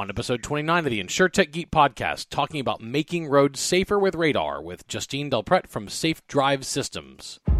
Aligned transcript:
On 0.00 0.08
episode 0.08 0.42
29 0.42 0.86
of 0.86 0.90
the 0.90 1.04
InsureTech 1.04 1.52
Geek 1.52 1.70
podcast, 1.70 2.30
talking 2.30 2.58
about 2.58 2.80
making 2.80 3.26
roads 3.26 3.60
safer 3.60 3.98
with 3.98 4.14
radar 4.14 4.62
with 4.62 4.88
Justine 4.88 5.30
Delpret 5.30 5.66
from 5.66 5.90
Safe 5.90 6.26
Drive 6.26 6.64
Systems. 6.64 7.38
The 7.44 7.50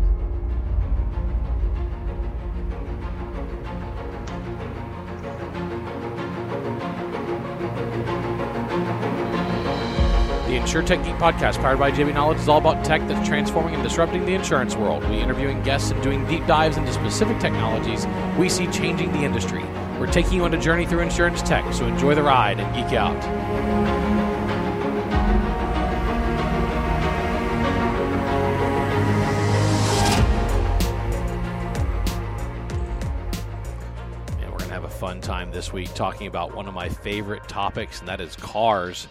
InsureTech 10.56 11.04
Geek 11.04 11.16
podcast, 11.16 11.60
powered 11.60 11.78
by 11.78 11.92
JB 11.92 12.14
Knowledge, 12.14 12.38
is 12.38 12.48
all 12.48 12.56
about 12.56 12.82
tech 12.86 13.06
that's 13.06 13.28
transforming 13.28 13.74
and 13.74 13.82
disrupting 13.82 14.24
the 14.24 14.32
insurance 14.32 14.74
world. 14.76 15.06
We 15.10 15.18
interviewing 15.18 15.62
guests 15.62 15.90
and 15.90 16.02
doing 16.02 16.26
deep 16.26 16.46
dives 16.46 16.78
into 16.78 16.90
specific 16.94 17.38
technologies 17.38 18.06
we 18.38 18.48
see 18.48 18.66
changing 18.68 19.12
the 19.12 19.24
industry. 19.24 19.62
We're 20.00 20.10
taking 20.10 20.32
you 20.32 20.44
on 20.44 20.54
a 20.54 20.58
journey 20.58 20.86
through 20.86 21.00
insurance 21.00 21.42
tech, 21.42 21.74
so 21.74 21.86
enjoy 21.86 22.14
the 22.14 22.22
ride 22.22 22.58
and 22.58 22.74
geek 22.74 22.96
out. 22.96 23.22
And 34.40 34.50
we're 34.50 34.56
going 34.56 34.68
to 34.70 34.74
have 34.74 34.84
a 34.84 34.88
fun 34.88 35.20
time 35.20 35.50
this 35.52 35.70
week 35.70 35.92
talking 35.92 36.26
about 36.26 36.54
one 36.54 36.66
of 36.66 36.72
my 36.72 36.88
favorite 36.88 37.46
topics, 37.46 38.00
and 38.00 38.08
that 38.08 38.22
is 38.22 38.34
cars. 38.36 39.06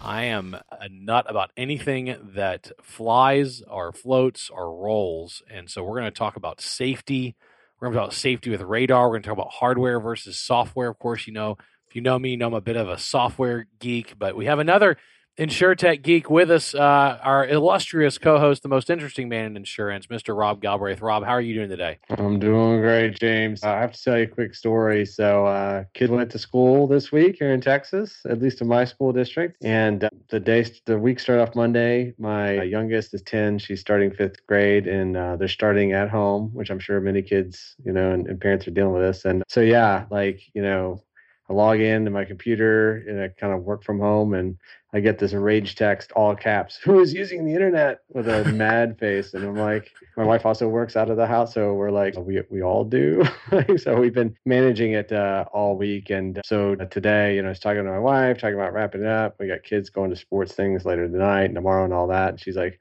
I 0.00 0.24
am 0.24 0.56
a 0.70 0.88
nut 0.88 1.26
about 1.28 1.50
anything 1.58 2.16
that 2.34 2.72
flies 2.80 3.60
or 3.60 3.92
floats 3.92 4.48
or 4.48 4.74
rolls. 4.74 5.42
And 5.50 5.68
so 5.68 5.84
we're 5.84 6.00
going 6.00 6.10
to 6.10 6.18
talk 6.18 6.36
about 6.36 6.62
safety. 6.62 7.36
We're 7.80 7.86
going 7.86 7.94
to 7.94 7.98
talk 7.98 8.06
about 8.08 8.14
safety 8.14 8.50
with 8.50 8.60
radar. 8.60 9.08
We're 9.08 9.14
going 9.14 9.22
to 9.22 9.28
talk 9.28 9.38
about 9.38 9.52
hardware 9.52 10.00
versus 10.00 10.38
software. 10.38 10.90
Of 10.90 10.98
course, 10.98 11.26
you 11.26 11.32
know, 11.32 11.56
if 11.88 11.96
you 11.96 12.02
know 12.02 12.18
me, 12.18 12.30
you 12.30 12.36
know 12.36 12.48
I'm 12.48 12.54
a 12.54 12.60
bit 12.60 12.76
of 12.76 12.88
a 12.88 12.98
software 12.98 13.66
geek, 13.78 14.18
but 14.18 14.36
we 14.36 14.44
have 14.44 14.58
another 14.58 14.98
InsureTech 15.40 16.02
geek 16.02 16.28
with 16.28 16.50
us, 16.50 16.74
uh, 16.74 17.18
our 17.22 17.46
illustrious 17.46 18.18
co-host, 18.18 18.62
the 18.62 18.68
most 18.68 18.90
interesting 18.90 19.26
man 19.26 19.46
in 19.46 19.56
insurance, 19.56 20.08
Mr. 20.08 20.36
Rob 20.36 20.60
Galbraith. 20.60 21.00
Rob, 21.00 21.24
how 21.24 21.30
are 21.30 21.40
you 21.40 21.54
doing 21.54 21.70
today? 21.70 21.98
I'm 22.10 22.38
doing 22.38 22.82
great, 22.82 23.18
James. 23.18 23.62
I 23.62 23.80
have 23.80 23.92
to 23.92 24.02
tell 24.02 24.18
you 24.18 24.24
a 24.24 24.26
quick 24.26 24.54
story. 24.54 25.06
So, 25.06 25.46
uh, 25.46 25.84
kid 25.94 26.10
went 26.10 26.30
to 26.32 26.38
school 26.38 26.86
this 26.86 27.10
week 27.10 27.36
here 27.38 27.54
in 27.54 27.62
Texas, 27.62 28.20
at 28.28 28.38
least 28.42 28.60
in 28.60 28.68
my 28.68 28.84
school 28.84 29.14
district, 29.14 29.64
and 29.64 30.04
uh, 30.04 30.10
the 30.28 30.40
day, 30.40 30.66
the 30.84 30.98
week 30.98 31.18
started 31.18 31.40
off 31.40 31.54
Monday. 31.54 32.12
My 32.18 32.60
youngest 32.60 33.14
is 33.14 33.22
10; 33.22 33.60
she's 33.60 33.80
starting 33.80 34.10
fifth 34.10 34.46
grade, 34.46 34.86
and 34.86 35.16
uh, 35.16 35.36
they're 35.36 35.48
starting 35.48 35.94
at 35.94 36.10
home, 36.10 36.50
which 36.52 36.68
I'm 36.68 36.80
sure 36.80 37.00
many 37.00 37.22
kids, 37.22 37.76
you 37.82 37.92
know, 37.92 38.12
and, 38.12 38.26
and 38.26 38.38
parents 38.38 38.68
are 38.68 38.72
dealing 38.72 38.92
with 38.92 39.04
this. 39.04 39.24
And 39.24 39.42
so, 39.48 39.62
yeah, 39.62 40.04
like 40.10 40.42
you 40.52 40.60
know, 40.60 41.02
I 41.50 41.52
log 41.52 41.80
in 41.80 42.04
to 42.04 42.12
my 42.12 42.24
computer 42.24 43.02
and 43.08 43.20
I 43.20 43.28
kind 43.28 43.52
of 43.52 43.64
work 43.64 43.82
from 43.82 43.98
home 43.98 44.34
and 44.34 44.56
I 44.92 45.00
get 45.00 45.18
this 45.18 45.32
rage 45.32 45.74
text, 45.74 46.12
all 46.12 46.36
caps, 46.36 46.76
who 46.76 47.00
is 47.00 47.12
using 47.12 47.44
the 47.44 47.52
internet 47.52 47.98
with 48.08 48.28
a 48.28 48.44
mad 48.52 48.98
face. 49.00 49.34
And 49.34 49.44
I'm 49.44 49.56
like, 49.56 49.90
my 50.16 50.24
wife 50.24 50.46
also 50.46 50.68
works 50.68 50.96
out 50.96 51.10
of 51.10 51.16
the 51.16 51.26
house. 51.26 51.52
So 51.54 51.74
we're 51.74 51.90
like, 51.90 52.16
we, 52.16 52.40
we 52.50 52.62
all 52.62 52.84
do. 52.84 53.24
so 53.76 54.00
we've 54.00 54.14
been 54.14 54.36
managing 54.46 54.92
it 54.92 55.10
uh, 55.10 55.44
all 55.52 55.76
week. 55.76 56.10
And 56.10 56.40
so 56.44 56.76
today, 56.76 57.34
you 57.34 57.42
know, 57.42 57.48
I 57.48 57.50
was 57.50 57.58
talking 57.58 57.82
to 57.82 57.90
my 57.90 57.98
wife, 57.98 58.38
talking 58.38 58.54
about 58.54 58.72
wrapping 58.72 59.02
it 59.02 59.08
up. 59.08 59.34
We 59.40 59.48
got 59.48 59.64
kids 59.64 59.90
going 59.90 60.10
to 60.10 60.16
sports 60.16 60.52
things 60.52 60.84
later 60.84 61.08
tonight 61.08 61.44
and 61.44 61.54
tomorrow 61.56 61.84
and 61.84 61.92
all 61.92 62.06
that. 62.08 62.30
And 62.30 62.40
she's 62.40 62.56
like, 62.56 62.78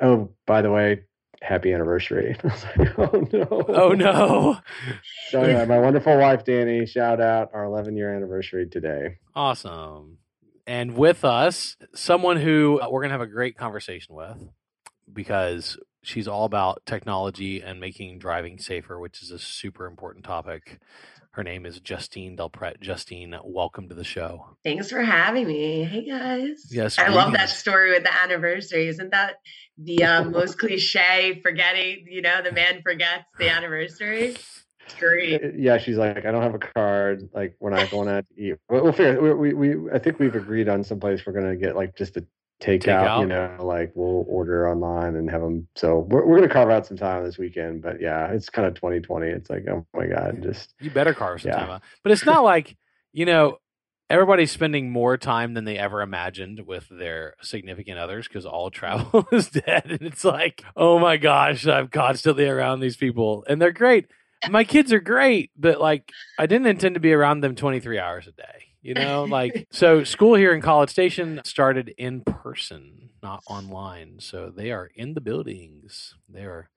oh, 0.00 0.30
by 0.46 0.62
the 0.62 0.70
way, 0.70 1.02
happy 1.42 1.72
anniversary. 1.72 2.36
I 2.44 2.46
was 2.46 2.64
like, 2.76 2.98
oh 2.98 3.28
no. 3.32 3.64
Oh 3.68 3.92
no. 3.92 4.58
So 5.30 5.44
yeah, 5.44 5.64
my 5.64 5.78
wonderful 5.78 6.16
wife 6.18 6.44
Danny, 6.44 6.86
shout 6.86 7.20
out 7.20 7.50
our 7.52 7.64
11 7.64 7.96
year 7.96 8.14
anniversary 8.14 8.68
today. 8.68 9.18
Awesome. 9.34 10.18
And 10.66 10.96
with 10.96 11.24
us, 11.24 11.76
someone 11.94 12.38
who 12.38 12.80
uh, 12.80 12.88
we're 12.90 13.00
going 13.00 13.10
to 13.10 13.14
have 13.14 13.20
a 13.20 13.26
great 13.26 13.56
conversation 13.56 14.14
with 14.14 14.48
because 15.12 15.78
she's 16.02 16.28
all 16.28 16.44
about 16.44 16.82
technology 16.86 17.60
and 17.60 17.80
making 17.80 18.18
driving 18.18 18.58
safer, 18.58 18.98
which 18.98 19.22
is 19.22 19.30
a 19.30 19.38
super 19.38 19.86
important 19.86 20.24
topic. 20.24 20.78
Her 21.36 21.44
name 21.44 21.66
is 21.66 21.80
Justine 21.80 22.34
Delpret. 22.34 22.80
Justine, 22.80 23.38
welcome 23.44 23.90
to 23.90 23.94
the 23.94 24.04
show. 24.04 24.56
Thanks 24.64 24.88
for 24.88 25.02
having 25.02 25.46
me. 25.46 25.84
Hey 25.84 26.08
guys. 26.08 26.66
Yes, 26.70 26.98
I 26.98 27.08
love 27.08 27.34
that 27.34 27.50
story 27.50 27.90
with 27.90 28.04
the 28.04 28.22
anniversary. 28.22 28.88
Isn't 28.88 29.10
that 29.10 29.34
the 29.76 30.02
um, 30.04 30.32
most 30.32 30.58
cliche 30.58 31.38
forgetting, 31.44 32.06
you 32.08 32.22
know, 32.22 32.40
the 32.40 32.52
man 32.52 32.80
forgets 32.82 33.24
the 33.38 33.50
anniversary? 33.50 34.28
It's 34.28 34.94
great. 34.98 35.44
Uh, 35.44 35.48
Yeah, 35.54 35.76
she's 35.76 35.98
like, 35.98 36.24
I 36.24 36.30
don't 36.30 36.42
have 36.42 36.54
a 36.54 36.58
card. 36.58 37.28
Like, 37.34 37.54
we're 37.60 37.68
not 37.68 37.90
going 37.90 38.08
out 38.08 38.24
to 38.34 38.42
eat. 38.42 38.56
We'll, 38.70 38.84
we'll 38.84 38.92
figure. 38.94 39.20
We, 39.36 39.52
we, 39.52 39.74
we, 39.76 39.92
I 39.92 39.98
think 39.98 40.18
we've 40.18 40.34
agreed 40.34 40.70
on 40.70 40.84
some 40.84 41.00
place 41.00 41.26
we're 41.26 41.34
gonna 41.34 41.56
get 41.56 41.76
like 41.76 41.98
just 41.98 42.16
a 42.16 42.24
takeout. 42.60 43.20
You 43.20 43.26
know, 43.26 43.56
like 43.60 43.92
we'll 43.94 44.24
order 44.28 44.68
online 44.70 45.16
and 45.16 45.30
have 45.30 45.40
them. 45.42 45.68
So 45.76 46.00
we're 46.08 46.26
we're 46.26 46.36
gonna 46.36 46.52
carve 46.52 46.70
out 46.70 46.86
some 46.86 46.96
time 46.96 47.24
this 47.24 47.38
weekend. 47.38 47.82
But 47.82 48.00
yeah, 48.00 48.28
it's 48.32 48.48
kind 48.50 48.66
of 48.66 48.74
2020. 48.74 49.26
It's 49.28 49.50
like, 49.50 49.66
oh 49.68 49.86
my 49.94 50.06
god, 50.06 50.42
just 50.42 50.74
You 50.80 50.90
better 50.90 51.14
carve 51.14 51.42
some 51.42 51.50
Yeah. 51.50 51.58
time 51.58 51.70
out. 51.70 51.82
But 52.02 52.12
it's 52.12 52.24
not 52.24 52.44
like, 52.44 52.76
you 53.12 53.26
know, 53.26 53.58
everybody's 54.08 54.52
spending 54.52 54.90
more 54.90 55.16
time 55.16 55.54
than 55.54 55.64
they 55.64 55.76
ever 55.78 56.00
imagined 56.00 56.66
with 56.66 56.86
their 56.88 57.34
significant 57.42 57.98
others 57.98 58.28
because 58.28 58.46
all 58.46 58.70
travel 58.72 59.26
is 59.32 59.48
dead. 59.48 59.86
And 59.90 60.02
it's 60.02 60.24
like, 60.24 60.62
oh 60.76 60.98
my 60.98 61.16
gosh, 61.16 61.66
I'm 61.66 61.88
constantly 61.88 62.48
around 62.48 62.80
these 62.80 62.96
people. 62.96 63.44
And 63.48 63.60
they're 63.60 63.72
great. 63.72 64.06
My 64.48 64.64
kids 64.64 64.92
are 64.92 65.00
great, 65.00 65.50
but 65.56 65.80
like 65.80 66.12
I 66.38 66.46
didn't 66.46 66.68
intend 66.68 66.94
to 66.94 67.00
be 67.00 67.12
around 67.12 67.40
them 67.40 67.56
23 67.56 67.98
hours 67.98 68.26
a 68.28 68.32
day. 68.32 68.65
You 68.86 68.94
know, 68.94 69.24
like 69.24 69.66
so 69.72 70.04
school 70.04 70.36
here 70.36 70.54
in 70.54 70.60
College 70.60 70.90
Station 70.90 71.40
started 71.44 71.92
in 71.98 72.20
person, 72.20 73.10
not 73.20 73.42
online. 73.48 74.20
So 74.20 74.52
they 74.54 74.70
are 74.70 74.88
in 74.94 75.14
the 75.14 75.20
buildings. 75.20 76.14
They 76.28 76.44
are 76.44 76.70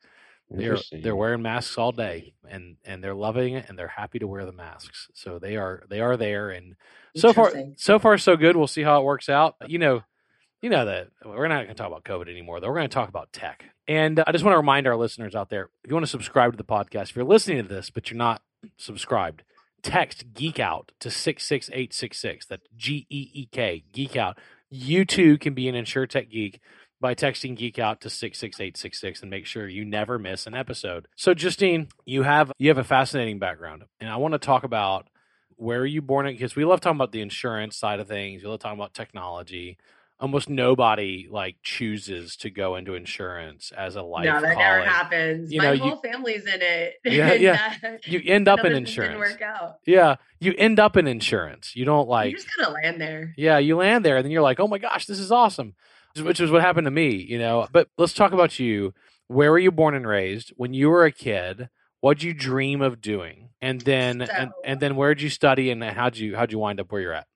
they're 0.49 0.79
they're 0.91 1.15
wearing 1.15 1.43
masks 1.43 1.77
all 1.77 1.91
day 1.91 2.33
and 2.49 2.77
and 2.83 3.03
they're 3.03 3.13
loving 3.13 3.53
it 3.53 3.69
and 3.69 3.77
they're 3.77 3.87
happy 3.87 4.17
to 4.17 4.27
wear 4.27 4.43
the 4.43 4.51
masks. 4.51 5.09
So 5.13 5.37
they 5.37 5.55
are 5.55 5.83
they 5.87 6.01
are 6.01 6.17
there 6.17 6.49
and 6.49 6.75
so 7.15 7.31
far 7.31 7.53
so 7.77 7.99
far 7.99 8.17
so 8.17 8.35
good. 8.35 8.57
We'll 8.57 8.65
see 8.65 8.81
how 8.81 8.99
it 8.99 9.03
works 9.03 9.29
out. 9.29 9.57
You 9.67 9.77
know 9.77 10.01
you 10.63 10.71
know 10.71 10.85
that 10.85 11.09
we're 11.23 11.47
not 11.47 11.65
going 11.65 11.67
to 11.67 11.73
talk 11.75 11.87
about 11.87 12.05
covid 12.05 12.27
anymore 12.27 12.59
though. 12.59 12.69
We're 12.69 12.77
going 12.77 12.89
to 12.89 12.93
talk 12.93 13.09
about 13.09 13.31
tech. 13.31 13.65
And 13.87 14.19
uh, 14.19 14.23
i 14.25 14.31
just 14.31 14.43
want 14.43 14.53
to 14.53 14.57
remind 14.57 14.87
our 14.87 14.97
listeners 14.97 15.35
out 15.35 15.49
there 15.49 15.69
if 15.83 15.91
you 15.91 15.95
want 15.95 16.07
to 16.07 16.11
subscribe 16.11 16.53
to 16.53 16.57
the 16.57 16.63
podcast 16.63 17.11
if 17.11 17.15
you're 17.15 17.25
listening 17.25 17.61
to 17.61 17.69
this 17.69 17.91
but 17.91 18.09
you're 18.09 18.17
not 18.17 18.41
subscribed 18.77 19.43
text 19.81 20.33
geek 20.33 20.59
out 20.59 20.91
to 20.99 21.09
66866 21.09 22.45
that's 22.45 22.67
g-e-e-k 22.75 23.83
geek 23.91 24.15
out 24.15 24.37
you 24.69 25.01
mm-hmm. 25.01 25.15
too 25.15 25.37
can 25.37 25.53
be 25.53 25.67
an 25.67 25.75
insuretech 25.75 26.29
geek 26.29 26.59
by 27.01 27.15
texting 27.15 27.55
geek 27.55 27.79
out 27.79 28.01
to 28.01 28.09
66866 28.09 29.21
and 29.21 29.31
make 29.31 29.45
sure 29.45 29.67
you 29.67 29.85
never 29.85 30.19
miss 30.19 30.45
an 30.47 30.53
episode. 30.53 31.07
So 31.15 31.33
Justine, 31.33 31.87
you 32.05 32.23
have 32.23 32.51
you 32.57 32.69
have 32.69 32.77
a 32.77 32.83
fascinating 32.83 33.39
background 33.39 33.85
and 33.99 34.09
I 34.09 34.17
want 34.17 34.33
to 34.33 34.39
talk 34.39 34.63
about 34.63 35.07
where 35.55 35.79
are 35.79 35.85
you 35.85 36.01
born 36.01 36.27
in 36.27 36.33
because 36.33 36.55
we 36.55 36.65
love 36.65 36.81
talking 36.81 36.97
about 36.97 37.11
the 37.11 37.21
insurance 37.21 37.77
side 37.77 37.99
of 37.99 38.07
things. 38.07 38.43
We 38.43 38.49
love 38.49 38.59
talking 38.59 38.79
about 38.79 38.93
technology. 38.93 39.77
Almost 40.21 40.49
nobody 40.49 41.27
like 41.31 41.55
chooses 41.63 42.35
to 42.37 42.49
go 42.49 42.75
into 42.75 42.93
insurance 42.95 43.71
as 43.77 43.95
a 43.95 44.01
life. 44.01 44.25
no, 44.25 44.33
that 44.41 44.53
calling. 44.55 44.57
never 44.57 44.85
happens. 44.85 45.51
You 45.51 45.59
My 45.59 45.63
know, 45.67 45.71
you- 45.71 45.81
whole 45.81 45.95
family's 46.01 46.45
in 46.45 46.61
it. 46.61 46.93
Yeah, 47.05 47.33
yeah. 47.33 47.73
uh, 47.83 47.87
You 48.05 48.21
end 48.25 48.47
up 48.49 48.65
in 48.65 48.73
insurance. 48.73 49.17
work 49.17 49.41
out. 49.41 49.77
Yeah, 49.85 50.15
you 50.41 50.53
end 50.57 50.77
up 50.79 50.97
in 50.97 51.07
insurance. 51.07 51.73
You 51.75 51.85
don't 51.85 52.09
like 52.09 52.31
you 52.31 52.37
just 52.37 52.49
of 52.59 52.73
land 52.73 52.99
there. 52.99 53.33
Yeah, 53.37 53.59
you 53.59 53.77
land 53.77 54.03
there 54.03 54.17
and 54.17 54.25
then 54.25 54.31
you're 54.31 54.41
like, 54.41 54.59
oh 54.59 54.67
my 54.67 54.77
gosh, 54.77 55.05
this 55.05 55.19
is 55.19 55.31
awesome, 55.31 55.73
which 56.21 56.41
is 56.41 56.51
what 56.51 56.61
happened 56.63 56.85
to 56.85 56.91
me, 56.91 57.15
you 57.15 57.39
know. 57.39 57.67
But 57.71 57.87
let's 57.97 58.13
talk 58.13 58.33
about 58.33 58.59
you. 58.59 58.93
Where 59.27 59.51
were 59.51 59.59
you 59.59 59.71
born 59.71 59.95
and 59.95 60.05
raised? 60.05 60.51
When 60.57 60.73
you 60.73 60.89
were 60.89 61.05
a 61.05 61.11
kid, 61.13 61.69
what'd 62.01 62.23
you 62.23 62.33
dream 62.33 62.81
of 62.81 62.99
doing? 62.99 63.49
And 63.61 63.79
then 63.81 64.21
and, 64.23 64.29
So- 64.51 64.61
and 64.65 64.79
then 64.81 64.97
where'd 64.97 65.21
you 65.21 65.29
study 65.29 65.71
and 65.71 65.81
how'd 65.81 66.17
you 66.17 66.35
how'd 66.35 66.51
you 66.51 66.59
wind 66.59 66.81
up 66.81 66.91
where 66.91 66.99
you're 67.01 67.13
at? 67.13 67.27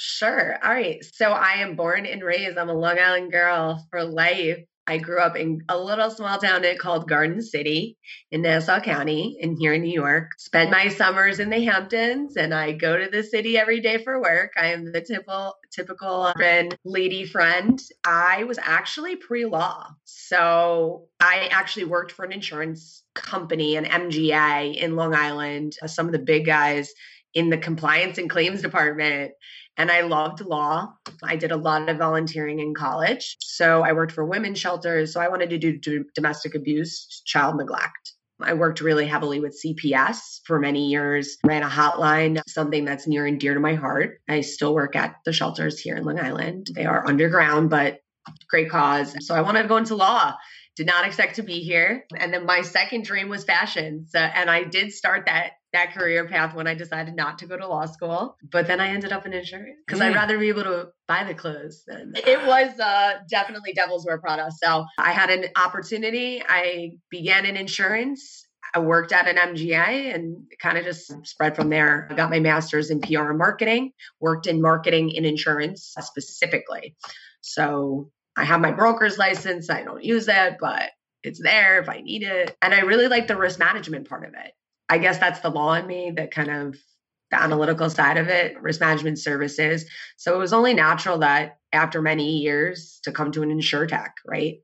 Sure. 0.00 0.56
All 0.64 0.72
right. 0.72 1.04
So 1.12 1.32
I 1.32 1.54
am 1.54 1.74
born 1.74 2.06
and 2.06 2.22
raised. 2.22 2.56
I'm 2.56 2.68
a 2.68 2.72
Long 2.72 3.00
Island 3.00 3.32
girl 3.32 3.84
for 3.90 4.04
life. 4.04 4.60
I 4.86 4.98
grew 4.98 5.20
up 5.20 5.36
in 5.36 5.62
a 5.68 5.76
little 5.76 6.08
small 6.08 6.38
town 6.38 6.64
called 6.78 7.08
Garden 7.08 7.42
City 7.42 7.98
in 8.30 8.42
Nassau 8.42 8.78
County 8.78 9.40
and 9.42 9.56
here 9.58 9.74
in 9.74 9.82
New 9.82 9.92
York. 9.92 10.28
Spend 10.38 10.70
my 10.70 10.86
summers 10.86 11.40
in 11.40 11.50
the 11.50 11.64
Hamptons 11.64 12.36
and 12.36 12.54
I 12.54 12.72
go 12.72 12.96
to 12.96 13.10
the 13.10 13.24
city 13.24 13.58
every 13.58 13.80
day 13.80 13.98
for 13.98 14.22
work. 14.22 14.52
I 14.56 14.66
am 14.68 14.92
the 14.92 15.00
typical 15.00 15.56
typical 15.72 16.32
lady 16.84 17.26
friend. 17.26 17.82
I 18.06 18.44
was 18.44 18.60
actually 18.62 19.16
pre-law. 19.16 19.88
So 20.04 21.08
I 21.18 21.48
actually 21.50 21.86
worked 21.86 22.12
for 22.12 22.24
an 22.24 22.30
insurance 22.30 23.02
company, 23.14 23.74
an 23.74 23.84
MGA 23.84 24.76
in 24.76 24.94
Long 24.94 25.12
Island, 25.12 25.74
uh, 25.82 25.88
some 25.88 26.06
of 26.06 26.12
the 26.12 26.20
big 26.20 26.46
guys 26.46 26.92
in 27.34 27.50
the 27.50 27.58
compliance 27.58 28.18
and 28.18 28.30
claims 28.30 28.62
department 28.62 29.32
and 29.78 29.92
I 29.92 30.02
loved 30.02 30.44
law. 30.44 30.92
I 31.22 31.36
did 31.36 31.52
a 31.52 31.56
lot 31.56 31.88
of 31.88 31.96
volunteering 31.96 32.58
in 32.58 32.74
college. 32.74 33.36
So 33.40 33.82
I 33.82 33.92
worked 33.92 34.12
for 34.12 34.24
women's 34.24 34.58
shelters. 34.58 35.12
So 35.12 35.20
I 35.20 35.28
wanted 35.28 35.50
to 35.50 35.58
do, 35.58 35.78
do 35.78 36.04
domestic 36.14 36.56
abuse, 36.56 37.22
child 37.24 37.56
neglect. 37.56 38.14
I 38.40 38.54
worked 38.54 38.80
really 38.80 39.06
heavily 39.06 39.40
with 39.40 39.60
CPS 39.64 40.40
for 40.44 40.60
many 40.60 40.88
years, 40.88 41.38
ran 41.44 41.62
a 41.62 41.68
hotline, 41.68 42.40
something 42.46 42.84
that's 42.84 43.06
near 43.06 43.26
and 43.26 43.40
dear 43.40 43.54
to 43.54 43.60
my 43.60 43.74
heart. 43.74 44.20
I 44.28 44.42
still 44.42 44.74
work 44.74 44.94
at 44.94 45.16
the 45.24 45.32
shelters 45.32 45.80
here 45.80 45.96
in 45.96 46.04
Long 46.04 46.20
Island. 46.20 46.68
They 46.72 46.84
are 46.84 47.06
underground, 47.06 47.70
but 47.70 47.98
great 48.48 48.70
cause. 48.70 49.14
So 49.26 49.34
I 49.34 49.40
wanted 49.40 49.62
to 49.62 49.68
go 49.68 49.76
into 49.76 49.96
law. 49.96 50.34
Did 50.76 50.86
not 50.86 51.06
expect 51.06 51.36
to 51.36 51.42
be 51.42 51.60
here. 51.60 52.04
And 52.16 52.32
then 52.32 52.46
my 52.46 52.62
second 52.62 53.04
dream 53.04 53.28
was 53.28 53.42
fashion. 53.42 54.06
So, 54.08 54.20
and 54.20 54.48
I 54.48 54.62
did 54.62 54.92
start 54.92 55.26
that 55.26 55.52
that 55.72 55.92
career 55.92 56.26
path 56.26 56.54
when 56.54 56.66
I 56.66 56.74
decided 56.74 57.14
not 57.14 57.38
to 57.38 57.46
go 57.46 57.56
to 57.56 57.66
law 57.66 57.86
school. 57.86 58.36
But 58.50 58.66
then 58.66 58.80
I 58.80 58.88
ended 58.88 59.12
up 59.12 59.26
in 59.26 59.32
insurance 59.32 59.76
because 59.86 60.00
mm. 60.00 60.06
I'd 60.06 60.14
rather 60.14 60.38
be 60.38 60.48
able 60.48 60.64
to 60.64 60.88
buy 61.06 61.24
the 61.24 61.34
clothes. 61.34 61.84
Than... 61.86 62.12
It 62.16 62.46
was 62.46 62.78
uh, 62.80 63.18
definitely 63.28 63.72
Devil 63.72 64.02
Wears 64.04 64.20
Prada. 64.20 64.50
So 64.62 64.86
I 64.98 65.12
had 65.12 65.30
an 65.30 65.46
opportunity. 65.56 66.42
I 66.46 66.92
began 67.10 67.44
in 67.44 67.56
insurance. 67.56 68.46
I 68.74 68.80
worked 68.80 69.12
at 69.12 69.26
an 69.26 69.36
MGA 69.36 70.14
and 70.14 70.44
kind 70.60 70.76
of 70.76 70.84
just 70.84 71.12
spread 71.26 71.56
from 71.56 71.70
there. 71.70 72.06
I 72.10 72.14
got 72.14 72.30
my 72.30 72.40
master's 72.40 72.90
in 72.90 73.00
PR 73.00 73.30
and 73.30 73.38
marketing, 73.38 73.92
worked 74.20 74.46
in 74.46 74.60
marketing 74.60 75.10
in 75.10 75.24
insurance 75.24 75.94
specifically. 76.00 76.94
So 77.40 78.10
I 78.36 78.44
have 78.44 78.60
my 78.60 78.72
broker's 78.72 79.16
license. 79.18 79.70
I 79.70 79.82
don't 79.84 80.04
use 80.04 80.28
it, 80.28 80.56
but 80.60 80.90
it's 81.22 81.42
there 81.42 81.80
if 81.80 81.88
I 81.88 82.00
need 82.00 82.22
it. 82.22 82.56
And 82.62 82.74
I 82.74 82.80
really 82.80 83.08
like 83.08 83.26
the 83.26 83.36
risk 83.36 83.58
management 83.58 84.08
part 84.08 84.26
of 84.26 84.34
it. 84.34 84.52
I 84.88 84.98
guess 84.98 85.18
that's 85.18 85.40
the 85.40 85.50
law 85.50 85.74
in 85.74 85.86
me, 85.86 86.12
that 86.16 86.30
kind 86.30 86.50
of 86.50 86.76
the 87.30 87.40
analytical 87.42 87.90
side 87.90 88.16
of 88.16 88.28
it, 88.28 88.60
risk 88.60 88.80
management 88.80 89.18
services. 89.18 89.84
So 90.16 90.34
it 90.34 90.38
was 90.38 90.52
only 90.52 90.72
natural 90.74 91.18
that 91.18 91.58
after 91.72 92.00
many 92.00 92.38
years 92.38 93.00
to 93.02 93.12
come 93.12 93.32
to 93.32 93.42
an 93.42 93.50
insure 93.50 93.86
tech, 93.86 94.14
right? 94.26 94.56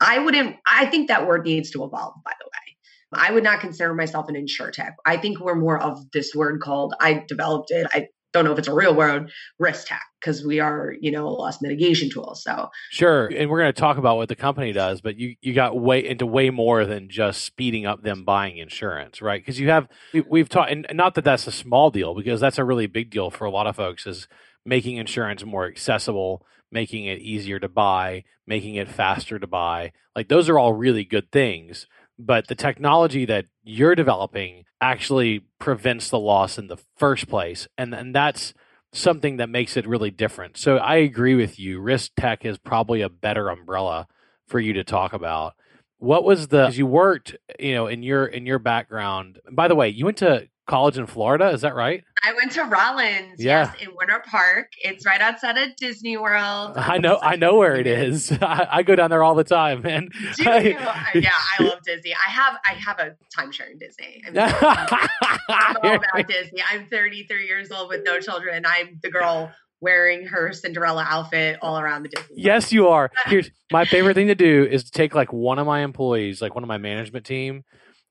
I 0.00 0.18
wouldn't, 0.18 0.56
I 0.66 0.86
think 0.86 1.08
that 1.08 1.26
word 1.26 1.44
needs 1.44 1.70
to 1.72 1.84
evolve, 1.84 2.14
by 2.24 2.32
the 2.40 2.46
way. 2.46 2.76
I 3.12 3.32
would 3.32 3.44
not 3.44 3.60
consider 3.60 3.94
myself 3.94 4.28
an 4.28 4.36
insure 4.36 4.70
tech. 4.70 4.96
I 5.04 5.16
think 5.16 5.40
we're 5.40 5.54
more 5.54 5.80
of 5.80 6.10
this 6.12 6.34
word 6.34 6.60
called, 6.60 6.94
I 7.00 7.24
developed 7.26 7.70
it. 7.70 7.86
I 7.92 8.08
don't 8.38 8.46
know 8.46 8.52
if 8.52 8.58
it's 8.58 8.68
a 8.68 8.74
real 8.74 8.94
word, 8.94 9.30
risk 9.58 9.88
tech, 9.88 10.02
because 10.20 10.44
we 10.44 10.60
are, 10.60 10.94
you 11.00 11.10
know, 11.10 11.26
a 11.26 11.30
loss 11.30 11.60
mitigation 11.60 12.10
tool. 12.10 12.34
So 12.34 12.68
sure. 12.90 13.26
And 13.26 13.50
we're 13.50 13.60
going 13.60 13.72
to 13.72 13.80
talk 13.80 13.98
about 13.98 14.16
what 14.16 14.28
the 14.28 14.36
company 14.36 14.72
does, 14.72 15.00
but 15.00 15.18
you, 15.18 15.36
you 15.40 15.52
got 15.54 15.78
way 15.78 16.06
into 16.06 16.26
way 16.26 16.50
more 16.50 16.84
than 16.84 17.08
just 17.08 17.44
speeding 17.44 17.86
up 17.86 18.02
them 18.02 18.24
buying 18.24 18.58
insurance, 18.58 19.20
right? 19.20 19.40
Because 19.40 19.60
you 19.60 19.68
have, 19.70 19.88
we, 20.28 20.40
have 20.40 20.48
taught, 20.48 20.70
and 20.70 20.86
not 20.92 21.14
that 21.14 21.24
that's 21.24 21.46
a 21.46 21.52
small 21.52 21.90
deal, 21.90 22.14
because 22.14 22.40
that's 22.40 22.58
a 22.58 22.64
really 22.64 22.86
big 22.86 23.10
deal 23.10 23.30
for 23.30 23.44
a 23.44 23.50
lot 23.50 23.66
of 23.66 23.76
folks 23.76 24.06
is 24.06 24.28
making 24.64 24.96
insurance 24.96 25.44
more 25.44 25.66
accessible, 25.66 26.44
making 26.70 27.06
it 27.06 27.18
easier 27.18 27.58
to 27.58 27.68
buy, 27.68 28.24
making 28.46 28.74
it 28.74 28.88
faster 28.88 29.38
to 29.38 29.46
buy. 29.46 29.92
Like 30.14 30.28
those 30.28 30.48
are 30.48 30.58
all 30.58 30.72
really 30.72 31.04
good 31.04 31.30
things 31.30 31.86
but 32.18 32.48
the 32.48 32.54
technology 32.54 33.24
that 33.24 33.46
you're 33.62 33.94
developing 33.94 34.64
actually 34.80 35.44
prevents 35.58 36.10
the 36.10 36.18
loss 36.18 36.58
in 36.58 36.68
the 36.68 36.76
first 36.96 37.28
place 37.28 37.68
and 37.76 37.94
and 37.94 38.14
that's 38.14 38.54
something 38.92 39.36
that 39.36 39.50
makes 39.50 39.76
it 39.76 39.86
really 39.86 40.10
different. 40.10 40.56
So 40.56 40.78
i 40.78 40.96
agree 40.96 41.34
with 41.34 41.58
you. 41.58 41.80
Risk 41.80 42.12
tech 42.16 42.44
is 42.44 42.58
probably 42.58 43.02
a 43.02 43.08
better 43.08 43.50
umbrella 43.50 44.06
for 44.46 44.58
you 44.58 44.72
to 44.74 44.84
talk 44.84 45.12
about. 45.12 45.54
What 45.98 46.24
was 46.24 46.48
the 46.48 46.70
you 46.72 46.86
worked 46.86 47.36
you 47.58 47.74
know 47.74 47.86
in 47.86 48.02
your 48.02 48.26
in 48.26 48.46
your 48.46 48.58
background 48.58 49.40
by 49.50 49.68
the 49.68 49.74
way 49.74 49.88
you 49.88 50.04
went 50.04 50.18
to 50.18 50.48
college 50.68 50.98
in 50.98 51.06
Florida. 51.06 51.48
Is 51.48 51.62
that 51.62 51.74
right? 51.74 52.04
I 52.22 52.34
went 52.34 52.52
to 52.52 52.62
Rollins. 52.64 53.36
Yeah. 53.38 53.72
Yes, 53.74 53.88
in 53.88 53.96
Winter 53.96 54.22
Park. 54.30 54.68
It's 54.82 55.04
right 55.04 55.20
outside 55.20 55.58
of 55.58 55.74
Disney 55.76 56.16
World. 56.16 56.76
I 56.76 56.98
know. 56.98 57.18
I 57.20 57.36
know 57.36 57.56
where 57.56 57.74
it 57.76 57.86
is. 57.88 58.30
I, 58.40 58.68
I 58.70 58.82
go 58.82 58.94
down 58.94 59.10
there 59.10 59.22
all 59.24 59.34
the 59.34 59.44
time, 59.44 59.82
man. 59.82 60.08
Do 60.36 60.42
you? 60.42 60.76
yeah, 61.14 61.30
I 61.58 61.62
love 61.62 61.80
Disney. 61.84 62.14
I 62.14 62.30
have 62.30 62.54
I 62.64 62.74
have 62.74 62.98
a 63.00 63.16
timeshare 63.36 63.70
in 63.72 63.78
Disney. 63.78 64.22
I 64.26 64.30
mean, 64.30 64.38
I'm 65.48 65.76
all 65.82 65.96
about 65.96 66.28
Disney. 66.28 66.62
I'm 66.70 66.86
33 66.86 67.46
years 67.46 67.70
old 67.72 67.88
with 67.88 68.02
no 68.04 68.20
children. 68.20 68.64
I'm 68.66 68.98
the 69.02 69.10
girl 69.10 69.50
wearing 69.80 70.26
her 70.26 70.52
Cinderella 70.52 71.06
outfit 71.08 71.58
all 71.62 71.78
around 71.78 72.02
the 72.02 72.08
Disney. 72.08 72.36
Yes, 72.42 72.72
you 72.72 72.88
are. 72.88 73.10
Here's 73.26 73.50
my 73.72 73.84
favorite 73.84 74.14
thing 74.14 74.26
to 74.26 74.34
do 74.34 74.64
is 74.68 74.84
to 74.84 74.90
take 74.90 75.14
like 75.14 75.32
one 75.32 75.58
of 75.58 75.66
my 75.66 75.80
employees, 75.80 76.42
like 76.42 76.54
one 76.54 76.64
of 76.64 76.68
my 76.68 76.78
management 76.78 77.24
team, 77.24 77.64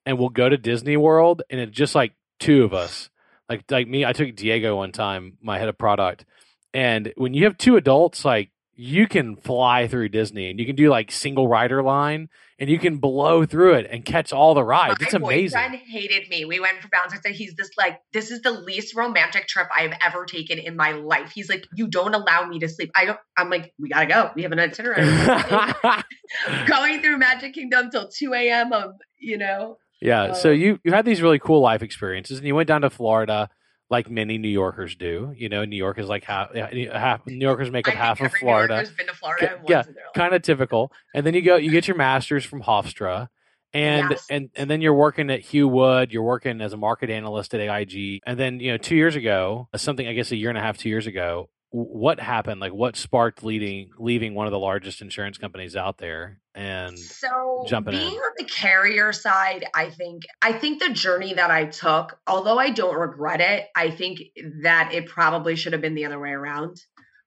and 0.05 0.17
we'll 0.17 0.29
go 0.29 0.47
to 0.47 0.57
Disney 0.57 0.95
World, 0.95 1.41
and 1.49 1.59
it 1.59 1.71
just 1.71 1.93
like 1.93 2.13
two 2.39 2.63
of 2.63 2.73
us. 2.73 3.09
Like 3.49 3.69
like 3.71 3.87
me, 3.87 4.05
I 4.05 4.13
took 4.13 4.35
Diego 4.35 4.75
one 4.75 4.91
time, 4.91 5.37
my 5.41 5.57
head 5.57 5.69
of 5.69 5.77
product, 5.77 6.25
and 6.73 7.13
when 7.15 7.33
you 7.33 7.45
have 7.45 7.57
two 7.57 7.77
adults, 7.77 8.25
like 8.25 8.51
you 8.79 9.07
can 9.07 9.35
fly 9.35 9.87
through 9.87 10.09
Disney 10.09 10.51
and 10.51 10.59
you 10.59 10.65
can 10.65 10.75
do 10.75 10.89
like 10.89 11.11
single 11.11 11.47
rider 11.47 11.81
line 11.81 12.29
and 12.59 12.69
you 12.69 12.77
can 12.77 12.97
blow 12.97 13.43
through 13.43 13.73
it 13.73 13.87
and 13.89 14.05
catch 14.05 14.31
all 14.31 14.53
the 14.53 14.63
rides. 14.63 14.97
It's 15.01 15.15
amazing. 15.15 15.59
My 15.59 15.67
friend 15.67 15.81
hated 15.83 16.29
me. 16.29 16.45
We 16.45 16.59
went 16.59 16.79
for 16.79 16.87
Valentine's 16.89 17.23
Day. 17.23 17.33
He's 17.33 17.55
this 17.55 17.71
like, 17.75 17.99
this 18.13 18.29
is 18.29 18.41
the 18.41 18.51
least 18.51 18.95
romantic 18.95 19.47
trip 19.47 19.67
I've 19.75 19.93
ever 20.05 20.25
taken 20.25 20.59
in 20.59 20.75
my 20.75 20.91
life. 20.91 21.31
He's 21.33 21.49
like, 21.49 21.65
you 21.75 21.87
don't 21.87 22.13
allow 22.13 22.45
me 22.45 22.59
to 22.59 22.69
sleep. 22.69 22.91
I 22.95 23.05
don't. 23.05 23.19
I'm 23.35 23.49
like, 23.49 23.73
we 23.79 23.89
gotta 23.89 24.05
go. 24.05 24.31
We 24.35 24.43
have 24.43 24.51
an 24.51 24.59
itinerary. 24.59 25.03
Going 26.67 27.01
through 27.01 27.17
Magic 27.17 27.55
Kingdom 27.55 27.89
till 27.89 28.09
2 28.09 28.33
a.m. 28.35 28.73
of 28.73 28.93
you 29.19 29.39
know 29.39 29.77
yeah. 30.01 30.33
so 30.33 30.51
um, 30.51 30.57
you 30.57 30.79
you 30.83 30.91
had 30.91 31.05
these 31.05 31.21
really 31.21 31.39
cool 31.39 31.61
life 31.61 31.81
experiences, 31.81 32.37
and 32.37 32.47
you 32.47 32.55
went 32.55 32.67
down 32.67 32.81
to 32.81 32.89
Florida, 32.89 33.49
like 33.89 34.09
many 34.09 34.37
New 34.37 34.49
Yorkers 34.49 34.95
do. 34.95 35.33
You 35.35 35.49
know, 35.49 35.65
New 35.65 35.77
York 35.77 35.97
is 35.97 36.07
like 36.07 36.23
half, 36.23 36.53
half 36.53 37.25
New 37.25 37.45
Yorkers 37.45 37.71
make 37.71 37.87
up 37.87 37.93
half 37.93 38.19
of 38.21 38.33
Florida. 38.33 38.85
been 38.97 39.07
to 39.07 39.13
Florida. 39.13 39.59
yeah, 39.67 39.83
kind 40.15 40.33
of 40.33 40.41
typical. 40.41 40.91
And 41.15 41.25
then 41.25 41.33
you 41.33 41.41
go, 41.41 41.55
you 41.55 41.71
get 41.71 41.87
your 41.87 41.97
master's 41.97 42.43
from 42.43 42.61
Hofstra, 42.61 43.29
and 43.73 44.11
yes. 44.11 44.25
and 44.29 44.49
and 44.55 44.69
then 44.69 44.81
you're 44.81 44.93
working 44.93 45.29
at 45.29 45.41
Hugh 45.41 45.67
Wood. 45.67 46.11
You're 46.11 46.23
working 46.23 46.61
as 46.61 46.73
a 46.73 46.77
market 46.77 47.09
analyst 47.09 47.53
at 47.53 47.61
AIG, 47.61 48.21
and 48.25 48.39
then 48.39 48.59
you 48.59 48.71
know 48.71 48.77
two 48.77 48.95
years 48.95 49.15
ago, 49.15 49.69
something 49.75 50.07
I 50.07 50.13
guess 50.13 50.31
a 50.31 50.35
year 50.35 50.49
and 50.49 50.57
a 50.57 50.61
half, 50.61 50.77
two 50.77 50.89
years 50.89 51.07
ago, 51.07 51.49
what 51.83 52.19
happened? 52.19 52.59
Like, 52.59 52.73
what 52.73 52.95
sparked 52.95 53.43
leading 53.43 53.91
leaving 53.99 54.33
one 54.33 54.47
of 54.47 54.51
the 54.51 54.59
largest 54.59 55.01
insurance 55.01 55.37
companies 55.37 55.75
out 55.75 55.99
there 55.99 56.39
and 56.55 56.97
so 56.97 57.65
jumping 57.67 57.91
being 57.91 58.13
in? 58.13 58.17
on 58.17 58.31
the 58.37 58.45
carrier 58.45 59.13
side? 59.13 59.65
I 59.75 59.91
think 59.91 60.23
I 60.41 60.53
think 60.53 60.81
the 60.81 60.89
journey 60.89 61.35
that 61.35 61.51
I 61.51 61.65
took, 61.65 62.17
although 62.25 62.57
I 62.57 62.71
don't 62.71 62.95
regret 62.95 63.41
it, 63.41 63.67
I 63.75 63.91
think 63.91 64.19
that 64.63 64.91
it 64.93 65.05
probably 65.05 65.55
should 65.55 65.73
have 65.73 65.81
been 65.81 65.95
the 65.95 66.05
other 66.05 66.19
way 66.19 66.31
around, 66.31 66.77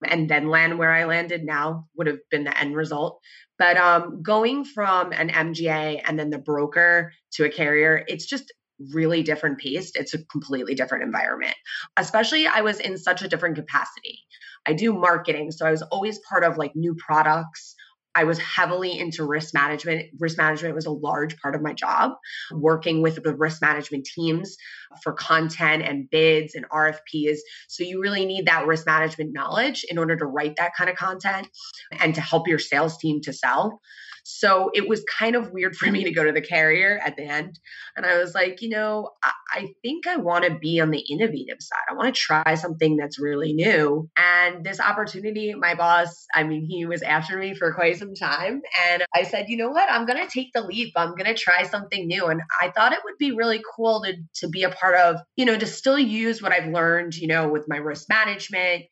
and 0.05 0.29
then 0.29 0.49
land 0.49 0.79
where 0.79 0.93
I 0.93 1.05
landed 1.05 1.45
now 1.45 1.87
would 1.97 2.09
have 2.09 2.19
been 2.31 2.45
the 2.45 2.59
end 2.59 2.75
result. 2.75 3.21
But 3.57 3.77
um, 3.77 4.23
going 4.23 4.65
from 4.65 5.13
an 5.13 5.29
MGA 5.29 6.01
and 6.05 6.19
then 6.19 6.31
the 6.31 6.39
broker 6.39 7.13
to 7.35 7.45
a 7.45 7.51
carrier, 7.51 8.05
it's 8.09 8.27
just 8.27 8.53
really 8.93 9.23
different 9.23 9.59
paced. 9.59 9.97
It's 9.97 10.15
a 10.15 10.25
completely 10.25 10.75
different 10.75 11.05
environment. 11.05 11.55
Especially, 11.97 12.47
I 12.47 12.63
was 12.63 12.81
in 12.81 12.99
such 12.99 13.23
a 13.23 13.29
different 13.29 13.57
capacity. 13.57 14.21
I 14.67 14.73
do 14.73 14.93
marketing, 14.93 15.51
so 15.51 15.67
I 15.67 15.71
was 15.71 15.83
always 15.83 16.19
part 16.19 16.45
of 16.45 16.59
like 16.59 16.75
new 16.75 16.95
products. 16.95 17.75
I 18.15 18.25
was 18.25 18.39
heavily 18.41 18.99
into 18.99 19.25
risk 19.25 19.55
management. 19.55 20.07
Risk 20.19 20.37
management 20.37 20.75
was 20.75 20.87
a 20.87 20.91
large 20.91 21.41
part 21.41 21.55
of 21.55 21.63
my 21.63 21.73
job, 21.73 22.13
working 22.53 23.03
with 23.03 23.23
the 23.23 23.35
risk 23.35 23.63
management 23.63 24.05
teams 24.05 24.57
for 25.03 25.13
content 25.13 25.85
and 25.85 26.11
bids 26.11 26.55
and 26.57 26.69
RFPs. 26.71 27.39
So, 27.69 27.85
you 27.85 28.01
really 28.01 28.27
need 28.27 28.47
that 28.47 28.67
risk 28.67 28.85
management 28.87 29.33
knowledge 29.33 29.85
in 29.89 29.97
order 29.97 30.17
to 30.17 30.27
write 30.27 30.57
that 30.57 30.75
kind 30.75 30.91
of 30.91 30.97
content 30.97 31.49
and 32.01 32.15
to 32.17 32.21
help 32.21 32.49
your 32.49 32.59
sales 32.59 32.99
team 32.99 33.21
to 33.23 33.33
sell. 33.33 33.81
So 34.25 34.71
it 34.75 34.89
was 34.89 35.05
kind 35.19 35.37
of 35.37 35.51
weird 35.51 35.77
for 35.81 35.91
me 35.91 36.05
to 36.05 36.13
go 36.13 36.25
to 36.25 36.33
the 36.33 36.41
carrier 36.41 37.01
at 37.05 37.17
the 37.17 37.25
end. 37.25 37.59
And 37.97 38.07
I 38.07 38.19
was 38.19 38.35
like, 38.35 38.63
you 38.63 38.69
know, 38.69 39.11
I, 39.23 39.33
I 39.53 39.69
think 39.83 40.07
I 40.07 40.17
want 40.17 40.45
to 40.45 40.59
be 40.59 40.81
on 40.81 40.91
the 40.91 41.01
innovative 41.01 41.59
side. 41.61 41.79
I 41.89 41.95
want 41.95 42.15
to 42.15 42.21
try 42.21 42.55
something 42.55 42.97
that's 42.97 43.19
really 43.19 43.53
new. 43.53 44.09
And 44.17 44.65
this 44.65 44.81
opportunity, 44.81 45.55
my 45.55 45.75
boss, 45.75 46.27
I 46.35 46.45
mean, 46.45 46.65
he 46.65 46.87
was 46.87 47.03
after 47.03 47.37
me 47.37 47.55
for 47.55 47.73
quite 47.75 47.99
some 47.99 48.15
time. 48.15 48.63
And 48.91 49.05
I 49.15 49.25
said, 49.25 49.47
you 49.49 49.57
know 49.57 49.71
what? 49.71 49.91
I'm 49.91 50.07
going 50.07 50.25
to 50.25 50.33
take 50.33 50.53
the 50.53 50.63
leap. 50.63 50.93
I'm 50.97 51.15
going 51.15 51.25
to 51.25 51.35
try 51.35 51.65
something 51.65 52.07
new. 52.07 52.27
And 52.27 52.43
I 52.61 52.71
thought 52.71 52.93
it 52.93 53.01
would 53.05 53.19
be 53.19 53.33
really 53.33 53.61
cool 53.77 54.03
to, 54.03 54.15
to 54.37 54.49
be 54.49 54.63
a 54.63 54.71
part 54.71 54.97
of, 54.97 55.17
you 55.37 55.45
know, 55.45 55.59
to 55.59 55.67
still 55.67 55.99
use 55.99 56.41
what 56.41 56.53
I've 56.53 56.73
learned, 56.73 57.15
you 57.15 57.27
know, 57.27 57.49
with 57.49 57.69
my 57.69 57.77
risk 57.77 58.09
management 58.09 58.85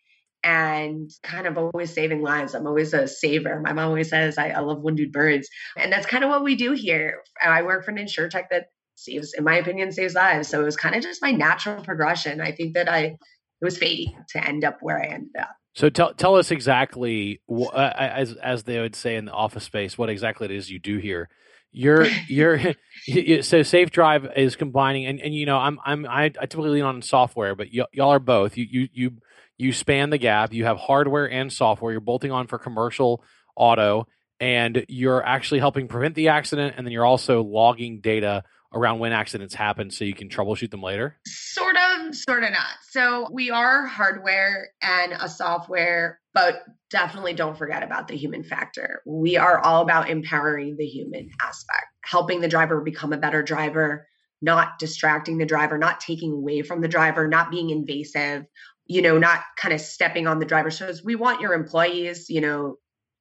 and 0.45 1.11
kind 1.23 1.47
of 1.47 1.59
always 1.59 1.93
saving 1.93 2.23
lives. 2.23 2.55
I'm 2.55 2.67
always 2.67 2.95
a 2.95 3.09
saver. 3.09 3.61
My 3.61 3.73
mom 3.73 3.89
always 3.89 4.11
says 4.11 4.39
I, 4.39 4.51
I 4.51 4.61
love 4.61 4.83
wounded 4.83 5.13
birds. 5.13 5.49
And 5.77 5.93
that's 5.93 6.07
kind 6.07 6.25
of 6.25 6.31
what 6.31 6.45
we 6.45 6.55
do 6.55 6.73
here. 6.73 7.23
I 7.45 7.63
work 7.63 7.85
for 7.85 7.91
an 7.91 7.99
insure 7.99 8.29
tech 8.29 8.51
that 8.51 8.67
saves, 8.95 9.35
in 9.35 9.45
my 9.45 9.57
opinion, 9.57 9.93
saves 9.93 10.15
lives. 10.15 10.49
So 10.49 10.61
it 10.61 10.65
was 10.65 10.77
kind 10.77 10.95
of 10.95 11.03
just 11.03 11.23
my 11.23 11.33
natural 11.33 11.83
progression. 11.83 12.41
I 12.41 12.53
think 12.53 12.75
that 12.75 12.89
I, 12.89 13.01
it 13.01 13.19
was 13.61 13.79
fate 13.79 14.11
to 14.31 14.47
end 14.47 14.65
up 14.65 14.79
where 14.81 15.01
I 15.01 15.07
ended 15.07 15.37
up. 15.39 15.51
So 15.75 15.89
tell 15.89 16.13
tell 16.13 16.35
us 16.35 16.51
exactly, 16.51 17.41
uh, 17.49 17.93
as 17.97 18.33
as 18.33 18.65
they 18.65 18.81
would 18.81 18.97
say 18.97 19.15
in 19.15 19.27
the 19.27 19.33
office 19.33 19.63
space, 19.63 19.97
what 19.97 20.09
exactly 20.09 20.47
it 20.47 20.51
is 20.51 20.69
you 20.71 20.81
do 20.81 20.99
here. 20.99 21.29
You're 21.71 22.09
you're 22.29 22.59
so 23.43 23.63
Safe 23.63 23.91
Drive 23.91 24.27
is 24.37 24.57
combining, 24.57 25.07
and, 25.07 25.21
and 25.21 25.33
you 25.33 25.47
know 25.47 25.57
I'm 25.57 25.79
I'm 25.85 26.05
I, 26.07 26.25
I 26.25 26.47
typically 26.47 26.71
lean 26.71 26.85
on 26.85 27.03
software, 27.03 27.55
but 27.55 27.69
y- 27.73 27.85
y'all 27.93 28.11
are 28.11 28.19
both. 28.19 28.57
You 28.57 28.67
you 28.69 28.89
you 28.93 29.11
you 29.59 29.73
span 29.73 30.11
the 30.11 30.19
gap. 30.19 30.53
You 30.53 30.65
have 30.65 30.79
hardware 30.79 31.31
and 31.31 31.53
software. 31.53 31.93
You're 31.93 32.01
bolting 32.01 32.33
on 32.33 32.47
for 32.47 32.59
commercial 32.59 33.23
auto, 33.57 34.07
and 34.41 34.85
you're 34.89 35.25
actually 35.25 35.61
helping 35.61 35.89
prevent 35.89 36.15
the 36.15 36.29
accident. 36.29 36.75
And 36.77 36.87
then 36.87 36.93
you're 36.93 37.05
also 37.05 37.43
logging 37.43 38.01
data 38.01 38.45
around 38.73 38.99
when 38.99 39.13
accidents 39.13 39.55
happen 39.55 39.91
so 39.91 40.05
you 40.05 40.15
can 40.15 40.29
troubleshoot 40.29 40.71
them 40.71 40.83
later? 40.83 41.17
Sort 41.27 41.77
of, 41.77 42.15
sort 42.15 42.45
of 42.45 42.51
not. 42.51 42.77
So 42.91 43.29
we 43.33 43.51
are 43.51 43.87
hardware 43.87 44.69
and 44.83 45.13
a 45.13 45.29
software, 45.29 46.21
but 46.35 46.63
definitely 46.91 47.35
don't 47.35 47.57
forget 47.57 47.83
about 47.83 48.09
the 48.09 48.17
human 48.17 48.45
factor. 48.45 49.03
We 49.07 49.37
are 49.37 49.59
all 49.59 49.83
about 49.83 50.11
empowering 50.11 50.77
the 50.77 50.87
human 50.87 51.31
aspect, 51.41 51.87
helping 52.05 52.41
the 52.41 52.49
driver 52.49 52.81
become 52.81 53.13
a 53.13 53.19
better 53.19 53.43
driver, 53.43 54.07
not 54.41 54.79
distracting 54.79 55.39
the 55.39 55.47
driver, 55.47 55.79
not 55.79 56.01
taking 56.01 56.33
away 56.33 56.63
from 56.63 56.81
the 56.81 56.89
driver, 56.89 57.27
not 57.27 57.51
being 57.51 57.71
invasive, 57.71 58.45
you 58.89 59.03
know, 59.03 59.19
not 59.19 59.43
kind 59.57 59.75
of 59.75 59.81
stepping 59.81 60.27
on 60.27 60.39
the 60.39 60.47
driver's 60.47 60.79
toes. 60.79 61.05
We 61.05 61.15
want 61.15 61.41
your 61.41 61.53
employees, 61.53 62.29
you 62.29 62.41
know, 62.41 62.77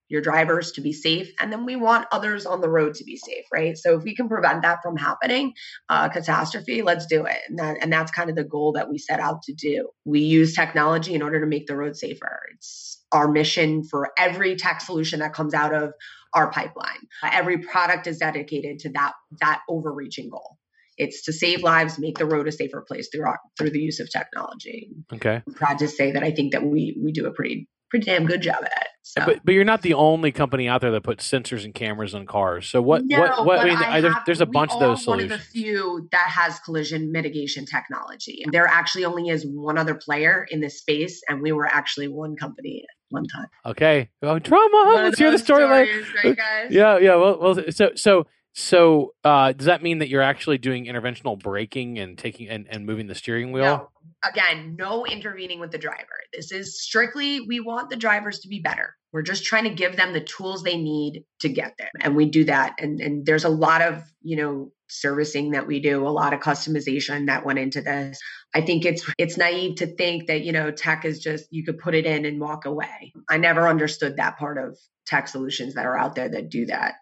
your 0.10 0.22
drivers 0.22 0.72
to 0.72 0.82
be 0.82 0.94
safe 0.94 1.32
and 1.40 1.52
then 1.52 1.66
we 1.66 1.76
want 1.76 2.08
others 2.12 2.46
on 2.46 2.62
the 2.62 2.70
road 2.70 2.96
to 2.96 3.04
be 3.04 3.18
safe 3.18 3.44
right? 3.52 3.78
So 3.78 3.98
if 3.98 4.04
we 4.04 4.16
can 4.16 4.30
prevent 4.30 4.62
that 4.62 4.80
from 4.82 4.96
happening 4.96 5.54
uh, 5.90 6.10
catastrophe 6.10 6.82
let's 6.82 7.06
do 7.08 7.26
it. 7.26 7.38
And, 7.50 7.60
that, 7.60 7.78
and 7.82 7.92
that's 7.92 8.12
kind 8.12 8.30
of 8.30 8.36
the 8.36 8.44
goal 8.44 8.74
that 8.74 8.90
we 8.90 8.98
set 8.98 9.20
out 9.20 9.42
to 9.44 9.54
do. 9.54 9.90
We 10.06 10.22
use 10.22 10.56
technology 10.56 11.14
in 11.14 11.22
order 11.22 11.42
to 11.42 11.46
make 11.46 11.68
the 11.68 11.76
road 11.76 11.98
safer. 11.98 12.40
It's 12.56 13.04
our 13.12 13.30
mission 13.30 13.84
for 13.84 14.12
every 14.18 14.56
tech 14.56 14.82
solution 14.82 15.20
that 15.20 15.34
comes 15.34 15.54
out 15.54 15.74
of 15.74 15.94
our 16.34 16.52
pipeline. 16.52 17.08
Every 17.24 17.58
product 17.58 18.08
is 18.08 18.18
dedicated 18.18 18.80
to 18.80 18.90
that 18.94 19.14
that 19.40 19.62
overreaching 19.70 20.30
goal 20.30 20.58
it's 20.98 21.24
to 21.24 21.34
save 21.34 21.64
lives, 21.64 22.00
make 22.00 22.18
the 22.18 22.26
road 22.26 22.48
a 22.48 22.52
safer 22.52 22.84
place 22.88 23.10
through 23.12 23.26
our, 23.26 23.40
through 23.58 23.72
the 23.72 23.80
use 23.80 24.00
of 24.00 24.10
technology. 24.10 24.90
Okay. 25.14 25.42
I'm 25.46 25.54
proud 25.54 25.80
to 25.80 25.88
say 25.88 26.12
that 26.12 26.24
I 26.24 26.32
think 26.32 26.54
that 26.54 26.64
we 26.64 26.98
we 27.02 27.12
do 27.12 27.26
a 27.26 27.32
pretty 27.32 27.68
pretty 27.90 28.06
damn 28.06 28.26
good 28.26 28.42
job 28.42 28.58
at 28.62 28.82
it. 28.82 28.88
So. 29.04 29.26
But 29.26 29.46
but 29.46 29.54
you're 29.54 29.64
not 29.64 29.84
the 29.84 29.94
only 29.94 30.34
company 30.34 30.68
out 30.68 30.82
there 30.82 30.92
that 30.92 31.04
puts 31.04 31.30
sensors 31.30 31.64
and 31.64 31.74
cameras 31.74 32.14
on 32.14 32.26
cars. 32.26 32.68
So 32.68 32.82
what 32.82 33.04
no, 33.06 33.20
what 33.20 33.46
what 33.46 33.60
I 33.60 33.66
mean 33.66 33.78
I 33.78 34.02
there's, 34.02 34.14
have, 34.14 34.26
there's 34.26 34.42
a 34.42 34.46
bunch 34.46 34.72
of 34.74 34.80
those 34.82 35.04
solutions. 35.04 35.32
one 35.32 35.40
of 35.40 35.46
the 35.46 35.52
few 35.52 36.10
that 36.12 36.30
has 36.30 36.60
collision 36.60 37.12
mitigation 37.12 37.66
technology. 37.66 38.44
There 38.52 38.68
actually 38.68 39.06
only 39.06 39.30
is 39.30 39.46
one 39.46 39.78
other 39.78 39.96
player 39.96 40.46
in 40.50 40.60
this 40.60 40.80
space, 40.80 41.22
and 41.30 41.42
we 41.42 41.54
were 41.54 41.66
actually 41.66 42.10
one 42.10 42.36
company 42.36 42.84
at 42.84 42.98
one 43.10 43.26
time. 43.28 43.48
Okay. 43.66 44.10
Oh, 44.22 44.40
drama. 44.40 44.84
One 44.88 45.04
Let's 45.06 45.20
hear 45.20 45.32
the 45.32 45.40
story 45.40 45.64
stories, 45.64 46.06
right, 46.24 46.36
guys? 46.36 46.72
Yeah, 46.72 46.98
yeah. 46.98 47.16
Well, 47.16 47.40
well. 47.40 47.72
So, 47.72 47.92
so, 47.96 48.28
so, 48.60 49.14
uh, 49.24 49.52
does 49.52 49.68
that 49.68 49.84
mean 49.84 50.00
that 50.00 50.10
you're 50.10 50.24
actually 50.24 50.58
doing 50.58 50.86
interventional 50.86 51.38
braking 51.38 52.00
and 52.00 52.18
taking 52.18 52.50
and, 52.50 52.66
and 52.72 52.88
moving 52.88 53.06
the 53.06 53.14
steering 53.14 53.52
wheel? 53.52 53.64
No. 53.64 53.90
Again, 54.28 54.76
no 54.80 55.06
intervening 55.06 55.60
with 55.60 55.70
the 55.70 55.78
driver. 55.78 56.08
This 56.34 56.52
is 56.52 56.82
strictly 56.82 57.40
we 57.42 57.60
want 57.60 57.92
the 57.92 57.96
drivers 57.96 58.40
to 58.40 58.48
be 58.48 58.60
better. 58.60 58.96
We're 59.14 59.22
just 59.22 59.44
trying 59.44 59.66
to 59.66 59.70
give 59.70 59.96
them 59.96 60.12
the 60.12 60.22
tools 60.22 60.64
they 60.64 60.76
need 60.76 61.24
to 61.42 61.50
get 61.50 61.76
there. 61.78 61.92
And 62.02 62.16
we 62.16 62.26
do 62.26 62.46
that. 62.46 62.74
And 62.80 63.00
and 63.00 63.28
there's 63.28 63.44
a 63.44 63.50
lot 63.50 63.84
of, 63.84 64.02
you 64.24 64.38
know, 64.38 64.72
servicing 64.90 65.52
that 65.52 65.68
we 65.68 65.80
do, 65.80 66.08
a 66.08 66.10
lot 66.10 66.34
of 66.34 66.40
customization 66.40 67.28
that 67.28 67.46
went 67.46 67.60
into 67.60 67.82
this. 67.82 68.20
I 68.56 68.62
think 68.62 68.86
it's 68.86 69.08
it's 69.20 69.38
naive 69.38 69.76
to 69.78 69.86
think 69.86 70.26
that, 70.30 70.42
you 70.42 70.52
know, 70.52 70.72
tech 70.72 71.06
is 71.06 71.20
just 71.20 71.46
you 71.52 71.64
could 71.64 71.78
put 71.78 71.94
it 71.94 72.08
in 72.08 72.26
and 72.26 72.42
walk 72.42 72.66
away. 72.66 73.14
I 73.30 73.38
never 73.38 73.68
understood 73.68 74.18
that 74.18 74.40
part 74.40 74.58
of 74.58 74.80
tech 75.06 75.28
solutions 75.28 75.76
that 75.76 75.86
are 75.86 75.98
out 75.98 76.16
there 76.16 76.30
that 76.30 76.50
do 76.50 76.66
that 76.66 76.96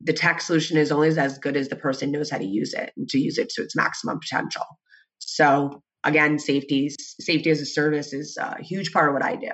the 0.00 0.12
tech 0.12 0.40
solution 0.40 0.76
is 0.76 0.92
only 0.92 1.16
as 1.18 1.38
good 1.38 1.56
as 1.56 1.68
the 1.68 1.76
person 1.76 2.10
knows 2.10 2.30
how 2.30 2.38
to 2.38 2.46
use 2.46 2.72
it 2.72 2.92
and 2.96 3.08
to 3.08 3.18
use 3.18 3.38
it 3.38 3.48
to 3.50 3.62
its 3.62 3.74
maximum 3.74 4.20
potential. 4.20 4.64
So 5.18 5.82
again, 6.04 6.38
safety 6.38 6.90
safety 7.20 7.50
as 7.50 7.60
a 7.60 7.66
service 7.66 8.12
is 8.12 8.36
a 8.40 8.62
huge 8.62 8.92
part 8.92 9.08
of 9.08 9.14
what 9.14 9.24
I 9.24 9.34
do. 9.36 9.50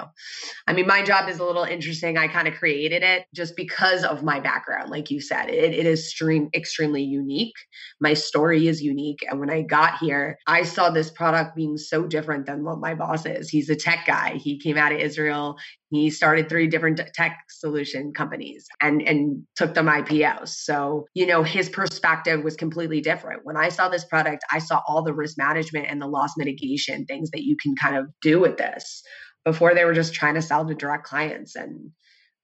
I 0.66 0.72
mean, 0.72 0.86
my 0.86 1.02
job 1.02 1.28
is 1.28 1.38
a 1.38 1.44
little 1.44 1.64
interesting. 1.64 2.18
I 2.18 2.28
kind 2.28 2.46
of 2.46 2.54
created 2.54 3.02
it 3.02 3.24
just 3.34 3.56
because 3.56 4.04
of 4.04 4.22
my 4.22 4.40
background, 4.40 4.90
like 4.90 5.10
you 5.10 5.20
said. 5.20 5.48
It, 5.48 5.72
it 5.72 5.86
is 5.86 6.10
stream, 6.10 6.50
extremely 6.54 7.02
unique. 7.02 7.54
My 8.00 8.14
story 8.14 8.68
is 8.68 8.82
unique, 8.82 9.24
and 9.28 9.40
when 9.40 9.50
I 9.50 9.62
got 9.62 9.98
here, 9.98 10.38
I 10.46 10.62
saw 10.62 10.90
this 10.90 11.10
product 11.10 11.56
being 11.56 11.76
so 11.76 12.06
different 12.06 12.46
than 12.46 12.64
what 12.64 12.78
my 12.78 12.94
boss 12.94 13.26
is. 13.26 13.48
He's 13.48 13.70
a 13.70 13.76
tech 13.76 14.04
guy. 14.06 14.36
He 14.36 14.58
came 14.58 14.76
out 14.76 14.92
of 14.92 15.00
Israel. 15.00 15.56
He 15.94 16.10
started 16.10 16.48
three 16.48 16.66
different 16.66 17.00
tech 17.14 17.38
solution 17.48 18.12
companies 18.12 18.66
and 18.80 19.02
and 19.02 19.42
took 19.56 19.74
them 19.74 19.86
IPOs. 19.86 20.48
So, 20.48 21.06
you 21.14 21.26
know, 21.26 21.42
his 21.42 21.68
perspective 21.68 22.42
was 22.42 22.56
completely 22.56 23.00
different. 23.00 23.44
When 23.44 23.56
I 23.56 23.68
saw 23.68 23.88
this 23.88 24.04
product, 24.04 24.44
I 24.52 24.58
saw 24.58 24.82
all 24.86 25.02
the 25.02 25.14
risk 25.14 25.36
management 25.38 25.86
and 25.88 26.00
the 26.00 26.06
loss 26.06 26.32
mitigation 26.36 27.06
things 27.06 27.30
that 27.30 27.44
you 27.44 27.56
can 27.56 27.74
kind 27.76 27.96
of 27.96 28.06
do 28.22 28.40
with 28.40 28.56
this. 28.56 29.02
Before 29.44 29.74
they 29.74 29.84
were 29.84 29.94
just 29.94 30.14
trying 30.14 30.34
to 30.34 30.42
sell 30.42 30.66
to 30.66 30.74
direct 30.74 31.04
clients 31.04 31.54
and 31.54 31.90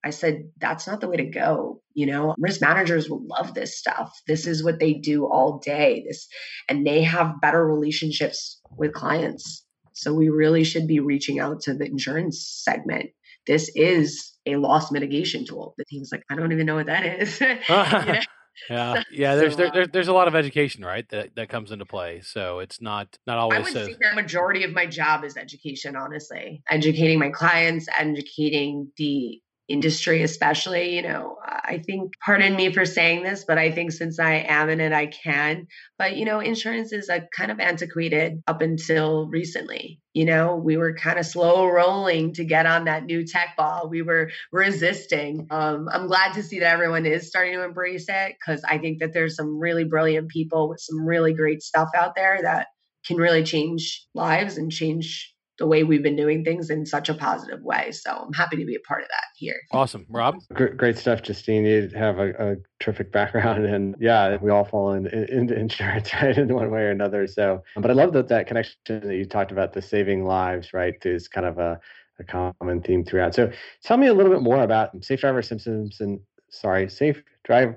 I 0.03 0.11
said, 0.11 0.45
that's 0.59 0.87
not 0.87 1.01
the 1.01 1.09
way 1.09 1.17
to 1.17 1.25
go. 1.25 1.83
You 1.93 2.07
know, 2.07 2.35
risk 2.39 2.61
managers 2.61 3.11
will 3.11 3.27
love 3.27 3.55
this 3.55 3.79
stuff. 3.79 4.11
This 4.27 4.47
is 4.47 4.65
what 4.65 4.81
they 4.81 4.95
do 4.95 5.27
all 5.27 5.59
day. 5.59 6.05
This 6.07 6.27
and 6.69 6.87
they 6.87 7.03
have 7.03 7.41
better 7.41 7.67
relationships 7.67 8.61
with 8.77 8.93
clients. 8.93 9.65
So 9.93 10.15
we 10.15 10.29
really 10.31 10.65
should 10.65 10.87
be 10.87 11.01
reaching 11.01 11.39
out 11.41 11.61
to 11.63 11.75
the 11.75 11.85
insurance 11.85 12.47
segment 12.65 13.11
this 13.47 13.71
is 13.75 14.37
a 14.47 14.57
loss 14.57 14.91
mitigation 14.91 15.45
tool. 15.45 15.75
The 15.79 15.85
team's 15.85 16.11
like, 16.13 16.23
I 16.31 16.37
don't 16.37 16.53
even 16.53 16.67
know 16.67 16.77
what 16.77 16.87
that 16.87 17.05
is. 17.21 17.41
yeah, 18.71 19.03
yeah. 19.11 19.35
There's 19.37 19.53
So, 19.53 19.57
there, 19.57 19.67
uh, 19.67 19.71
there, 19.71 19.87
there's 19.87 20.09
a 20.09 20.13
lot 20.13 20.29
of 20.29 20.35
education, 20.35 20.85
right? 20.85 21.09
That 21.11 21.35
that 21.37 21.49
comes 21.49 21.73
into 21.73 21.87
play. 21.87 22.21
So 22.23 22.61
it's 22.61 22.81
not 22.81 23.19
not 23.27 23.39
always. 23.39 23.59
I 23.59 23.63
would 23.63 23.73
so. 23.73 23.87
say 23.87 23.97
the 24.01 24.15
majority 24.15 24.65
of 24.65 24.73
my 24.73 24.87
job 24.87 25.25
is 25.25 25.37
education, 25.37 25.97
honestly. 25.97 26.63
Educating 26.71 27.19
my 27.19 27.31
clients, 27.31 27.87
educating 27.99 28.91
the 28.97 29.41
industry, 29.71 30.23
especially. 30.23 30.97
You 30.97 31.03
know, 31.03 31.37
I 31.45 31.83
think, 31.85 32.13
pardon 32.25 32.57
me 32.57 32.73
for 32.73 32.85
saying 32.85 33.23
this, 33.23 33.45
but 33.47 33.59
I 33.59 33.71
think 33.71 33.93
since 33.93 34.19
I 34.19 34.45
am 34.49 34.69
in 34.69 34.81
it, 34.81 34.93
I 34.93 35.07
can. 35.07 35.67
But, 35.99 36.17
you 36.17 36.25
know, 36.25 36.41
insurance 36.41 36.93
is 36.93 37.09
a 37.09 37.27
kind 37.35 37.51
of 37.51 37.61
antiquated 37.61 38.43
up 38.47 38.61
until 38.61 39.29
recently. 39.29 40.01
You 40.13 40.25
know, 40.25 40.57
we 40.57 40.77
were 40.77 40.95
kind 40.95 41.19
of 41.19 41.27
slow 41.27 41.67
rolling 41.67 42.35
to 42.35 42.45
get 42.45 42.67
on 42.67 42.87
that 42.87 43.05
new 43.05 43.25
tech 43.25 43.57
ball. 43.57 43.89
We 43.89 44.03
were 44.03 44.31
resisting. 44.51 45.47
Um, 45.51 45.89
I'm 45.93 46.09
glad 46.09 46.35
to 46.35 46.43
see 46.43 46.59
that 46.59 46.73
everyone 46.73 47.07
is 47.07 47.29
starting 47.29 47.55
to 47.55 47.65
embrace 47.65 48.07
it 48.09 48.35
because 48.39 48.63
I 48.69 48.79
think 48.79 48.99
that 48.99 49.13
there's 49.13 49.37
some 49.37 49.59
really 49.59 49.85
brilliant 49.85 50.29
people 50.29 50.69
with 50.69 50.81
some 50.81 51.07
really 51.07 51.33
great 51.33 51.63
stuff 51.63 51.89
out 51.97 52.17
there 52.17 52.41
that 52.43 52.67
can 53.07 53.17
really 53.17 53.45
change 53.45 54.05
lives 54.15 54.59
and 54.59 54.71
change 54.71 55.33
the 55.61 55.67
way 55.67 55.85
we've 55.85 56.03
been 56.03 56.17
doing 56.17 56.43
things 56.43 56.71
in 56.71 56.87
such 56.87 57.11
a 57.11 57.15
positive 57.15 57.63
way. 57.63 57.93
So 57.93 58.11
I'm 58.11 58.33
happy 58.33 58.57
to 58.57 58.65
be 58.65 58.75
a 58.75 58.81
part 58.81 59.03
of 59.03 59.09
that 59.09 59.25
here. 59.37 59.61
Awesome, 59.71 60.07
Rob. 60.09 60.37
Great, 60.55 60.77
great 60.79 60.99
stuff, 60.99 61.23
Justine. 61.23 61.67
You 61.67 61.91
have 61.95 62.19
a, 62.19 62.31
a 62.53 62.57
terrific 62.81 63.13
background, 63.13 63.67
and 63.67 63.95
yeah, 64.01 64.39
we 64.41 64.51
all 64.51 64.65
fall 64.65 64.95
in, 64.95 65.07
in, 65.07 65.25
into 65.27 65.55
insurance, 65.57 66.13
right, 66.23 66.37
in 66.37 66.53
one 66.53 66.71
way 66.71 66.81
or 66.81 66.91
another. 66.91 67.27
So, 67.27 67.63
but 67.77 67.91
I 67.91 67.95
love 67.95 68.15
that 68.15 68.29
that 68.29 68.47
connection 68.47 68.75
that 68.89 69.15
you 69.15 69.27
talked 69.27 69.53
about, 69.53 69.75
the 69.75 69.83
saving 69.83 70.25
lives, 70.25 70.73
right, 70.73 70.95
is 71.05 71.29
kind 71.29 71.47
of 71.47 71.59
a, 71.59 71.79
a 72.19 72.25
common 72.25 72.81
theme 72.81 73.05
throughout. 73.05 73.35
So, 73.35 73.53
tell 73.85 73.99
me 73.99 74.07
a 74.07 74.15
little 74.15 74.33
bit 74.33 74.43
more 74.43 74.63
about 74.63 75.05
safe 75.05 75.21
driver 75.21 75.43
systems 75.43 76.01
and 76.01 76.21
sorry, 76.49 76.89
safe 76.89 77.23
drive 77.45 77.75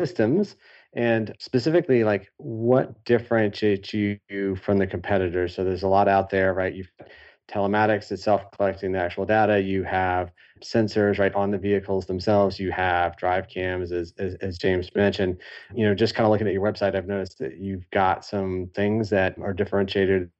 systems, 0.00 0.56
and 0.94 1.34
specifically, 1.38 2.04
like 2.04 2.30
what 2.38 3.04
differentiates 3.04 3.92
you 3.94 4.18
from 4.62 4.78
the 4.78 4.86
competitors. 4.86 5.54
So, 5.54 5.64
there's 5.64 5.82
a 5.82 5.88
lot 5.88 6.08
out 6.08 6.30
there, 6.30 6.54
right? 6.54 6.74
You've 6.74 6.90
telematics 7.48 8.12
itself 8.12 8.42
collecting 8.52 8.92
the 8.92 8.98
actual 8.98 9.24
data. 9.24 9.60
You 9.60 9.82
have 9.84 10.30
sensors 10.62 11.18
right 11.18 11.34
on 11.34 11.50
the 11.50 11.58
vehicles 11.58 12.06
themselves. 12.06 12.60
You 12.60 12.70
have 12.72 13.16
drive 13.16 13.48
cams, 13.48 13.90
as, 13.90 14.12
as, 14.18 14.34
as 14.36 14.58
James 14.58 14.90
mentioned. 14.94 15.40
You 15.74 15.86
know, 15.86 15.94
just 15.94 16.14
kind 16.14 16.26
of 16.26 16.30
looking 16.30 16.46
at 16.46 16.52
your 16.52 16.62
website, 16.62 16.94
I've 16.94 17.06
noticed 17.06 17.38
that 17.38 17.58
you've 17.58 17.88
got 17.90 18.24
some 18.24 18.70
things 18.74 19.10
that 19.10 19.36
are 19.40 19.54
differentiated 19.54 20.30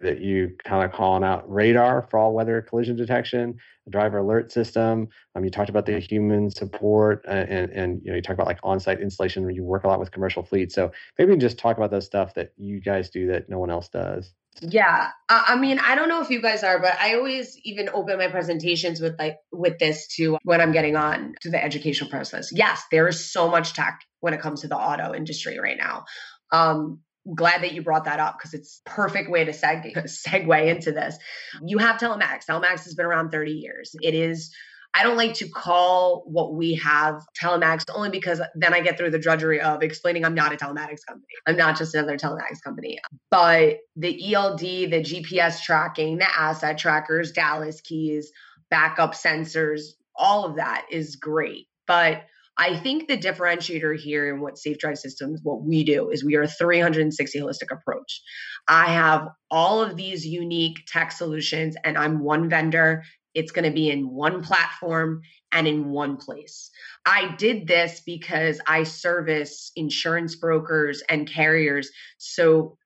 that 0.00 0.20
you 0.20 0.56
kind 0.64 0.84
of 0.84 0.92
calling 0.92 1.24
out 1.24 1.50
radar 1.50 2.06
for 2.10 2.18
all 2.18 2.32
weather 2.32 2.62
collision 2.62 2.96
detection, 2.96 3.58
driver 3.90 4.18
alert 4.18 4.52
system. 4.52 5.08
Um, 5.34 5.44
you 5.44 5.50
talked 5.50 5.70
about 5.70 5.86
the 5.86 5.98
human 5.98 6.50
support 6.50 7.24
uh, 7.26 7.30
and, 7.30 7.70
and 7.70 8.00
you 8.04 8.10
know 8.10 8.16
you 8.16 8.22
talk 8.22 8.34
about 8.34 8.46
like 8.46 8.60
on-site 8.62 9.00
installation 9.00 9.42
where 9.42 9.52
you 9.52 9.64
work 9.64 9.84
a 9.84 9.88
lot 9.88 10.00
with 10.00 10.12
commercial 10.12 10.42
fleets. 10.42 10.74
So 10.74 10.92
maybe 11.18 11.36
just 11.36 11.58
talk 11.58 11.76
about 11.76 11.90
the 11.90 12.00
stuff 12.00 12.34
that 12.34 12.52
you 12.56 12.80
guys 12.80 13.10
do 13.10 13.26
that 13.28 13.48
no 13.48 13.58
one 13.58 13.70
else 13.70 13.88
does. 13.88 14.32
Yeah, 14.60 15.10
I 15.28 15.56
mean, 15.56 15.78
I 15.78 15.94
don't 15.94 16.08
know 16.08 16.20
if 16.20 16.30
you 16.30 16.42
guys 16.42 16.64
are, 16.64 16.80
but 16.80 16.98
I 16.98 17.14
always 17.14 17.56
even 17.62 17.88
open 17.92 18.18
my 18.18 18.26
presentations 18.26 19.00
with 19.00 19.16
like 19.18 19.36
with 19.52 19.78
this 19.78 20.08
to 20.16 20.36
when 20.42 20.60
I'm 20.60 20.72
getting 20.72 20.96
on 20.96 21.34
to 21.42 21.50
the 21.50 21.62
educational 21.62 22.10
process. 22.10 22.50
Yes, 22.52 22.82
there 22.90 23.06
is 23.06 23.30
so 23.30 23.48
much 23.48 23.74
tech 23.74 24.00
when 24.20 24.34
it 24.34 24.40
comes 24.40 24.62
to 24.62 24.68
the 24.68 24.76
auto 24.76 25.14
industry 25.14 25.60
right 25.60 25.78
now. 25.78 26.04
Um, 26.50 27.00
glad 27.34 27.62
that 27.62 27.72
you 27.72 27.82
brought 27.82 28.04
that 28.04 28.20
up 28.20 28.38
because 28.38 28.54
it's 28.54 28.80
perfect 28.84 29.30
way 29.30 29.44
to 29.44 29.52
seg- 29.52 29.94
segue 30.28 30.66
into 30.66 30.92
this. 30.92 31.16
You 31.64 31.78
have 31.78 32.00
telematics. 32.00 32.46
Telematics 32.48 32.84
has 32.84 32.94
been 32.94 33.06
around 33.06 33.30
30 33.30 33.52
years. 33.52 33.94
It 34.02 34.14
is 34.14 34.54
I 34.94 35.02
don't 35.02 35.16
like 35.16 35.34
to 35.34 35.48
call 35.48 36.24
what 36.26 36.54
we 36.54 36.74
have 36.74 37.22
telematics 37.40 37.84
only 37.94 38.10
because 38.10 38.40
then 38.54 38.72
I 38.72 38.80
get 38.80 38.96
through 38.96 39.10
the 39.10 39.18
drudgery 39.18 39.60
of 39.60 39.82
explaining 39.82 40.24
I'm 40.24 40.34
not 40.34 40.52
a 40.52 40.56
telematics 40.56 41.04
company. 41.06 41.26
I'm 41.46 41.56
not 41.56 41.76
just 41.76 41.94
another 41.94 42.16
telematics 42.16 42.62
company. 42.64 42.98
But 43.30 43.78
the 43.96 44.34
ELD, 44.34 44.60
the 44.60 45.02
GPS 45.02 45.62
tracking, 45.62 46.18
the 46.18 46.36
asset 46.36 46.78
trackers, 46.78 47.32
Dallas 47.32 47.80
keys, 47.80 48.32
backup 48.70 49.14
sensors, 49.14 49.82
all 50.16 50.44
of 50.44 50.56
that 50.56 50.86
is 50.90 51.16
great. 51.16 51.68
But 51.86 52.22
I 52.58 52.76
think 52.76 53.06
the 53.06 53.16
differentiator 53.16 53.96
here 53.98 54.34
in 54.34 54.40
what 54.40 54.58
Safe 54.58 54.78
Drive 54.78 54.98
Systems, 54.98 55.40
what 55.44 55.62
we 55.62 55.84
do 55.84 56.10
is 56.10 56.24
we 56.24 56.34
are 56.34 56.42
a 56.42 56.48
360 56.48 57.38
holistic 57.38 57.70
approach. 57.70 58.20
I 58.66 58.86
have 58.86 59.28
all 59.50 59.80
of 59.82 59.96
these 59.96 60.26
unique 60.26 60.80
tech 60.88 61.12
solutions, 61.12 61.76
and 61.84 61.96
I'm 61.96 62.18
one 62.18 62.48
vendor. 62.50 63.04
It's 63.34 63.52
going 63.52 63.64
to 63.64 63.70
be 63.70 63.90
in 63.90 64.10
one 64.10 64.42
platform 64.42 65.20
and 65.52 65.68
in 65.68 65.90
one 65.90 66.16
place. 66.16 66.70
I 67.06 67.34
did 67.36 67.68
this 67.68 68.02
because 68.04 68.60
I 68.66 68.82
service 68.82 69.70
insurance 69.76 70.34
brokers 70.34 71.02
and 71.08 71.30
carriers. 71.30 71.90
So 72.18 72.76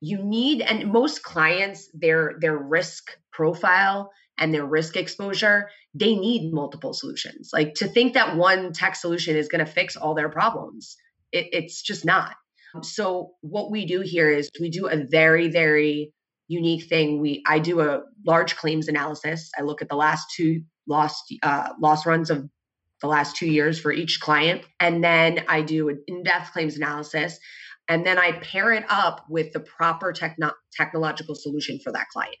you 0.00 0.22
need 0.22 0.62
and 0.62 0.90
most 0.90 1.22
clients 1.22 1.90
their 1.92 2.36
their 2.40 2.56
risk 2.56 3.10
profile 3.32 4.10
and 4.38 4.54
their 4.54 4.64
risk 4.64 4.96
exposure, 4.96 5.68
they 5.94 6.14
need 6.14 6.52
multiple 6.52 6.92
solutions. 6.92 7.50
Like 7.52 7.74
to 7.74 7.88
think 7.88 8.14
that 8.14 8.36
one 8.36 8.72
tech 8.72 8.94
solution 8.94 9.36
is 9.36 9.48
going 9.48 9.64
to 9.64 9.70
fix 9.70 9.96
all 9.96 10.14
their 10.14 10.28
problems, 10.28 10.96
it, 11.32 11.48
it's 11.52 11.82
just 11.82 12.04
not. 12.04 12.34
So 12.82 13.32
what 13.40 13.70
we 13.70 13.84
do 13.84 14.00
here 14.00 14.30
is 14.30 14.48
we 14.60 14.70
do 14.70 14.86
a 14.86 15.04
very, 15.04 15.48
very 15.48 16.12
unique 16.46 16.84
thing. 16.84 17.20
We 17.20 17.42
I 17.46 17.58
do 17.58 17.80
a 17.80 18.02
large 18.24 18.56
claims 18.56 18.88
analysis. 18.88 19.50
I 19.58 19.62
look 19.62 19.82
at 19.82 19.88
the 19.88 19.96
last 19.96 20.26
two 20.36 20.62
lost 20.86 21.34
uh, 21.42 21.70
loss 21.80 22.06
runs 22.06 22.30
of 22.30 22.48
the 23.00 23.08
last 23.08 23.36
two 23.36 23.46
years 23.46 23.80
for 23.80 23.92
each 23.92 24.20
client, 24.20 24.62
and 24.78 25.02
then 25.02 25.44
I 25.48 25.62
do 25.62 25.88
an 25.88 26.02
in-depth 26.06 26.52
claims 26.52 26.76
analysis, 26.76 27.38
and 27.88 28.06
then 28.06 28.18
I 28.18 28.32
pair 28.32 28.72
it 28.72 28.84
up 28.88 29.24
with 29.28 29.52
the 29.52 29.60
proper 29.60 30.12
techno- 30.12 30.52
technological 30.72 31.34
solution 31.34 31.80
for 31.82 31.92
that 31.92 32.08
client, 32.12 32.36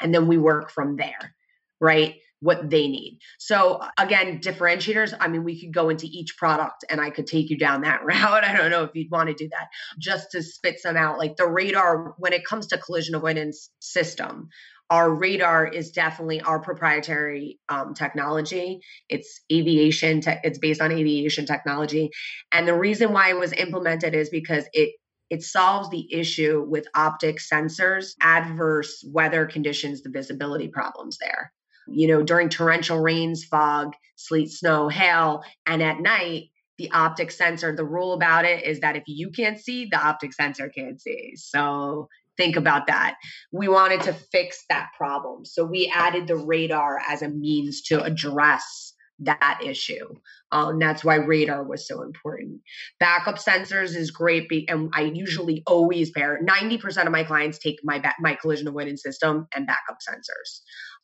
and 0.00 0.14
then 0.14 0.26
we 0.26 0.38
work 0.38 0.70
from 0.70 0.96
there 0.96 1.34
right? 1.80 2.16
What 2.40 2.70
they 2.70 2.86
need. 2.86 3.18
So 3.38 3.80
again, 3.98 4.40
differentiators. 4.40 5.12
I 5.18 5.26
mean, 5.26 5.42
we 5.42 5.60
could 5.60 5.74
go 5.74 5.88
into 5.88 6.06
each 6.06 6.36
product 6.36 6.84
and 6.88 7.00
I 7.00 7.10
could 7.10 7.26
take 7.26 7.50
you 7.50 7.58
down 7.58 7.80
that 7.82 8.04
route. 8.04 8.44
I 8.44 8.56
don't 8.56 8.70
know 8.70 8.84
if 8.84 8.90
you'd 8.94 9.10
want 9.10 9.28
to 9.28 9.34
do 9.34 9.48
that. 9.48 9.68
Just 9.98 10.30
to 10.32 10.42
spit 10.42 10.78
some 10.78 10.96
out, 10.96 11.18
like 11.18 11.36
the 11.36 11.48
radar, 11.48 12.14
when 12.18 12.32
it 12.32 12.44
comes 12.44 12.68
to 12.68 12.78
collision 12.78 13.16
avoidance 13.16 13.70
system, 13.80 14.48
our 14.90 15.12
radar 15.12 15.66
is 15.66 15.90
definitely 15.90 16.40
our 16.40 16.60
proprietary 16.60 17.58
um, 17.68 17.92
technology. 17.94 18.80
It's 19.08 19.40
aviation. 19.52 20.20
Te- 20.20 20.40
it's 20.42 20.58
based 20.58 20.80
on 20.80 20.92
aviation 20.92 21.44
technology, 21.44 22.10
and 22.52 22.66
the 22.66 22.74
reason 22.74 23.12
why 23.12 23.30
it 23.30 23.38
was 23.38 23.52
implemented 23.52 24.14
is 24.14 24.30
because 24.30 24.64
it 24.72 24.94
it 25.28 25.42
solves 25.42 25.90
the 25.90 26.10
issue 26.10 26.64
with 26.66 26.86
optic 26.94 27.38
sensors, 27.38 28.12
adverse 28.22 29.04
weather 29.06 29.44
conditions, 29.44 30.02
the 30.02 30.08
visibility 30.08 30.68
problems 30.68 31.18
there 31.18 31.52
you 31.90 32.08
know, 32.08 32.22
during 32.22 32.48
torrential 32.48 32.98
rains, 32.98 33.44
fog, 33.44 33.94
sleet, 34.16 34.50
snow, 34.50 34.88
hail, 34.88 35.42
and 35.66 35.82
at 35.82 36.00
night, 36.00 36.50
the 36.78 36.90
optic 36.92 37.30
sensor, 37.30 37.74
the 37.74 37.84
rule 37.84 38.12
about 38.12 38.44
it 38.44 38.64
is 38.64 38.80
that 38.80 38.96
if 38.96 39.02
you 39.06 39.30
can't 39.30 39.58
see, 39.58 39.88
the 39.90 39.98
optic 39.98 40.32
sensor 40.32 40.68
can't 40.68 41.00
see. 41.00 41.34
So 41.36 42.08
think 42.36 42.56
about 42.56 42.86
that. 42.86 43.16
We 43.52 43.68
wanted 43.68 44.02
to 44.02 44.12
fix 44.12 44.64
that 44.68 44.90
problem. 44.96 45.44
So 45.44 45.64
we 45.64 45.92
added 45.92 46.28
the 46.28 46.36
radar 46.36 47.00
as 47.06 47.22
a 47.22 47.28
means 47.28 47.82
to 47.82 48.02
address 48.02 48.94
that 49.20 49.60
issue. 49.64 50.14
Um, 50.52 50.78
that's 50.78 51.04
why 51.04 51.16
radar 51.16 51.64
was 51.64 51.86
so 51.86 52.02
important. 52.02 52.60
Backup 53.00 53.36
sensors 53.36 53.96
is 53.96 54.10
great, 54.10 54.48
be- 54.48 54.68
and 54.68 54.90
I 54.94 55.02
usually 55.02 55.62
always 55.66 56.10
pair. 56.10 56.38
Ninety 56.42 56.78
percent 56.78 57.06
of 57.06 57.12
my 57.12 57.24
clients 57.24 57.58
take 57.58 57.80
my 57.82 57.98
ba- 57.98 58.14
my 58.20 58.34
collision 58.34 58.68
avoidance 58.68 59.02
system 59.02 59.48
and 59.54 59.66
backup 59.66 59.98
sensors. 60.08 60.60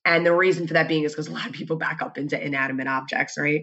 And 0.06 0.24
the 0.26 0.34
reason 0.34 0.66
for 0.66 0.74
that 0.74 0.88
being 0.88 1.04
is 1.04 1.12
because 1.12 1.28
a 1.28 1.32
lot 1.32 1.46
of 1.46 1.52
people 1.52 1.76
back 1.76 2.02
up 2.02 2.18
into 2.18 2.42
inanimate 2.42 2.86
objects, 2.86 3.34
right? 3.38 3.62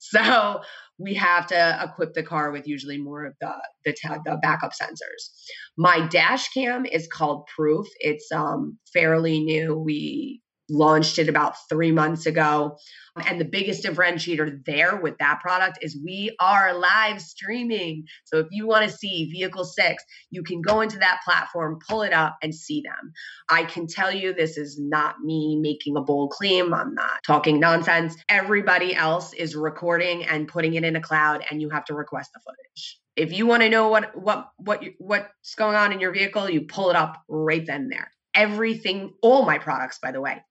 So 0.00 0.62
we 0.98 1.14
have 1.14 1.46
to 1.48 1.80
equip 1.84 2.14
the 2.14 2.22
car 2.22 2.50
with 2.50 2.66
usually 2.66 2.98
more 2.98 3.24
of 3.26 3.34
the 3.40 3.52
the, 3.84 3.94
the 4.24 4.38
backup 4.42 4.72
sensors. 4.72 5.30
My 5.76 6.06
dash 6.06 6.48
cam 6.48 6.86
is 6.86 7.08
called 7.08 7.46
Proof. 7.54 7.86
It's 7.98 8.30
um, 8.32 8.78
fairly 8.92 9.40
new. 9.40 9.76
We 9.78 10.40
launched 10.72 11.18
it 11.18 11.28
about 11.28 11.54
three 11.68 11.92
months 11.92 12.26
ago. 12.26 12.78
And 13.26 13.38
the 13.38 13.44
biggest 13.44 13.84
differentiator 13.84 14.64
there 14.64 14.96
with 14.96 15.18
that 15.18 15.40
product 15.42 15.78
is 15.82 16.00
we 16.02 16.34
are 16.40 16.72
live 16.72 17.20
streaming. 17.20 18.06
So 18.24 18.38
if 18.38 18.46
you 18.50 18.66
want 18.66 18.90
to 18.90 18.96
see 18.96 19.30
Vehicle 19.30 19.66
6, 19.66 20.02
you 20.30 20.42
can 20.42 20.62
go 20.62 20.80
into 20.80 20.98
that 20.98 21.20
platform, 21.22 21.78
pull 21.86 22.02
it 22.02 22.14
up, 22.14 22.38
and 22.42 22.54
see 22.54 22.80
them. 22.80 23.12
I 23.50 23.64
can 23.64 23.86
tell 23.86 24.10
you 24.10 24.32
this 24.32 24.56
is 24.56 24.80
not 24.80 25.20
me 25.20 25.58
making 25.60 25.96
a 25.98 26.00
bold 26.00 26.30
claim. 26.30 26.72
I'm 26.72 26.94
not 26.94 27.22
talking 27.26 27.60
nonsense. 27.60 28.16
Everybody 28.30 28.94
else 28.94 29.34
is 29.34 29.54
recording 29.54 30.24
and 30.24 30.48
putting 30.48 30.74
it 30.74 30.84
in 30.84 30.96
a 30.96 31.02
cloud, 31.02 31.44
and 31.50 31.60
you 31.60 31.68
have 31.68 31.84
to 31.86 31.94
request 31.94 32.30
the 32.32 32.40
footage. 32.40 32.98
If 33.14 33.30
you 33.34 33.44
want 33.44 33.62
to 33.62 33.68
know 33.68 33.88
what 33.88 34.16
what 34.16 34.48
what 34.56 34.82
what's 34.96 35.54
going 35.54 35.76
on 35.76 35.92
in 35.92 36.00
your 36.00 36.12
vehicle, 36.12 36.48
you 36.48 36.62
pull 36.62 36.88
it 36.88 36.96
up 36.96 37.22
right 37.28 37.66
then 37.66 37.90
there 37.90 38.10
everything 38.34 39.12
all 39.22 39.44
my 39.44 39.58
products 39.58 39.98
by 39.98 40.10
the 40.10 40.20
way 40.20 40.42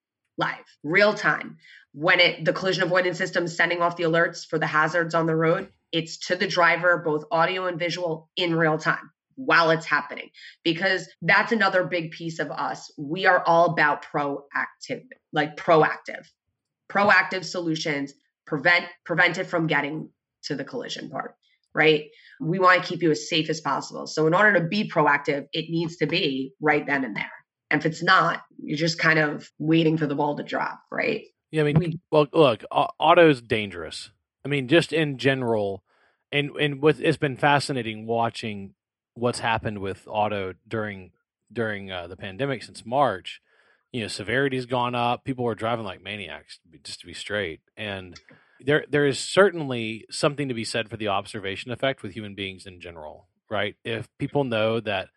live, 0.41 0.65
real 0.83 1.13
time. 1.13 1.57
When 1.93 2.19
it 2.19 2.45
the 2.45 2.53
collision 2.53 2.83
avoidance 2.83 3.17
system 3.17 3.47
sending 3.47 3.81
off 3.81 3.97
the 3.97 4.03
alerts 4.03 4.45
for 4.45 4.57
the 4.57 4.67
hazards 4.67 5.13
on 5.13 5.27
the 5.27 5.35
road, 5.35 5.69
it's 5.91 6.17
to 6.27 6.35
the 6.35 6.47
driver, 6.47 6.97
both 6.97 7.25
audio 7.31 7.67
and 7.67 7.77
visual, 7.77 8.29
in 8.35 8.55
real 8.55 8.77
time 8.77 9.11
while 9.35 9.71
it's 9.71 9.85
happening. 9.85 10.29
Because 10.63 11.07
that's 11.21 11.51
another 11.51 11.83
big 11.83 12.11
piece 12.11 12.39
of 12.39 12.49
us. 12.49 12.91
We 12.97 13.25
are 13.25 13.43
all 13.45 13.65
about 13.71 14.05
proactive, 14.05 15.05
like 15.31 15.57
proactive, 15.57 16.25
proactive 16.89 17.45
solutions, 17.45 18.13
prevent 18.45 18.85
prevent 19.05 19.37
it 19.37 19.45
from 19.45 19.67
getting 19.67 20.09
to 20.43 20.55
the 20.55 20.65
collision 20.65 21.09
part 21.09 21.35
right? 21.73 22.05
We 22.39 22.59
want 22.59 22.81
to 22.81 22.87
keep 22.87 23.01
you 23.01 23.11
as 23.11 23.29
safe 23.29 23.49
as 23.49 23.61
possible. 23.61 24.07
So, 24.07 24.27
in 24.27 24.33
order 24.33 24.59
to 24.59 24.67
be 24.67 24.89
proactive, 24.89 25.47
it 25.53 25.69
needs 25.69 25.97
to 25.97 26.07
be 26.07 26.53
right 26.59 26.85
then 26.85 27.05
and 27.05 27.15
there. 27.15 27.31
And 27.71 27.79
if 27.79 27.85
it's 27.85 28.03
not, 28.03 28.43
you're 28.61 28.77
just 28.77 28.99
kind 28.99 29.17
of 29.17 29.49
waiting 29.57 29.97
for 29.97 30.05
the 30.05 30.15
ball 30.15 30.35
to 30.35 30.43
drop, 30.43 30.81
right? 30.91 31.23
Yeah, 31.51 31.63
I 31.63 31.73
mean, 31.73 31.99
well, 32.11 32.27
look, 32.33 32.63
auto's 32.71 33.41
dangerous. 33.41 34.11
I 34.45 34.49
mean, 34.49 34.67
just 34.67 34.93
in 34.93 35.17
general, 35.17 35.83
and 36.31 36.51
and 36.57 36.81
what 36.81 36.99
it's 36.99 37.17
been 37.17 37.37
fascinating 37.37 38.05
watching 38.05 38.73
what's 39.13 39.39
happened 39.39 39.79
with 39.79 40.07
auto 40.07 40.53
during 40.67 41.11
during 41.51 41.91
uh, 41.91 42.07
the 42.07 42.17
pandemic 42.17 42.63
since 42.63 42.85
March. 42.85 43.41
You 43.91 44.01
know, 44.01 44.07
severity's 44.07 44.65
gone 44.65 44.95
up. 44.95 45.25
People 45.25 45.43
were 45.43 45.55
driving 45.55 45.85
like 45.85 46.01
maniacs, 46.01 46.59
just 46.83 47.01
to 47.01 47.05
be 47.05 47.13
straight. 47.13 47.59
And 47.75 48.17
there 48.61 48.85
there 48.89 49.05
is 49.05 49.19
certainly 49.19 50.05
something 50.09 50.47
to 50.47 50.53
be 50.53 50.63
said 50.63 50.89
for 50.89 50.97
the 50.97 51.09
observation 51.09 51.71
effect 51.71 52.03
with 52.03 52.13
human 52.13 52.35
beings 52.35 52.65
in 52.65 52.79
general, 52.79 53.27
right? 53.49 53.75
If 53.83 54.07
people 54.17 54.45
know 54.45 54.79
that 54.79 55.09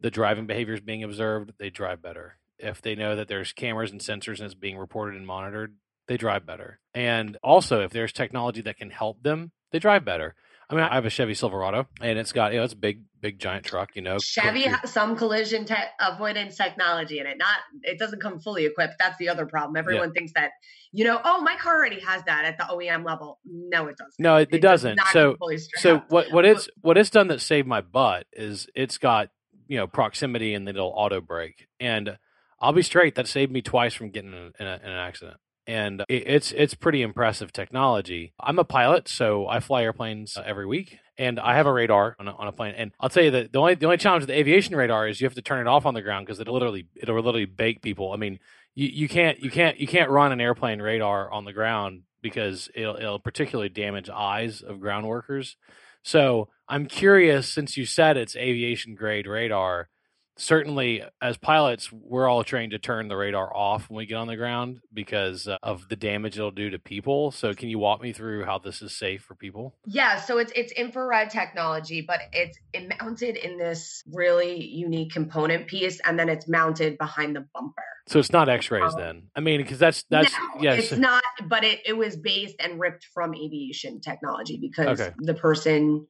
the 0.00 0.10
driving 0.10 0.46
behavior 0.46 0.74
is 0.74 0.80
being 0.80 1.04
observed, 1.04 1.52
they 1.58 1.70
drive 1.70 2.02
better. 2.02 2.38
If 2.58 2.80
they 2.80 2.94
know 2.94 3.16
that 3.16 3.28
there's 3.28 3.52
cameras 3.52 3.90
and 3.90 4.00
sensors 4.00 4.38
and 4.38 4.46
it's 4.46 4.54
being 4.54 4.78
reported 4.78 5.16
and 5.16 5.26
monitored, 5.26 5.76
they 6.08 6.16
drive 6.16 6.46
better. 6.46 6.80
And 6.94 7.36
also, 7.42 7.82
if 7.82 7.90
there's 7.90 8.12
technology 8.12 8.62
that 8.62 8.78
can 8.78 8.90
help 8.90 9.22
them, 9.22 9.52
they 9.72 9.78
drive 9.78 10.04
better. 10.04 10.34
I 10.68 10.74
mean, 10.74 10.82
I 10.82 10.94
have 10.94 11.04
a 11.04 11.10
Chevy 11.10 11.34
Silverado, 11.34 11.86
and 12.00 12.18
it's 12.18 12.32
got 12.32 12.52
you 12.52 12.58
know 12.58 12.64
it's 12.64 12.72
a 12.72 12.76
big, 12.76 13.02
big, 13.20 13.38
giant 13.38 13.64
truck. 13.64 13.94
You 13.94 14.02
know, 14.02 14.18
Chevy 14.18 14.62
has 14.62 14.90
some 14.90 15.16
collision 15.16 15.64
te- 15.64 15.74
avoidance 16.00 16.56
technology 16.56 17.20
in 17.20 17.26
it. 17.26 17.38
Not, 17.38 17.58
it 17.82 18.00
doesn't 18.00 18.20
come 18.20 18.40
fully 18.40 18.66
equipped. 18.66 18.94
That's 18.98 19.16
the 19.18 19.28
other 19.28 19.46
problem. 19.46 19.76
Everyone 19.76 20.08
yeah. 20.08 20.12
thinks 20.14 20.32
that 20.34 20.50
you 20.90 21.04
know, 21.04 21.20
oh, 21.24 21.40
my 21.40 21.54
car 21.56 21.76
already 21.76 22.00
has 22.00 22.24
that 22.24 22.44
at 22.46 22.58
the 22.58 22.64
OEM 22.64 23.04
level. 23.04 23.38
No, 23.44 23.86
it 23.86 23.96
doesn't. 23.96 24.14
No, 24.18 24.36
it, 24.36 24.48
it, 24.50 24.56
it 24.56 24.60
doesn't. 24.60 24.98
So, 25.12 25.36
so 25.76 26.02
what 26.08 26.32
what 26.32 26.44
it's 26.44 26.68
what 26.80 26.98
it's 26.98 27.10
done 27.10 27.28
that 27.28 27.40
saved 27.40 27.68
my 27.68 27.80
butt 27.80 28.26
is 28.32 28.66
it's 28.74 28.98
got 28.98 29.28
you 29.68 29.76
know 29.76 29.86
proximity 29.86 30.54
and 30.54 30.66
then 30.66 30.76
it'll 30.76 30.92
auto 30.94 31.20
brake. 31.20 31.66
And 31.80 32.18
I'll 32.60 32.72
be 32.72 32.82
straight, 32.82 33.14
that 33.16 33.28
saved 33.28 33.52
me 33.52 33.62
twice 33.62 33.94
from 33.94 34.10
getting 34.10 34.32
in, 34.32 34.38
a, 34.38 34.62
in, 34.62 34.66
a, 34.66 34.80
in 34.82 34.90
an 34.90 34.98
accident. 34.98 35.36
And 35.66 36.04
it, 36.08 36.24
it's 36.26 36.52
it's 36.52 36.74
pretty 36.74 37.02
impressive 37.02 37.52
technology. 37.52 38.32
I'm 38.40 38.58
a 38.58 38.64
pilot, 38.64 39.08
so 39.08 39.48
I 39.48 39.60
fly 39.60 39.82
airplanes 39.82 40.36
uh, 40.36 40.42
every 40.46 40.64
week, 40.64 40.98
and 41.18 41.40
I 41.40 41.56
have 41.56 41.66
a 41.66 41.72
radar 41.72 42.16
on 42.20 42.28
a, 42.28 42.32
on 42.32 42.46
a 42.46 42.52
plane. 42.52 42.74
And 42.76 42.92
I'll 43.00 43.08
tell 43.08 43.24
you 43.24 43.32
that 43.32 43.52
the 43.52 43.58
only 43.58 43.74
the 43.74 43.86
only 43.86 43.98
challenge 43.98 44.22
with 44.22 44.28
the 44.28 44.38
aviation 44.38 44.76
radar 44.76 45.08
is 45.08 45.20
you 45.20 45.26
have 45.26 45.34
to 45.34 45.42
turn 45.42 45.60
it 45.60 45.68
off 45.68 45.84
on 45.84 45.94
the 45.94 46.02
ground 46.02 46.26
because 46.26 46.38
it'll 46.38 46.54
literally 46.54 46.86
it'll 46.94 47.16
literally 47.16 47.46
bake 47.46 47.82
people. 47.82 48.12
I 48.12 48.16
mean, 48.16 48.38
you, 48.76 48.88
you 48.88 49.08
can't 49.08 49.40
you 49.40 49.50
can't 49.50 49.78
you 49.80 49.88
can't 49.88 50.08
run 50.08 50.30
an 50.30 50.40
airplane 50.40 50.80
radar 50.80 51.32
on 51.32 51.44
the 51.44 51.52
ground 51.52 52.02
because 52.22 52.68
it'll, 52.74 52.96
it'll 52.96 53.18
particularly 53.18 53.68
damage 53.68 54.08
eyes 54.08 54.62
of 54.62 54.80
ground 54.80 55.08
workers. 55.08 55.56
So 56.06 56.50
I'm 56.68 56.86
curious, 56.86 57.52
since 57.52 57.76
you 57.76 57.84
said 57.84 58.16
it's 58.16 58.36
aviation 58.36 58.94
grade 58.94 59.26
radar, 59.26 59.88
certainly 60.36 61.02
as 61.20 61.36
pilots, 61.36 61.90
we're 61.92 62.28
all 62.28 62.44
trained 62.44 62.72
to 62.72 62.78
turn 62.78 63.08
the 63.08 63.16
radar 63.16 63.54
off 63.54 63.88
when 63.88 63.98
we 63.98 64.06
get 64.06 64.16
on 64.16 64.26
the 64.26 64.36
ground 64.36 64.80
because 64.92 65.48
uh, 65.48 65.58
of 65.62 65.88
the 65.88 65.96
damage 65.96 66.36
it'll 66.38 66.50
do 66.50 66.70
to 66.70 66.78
people. 66.78 67.30
So, 67.30 67.54
can 67.54 67.68
you 67.68 67.78
walk 67.78 68.00
me 68.00 68.12
through 68.12 68.44
how 68.44 68.58
this 68.58 68.82
is 68.82 68.94
safe 68.94 69.22
for 69.22 69.34
people? 69.34 69.74
Yeah, 69.86 70.20
so 70.20 70.38
it's 70.38 70.52
it's 70.54 70.72
infrared 70.72 71.30
technology, 71.30 72.02
but 72.02 72.20
it's 72.32 72.58
mounted 73.00 73.36
in 73.36 73.58
this 73.58 74.02
really 74.12 74.64
unique 74.64 75.12
component 75.12 75.66
piece, 75.66 76.00
and 76.04 76.18
then 76.18 76.28
it's 76.28 76.48
mounted 76.48 76.98
behind 76.98 77.34
the 77.34 77.46
bumper. 77.54 77.82
So 78.08 78.20
it's 78.20 78.32
not 78.32 78.48
X-rays 78.48 78.94
um, 78.94 79.00
then. 79.00 79.22
I 79.34 79.40
mean, 79.40 79.60
because 79.60 79.78
that's 79.78 80.04
that's 80.10 80.32
no, 80.32 80.62
yes, 80.62 80.78
it's 80.78 80.92
not. 80.92 81.24
But 81.48 81.64
it 81.64 81.80
it 81.86 81.96
was 81.96 82.16
based 82.16 82.56
and 82.60 82.78
ripped 82.78 83.06
from 83.12 83.34
aviation 83.34 84.00
technology 84.00 84.58
because 84.60 85.00
okay. 85.00 85.12
the 85.18 85.34
person 85.34 86.06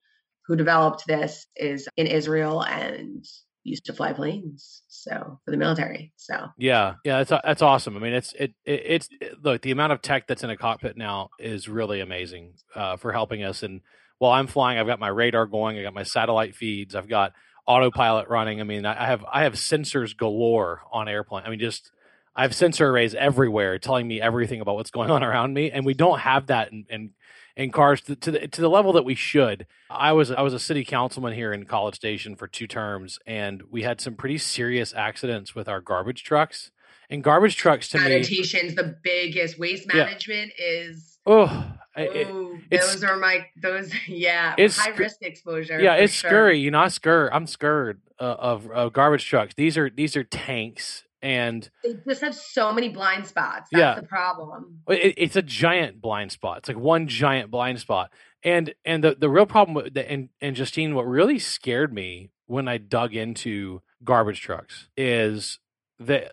who 0.47 0.57
developed 0.57 1.05
this 1.07 1.47
is 1.57 1.89
in 1.97 2.07
Israel 2.07 2.63
and 2.63 3.25
used 3.67 3.85
to 3.87 3.93
fly 3.93 4.13
planes 4.13 4.83
so 4.89 5.41
for 5.45 5.51
the 5.51 5.57
military 5.57 6.13
so. 6.17 6.49
Yeah 6.59 6.95
yeah 7.05 7.23
that's 7.23 7.43
that's 7.45 7.63
awesome. 7.63 7.97
I 7.97 8.01
mean 8.01 8.13
it's 8.13 8.33
it, 8.35 8.55
it 8.65 8.83
it's 8.87 9.09
it, 9.21 9.43
look 9.43 9.63
the 9.63 9.71
amount 9.71 9.93
of 9.93 10.03
tech 10.03 10.27
that's 10.27 10.45
in 10.45 10.51
a 10.51 10.57
cockpit 10.57 10.97
now 10.97 11.31
is 11.39 11.69
really 11.69 12.01
amazing 12.01 12.55
uh, 12.75 12.97
for 12.97 13.13
helping 13.13 13.43
us. 13.43 13.63
And 13.63 13.81
while 14.19 14.33
i'm 14.33 14.47
flying 14.47 14.79
i've 14.79 14.87
got 14.87 14.99
my 14.99 15.09
radar 15.09 15.47
going 15.47 15.79
i 15.79 15.83
got 15.83 15.93
my 15.93 16.03
satellite 16.03 16.55
feeds 16.55 16.95
i've 16.95 17.09
got 17.09 17.33
autopilot 17.67 18.29
running. 18.29 18.61
I 18.61 18.65
mean 18.65 18.87
i 18.87 19.05
have 19.05 19.25
i 19.31 19.43
have 19.43 19.55
sensors 19.55 20.17
galore 20.17 20.83
on 20.91 21.09
airplane 21.09 21.45
i 21.45 21.51
mean 21.51 21.59
just 21.59 21.91
I 22.37 22.43
have 22.43 22.55
sensor 22.55 22.91
arrays 22.91 23.15
everywhere 23.15 23.79
telling 23.79 24.07
me 24.07 24.21
everything 24.21 24.61
about 24.61 24.75
what's 24.75 24.91
going 24.91 25.11
on 25.11 25.25
around 25.25 25.55
me, 25.55 25.71
and 25.71 25.87
we 25.87 25.95
don't 25.95 26.19
have 26.19 26.49
that 26.49 26.71
in, 26.71 26.85
in 26.91 27.11
in 27.57 27.73
cars 27.73 28.03
to, 28.03 28.15
to, 28.15 28.31
the 28.31 28.49
to 28.49 28.61
the 28.61 28.69
level 28.69 28.93
that 28.93 29.05
we 29.05 29.15
should. 29.15 29.67
I 29.91 30.13
was 30.13 30.31
I 30.31 30.43
was 30.43 30.53
a 30.53 30.59
city 30.59 30.85
councilman 30.85 31.33
here 31.33 31.53
in 31.53 31.65
College 31.65 31.95
Station 31.95 32.37
for 32.37 32.47
two 32.47 32.67
terms, 32.67 33.19
and 33.27 33.63
we 33.71 33.83
had 33.83 34.01
some 34.01 34.15
pretty 34.15 34.39
serious 34.39 34.95
accidents 34.95 35.55
with 35.55 35.69
our 35.69 35.81
garbage 35.81 36.23
trucks. 36.23 36.71
And 37.09 37.23
garbage 37.23 37.57
trucks 37.57 37.89
to 37.91 37.99
Sanitation's 37.99 38.77
me, 38.77 38.83
the 38.83 38.97
biggest. 39.03 39.59
Waste 39.59 39.87
management 39.87 40.53
yeah. 40.59 40.67
is 40.67 41.19
oh, 41.25 41.73
it, 41.97 42.29
those 42.71 43.05
are 43.05 43.17
my 43.17 43.47
those 43.57 43.93
yeah 44.09 44.55
it's 44.59 44.77
high 44.77 44.91
risk 44.91 45.23
exposure. 45.23 45.81
Yeah, 45.81 45.95
it's 45.95 46.13
sure. 46.13 46.31
scurry. 46.31 46.59
You 46.59 46.71
know, 46.73 46.81
I 46.81 46.89
scurry. 46.89 47.31
I'm 47.33 47.47
scared 47.47 48.01
uh, 48.21 48.37
of, 48.39 48.71
of 48.71 48.93
garbage 48.93 49.27
trucks. 49.27 49.55
These 49.55 49.79
are 49.79 49.89
these 49.89 50.17
are 50.17 50.25
tanks 50.25 51.05
and 51.23 51.69
they 51.83 51.95
just 52.07 52.21
have 52.21 52.35
so 52.35 52.73
many 52.73 52.89
blind 52.89 53.27
spots. 53.27 53.69
That's 53.73 53.81
yeah. 53.81 54.01
the 54.01 54.07
problem. 54.07 54.81
It, 54.89 55.15
it's 55.17 55.37
a 55.37 55.43
giant 55.43 56.01
blind 56.01 56.33
spot. 56.33 56.59
It's 56.59 56.69
like 56.69 56.79
one 56.79 57.09
giant 57.09 57.51
blind 57.51 57.81
spot. 57.81 58.11
And 58.43 58.75
and 58.85 59.03
the 59.03 59.17
the 59.19 59.31
real 59.31 59.47
problem 59.47 59.75
with 59.75 59.95
the, 59.95 60.11
and 60.11 60.29
and 60.41 60.55
Justine, 60.55 60.95
what 60.95 61.07
really 61.07 61.39
scared 61.39 61.93
me 61.93 62.31
when 62.47 62.69
I 62.69 62.79
dug 62.79 63.15
into 63.15 63.83
garbage 64.05 64.41
trucks 64.41 64.89
is 64.97 65.59
that 65.99 66.33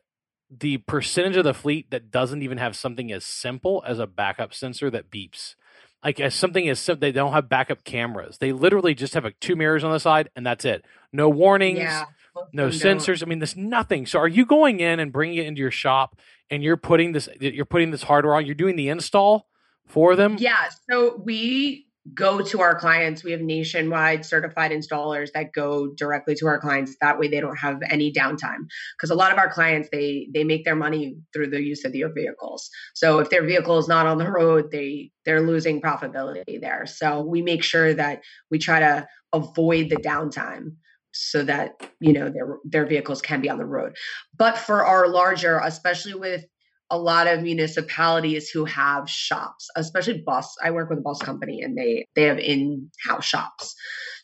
the 0.52 0.78
percentage 0.80 1.38
of 1.38 1.44
the 1.44 1.54
fleet 1.54 1.90
that 1.90 2.12
doesn't 2.12 2.44
even 2.44 2.60
have 2.60 2.76
something 2.76 3.12
as 3.12 3.26
simple 3.26 3.84
as 3.88 3.98
a 3.98 4.06
backup 4.06 4.54
sensor 4.54 4.92
that 4.92 5.10
beeps. 5.10 5.56
Like 6.04 6.20
as 6.20 6.36
something 6.36 6.68
as 6.68 6.80
simple, 6.80 7.00
they 7.00 7.14
don't 7.14 7.32
have 7.32 7.50
backup 7.50 7.84
cameras. 7.84 8.38
They 8.38 8.52
literally 8.52 8.94
just 8.94 9.14
have 9.14 9.24
like 9.24 9.40
two 9.40 9.56
mirrors 9.56 9.84
on 9.84 9.92
the 9.92 10.00
side 10.00 10.30
and 10.36 10.46
that's 10.46 10.66
it. 10.66 10.86
No 11.12 11.30
warnings. 11.30 11.80
Yeah 11.80 12.06
no 12.52 12.68
sensors. 12.70 13.24
I 13.24 13.26
mean, 13.26 13.40
there's 13.40 13.56
nothing. 13.56 14.06
So, 14.06 14.20
are 14.20 14.28
you 14.28 14.46
going 14.46 14.80
in 14.80 15.00
and 15.00 15.12
bringing 15.12 15.38
it 15.38 15.46
into 15.46 15.60
your 15.60 15.72
shop, 15.72 16.20
and 16.50 16.64
you're 16.64 16.78
putting 16.78 17.12
this, 17.14 17.30
you're 17.40 17.66
putting 17.66 17.92
this 17.92 18.04
hardware 18.04 18.36
on? 18.36 18.46
You're 18.46 18.56
doing 18.56 18.76
the 18.76 18.90
install 18.90 19.48
for 19.88 20.16
them. 20.16 20.38
Yeah. 20.40 20.70
So 20.90 21.22
we 21.24 21.88
go 22.14 22.42
to 22.42 22.60
our 22.60 22.78
clients. 22.78 23.24
We 23.24 23.32
have 23.32 23.42
nationwide 23.42 24.26
certified 24.26 24.72
installers 24.72 25.32
that 25.34 25.54
go 25.54 25.94
directly 25.96 26.36
to 26.36 26.48
our 26.48 26.60
clients. 26.60 26.96
That 27.00 27.18
way, 27.18 27.28
they 27.30 27.40
don't 27.40 27.58
have 27.58 27.80
any 27.90 28.12
downtime. 28.12 28.68
Because 28.98 29.10
a 29.10 29.16
lot 29.16 29.32
of 29.32 29.38
our 29.38 29.50
clients, 29.50 29.90
they 29.92 30.28
they 30.34 30.44
make 30.44 30.66
their 30.66 30.76
money 30.76 31.18
through 31.34 31.48
the 31.48 31.62
use 31.62 31.86
of 31.86 31.94
their 31.94 32.12
vehicles. 32.14 32.70
So 32.94 33.20
if 33.20 33.30
their 33.30 33.46
vehicle 33.46 33.78
is 33.78 33.88
not 33.88 34.06
on 34.06 34.18
the 34.18 34.30
road, 34.30 34.72
they 34.72 35.12
they're 35.26 35.42
losing 35.42 35.82
profitability 35.82 36.60
there. 36.60 36.86
So 36.86 37.22
we 37.22 37.42
make 37.42 37.64
sure 37.64 37.94
that 37.94 38.22
we 38.52 38.60
try 38.60 38.80
to 38.80 39.08
avoid 39.32 39.90
the 39.90 39.98
downtime 39.98 40.76
so 41.14 41.44
that 41.44 41.90
you 42.00 42.14
know 42.14 42.30
their 42.30 42.58
their 42.64 42.86
vehicles 42.86 43.22
can 43.22 43.42
be 43.42 43.50
on 43.50 43.58
the 43.58 43.66
road. 43.66 43.96
But 44.38 44.58
for 44.58 44.86
our 44.86 45.08
larger 45.08 45.60
especially 45.64 46.16
with 46.16 46.46
a 46.90 46.98
lot 46.98 47.28
of 47.28 47.42
municipalities 47.42 48.50
who 48.50 48.66
have 48.66 49.10
shops 49.10 49.70
especially 49.78 50.22
bus 50.26 50.54
i 50.62 50.70
work 50.70 50.90
with 50.90 51.00
a 51.00 51.02
bus 51.02 51.18
company 51.20 51.62
and 51.62 51.78
they 51.78 52.06
they 52.16 52.24
have 52.24 52.38
in-house 52.38 53.26
shops. 53.26 53.76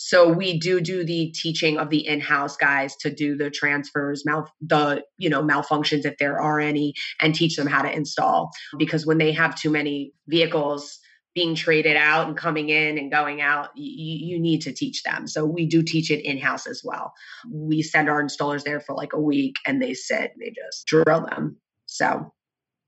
So 0.02 0.32
we 0.32 0.58
do 0.58 0.80
do 0.80 1.04
the 1.04 1.32
teaching 1.36 1.78
of 1.78 1.89
the 1.89 2.08
in-house 2.08 2.56
guys 2.58 2.95
to 2.97 3.13
do 3.13 3.36
the 3.36 3.49
transfers 3.49 4.23
mal 4.25 4.49
the 4.62 5.04
you 5.17 5.30
know 5.30 5.43
malfunctions 5.43 6.06
if 6.06 6.17
there 6.17 6.39
are 6.39 6.60
any 6.60 6.93
and 7.19 7.36
teach 7.36 7.56
them 7.56 7.67
how 7.67 7.82
to 7.82 7.91
install. 7.91 8.49
Because 8.78 9.06
when 9.06 9.17
they 9.17 9.32
have 9.32 9.56
too 9.56 9.69
many 9.69 10.13
vehicles 10.28 10.99
being 11.36 11.56
traded 11.56 11.96
out 11.96 12.28
and 12.28 12.36
coming 12.36 12.70
in 12.70 12.98
and 12.98 13.12
going 13.12 13.42
out, 13.42 13.70
you, 13.76 14.28
you 14.28 14.39
need 14.39 14.62
to 14.62 14.74
teach 14.74 15.04
them. 15.04 15.28
So 15.28 15.46
we 15.46 15.65
do 15.65 15.84
teach 15.84 16.10
it 16.12 16.26
in 16.26 16.38
house 16.38 16.65
as 16.65 16.82
well. 16.84 17.13
We 17.52 17.82
send 17.82 18.10
our 18.10 18.24
installers 18.24 18.63
there 18.63 18.80
for 18.80 18.96
like 18.96 19.13
a 19.13 19.20
week 19.20 19.58
and 19.65 19.82
they 19.82 19.94
sit 19.94 20.32
and 20.34 20.42
they 20.42 20.50
just 20.50 20.86
drill 20.88 21.26
them. 21.30 21.58
So 21.86 22.34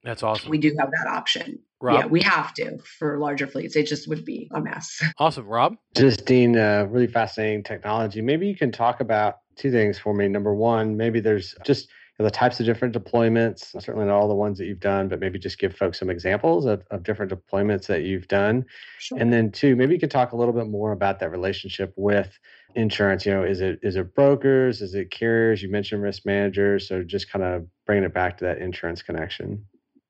that's 0.03 0.23
awesome. 0.23 0.49
We 0.49 0.57
do 0.57 0.75
have 0.79 0.89
that 0.91 1.07
option. 1.07 1.59
Rob? 1.79 1.99
Yeah, 1.99 2.05
we 2.07 2.21
have 2.21 2.53
to 2.55 2.77
for 2.99 3.17
larger 3.17 3.47
fleets. 3.47 3.75
It 3.75 3.87
just 3.87 4.07
would 4.07 4.23
be 4.23 4.49
a 4.53 4.61
mess. 4.61 5.01
Awesome, 5.17 5.47
Rob. 5.47 5.75
Just 5.95 6.19
Justine, 6.19 6.57
uh, 6.57 6.87
really 6.89 7.07
fascinating 7.07 7.63
technology. 7.63 8.21
Maybe 8.21 8.47
you 8.47 8.55
can 8.55 8.71
talk 8.71 9.01
about 9.01 9.37
two 9.55 9.71
things 9.71 9.97
for 9.97 10.13
me. 10.13 10.27
Number 10.27 10.53
one, 10.53 10.97
maybe 10.97 11.19
there's 11.19 11.55
just 11.65 11.89
the 12.21 12.31
types 12.31 12.59
of 12.59 12.65
different 12.65 12.95
deployments, 12.95 13.71
certainly 13.81 14.05
not 14.05 14.15
all 14.15 14.27
the 14.27 14.35
ones 14.35 14.57
that 14.57 14.65
you've 14.65 14.79
done, 14.79 15.07
but 15.07 15.19
maybe 15.19 15.39
just 15.39 15.59
give 15.59 15.75
folks 15.75 15.99
some 15.99 16.09
examples 16.09 16.65
of, 16.65 16.83
of 16.91 17.03
different 17.03 17.31
deployments 17.31 17.87
that 17.87 18.03
you've 18.03 18.27
done. 18.27 18.65
Sure. 18.99 19.17
And 19.17 19.31
then 19.31 19.51
two, 19.51 19.75
maybe 19.75 19.93
you 19.93 19.99
could 19.99 20.11
talk 20.11 20.31
a 20.31 20.35
little 20.35 20.53
bit 20.53 20.67
more 20.67 20.91
about 20.91 21.19
that 21.19 21.31
relationship 21.31 21.93
with 21.95 22.37
insurance. 22.75 23.25
You 23.25 23.33
know, 23.33 23.43
is 23.43 23.61
it 23.61 23.79
is 23.83 23.95
it 23.95 24.13
brokers? 24.15 24.81
Is 24.81 24.93
it 24.93 25.11
carriers? 25.11 25.61
You 25.61 25.69
mentioned 25.69 26.01
risk 26.01 26.25
managers. 26.25 26.87
So 26.87 27.03
just 27.03 27.31
kind 27.31 27.43
of 27.43 27.67
bringing 27.85 28.03
it 28.03 28.13
back 28.13 28.37
to 28.37 28.45
that 28.45 28.57
insurance 28.59 29.01
connection. 29.01 29.65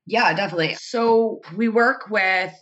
Yeah, 0.06 0.34
definitely. 0.34 0.76
So 0.76 1.42
we 1.56 1.70
work 1.70 2.10
with 2.10 2.54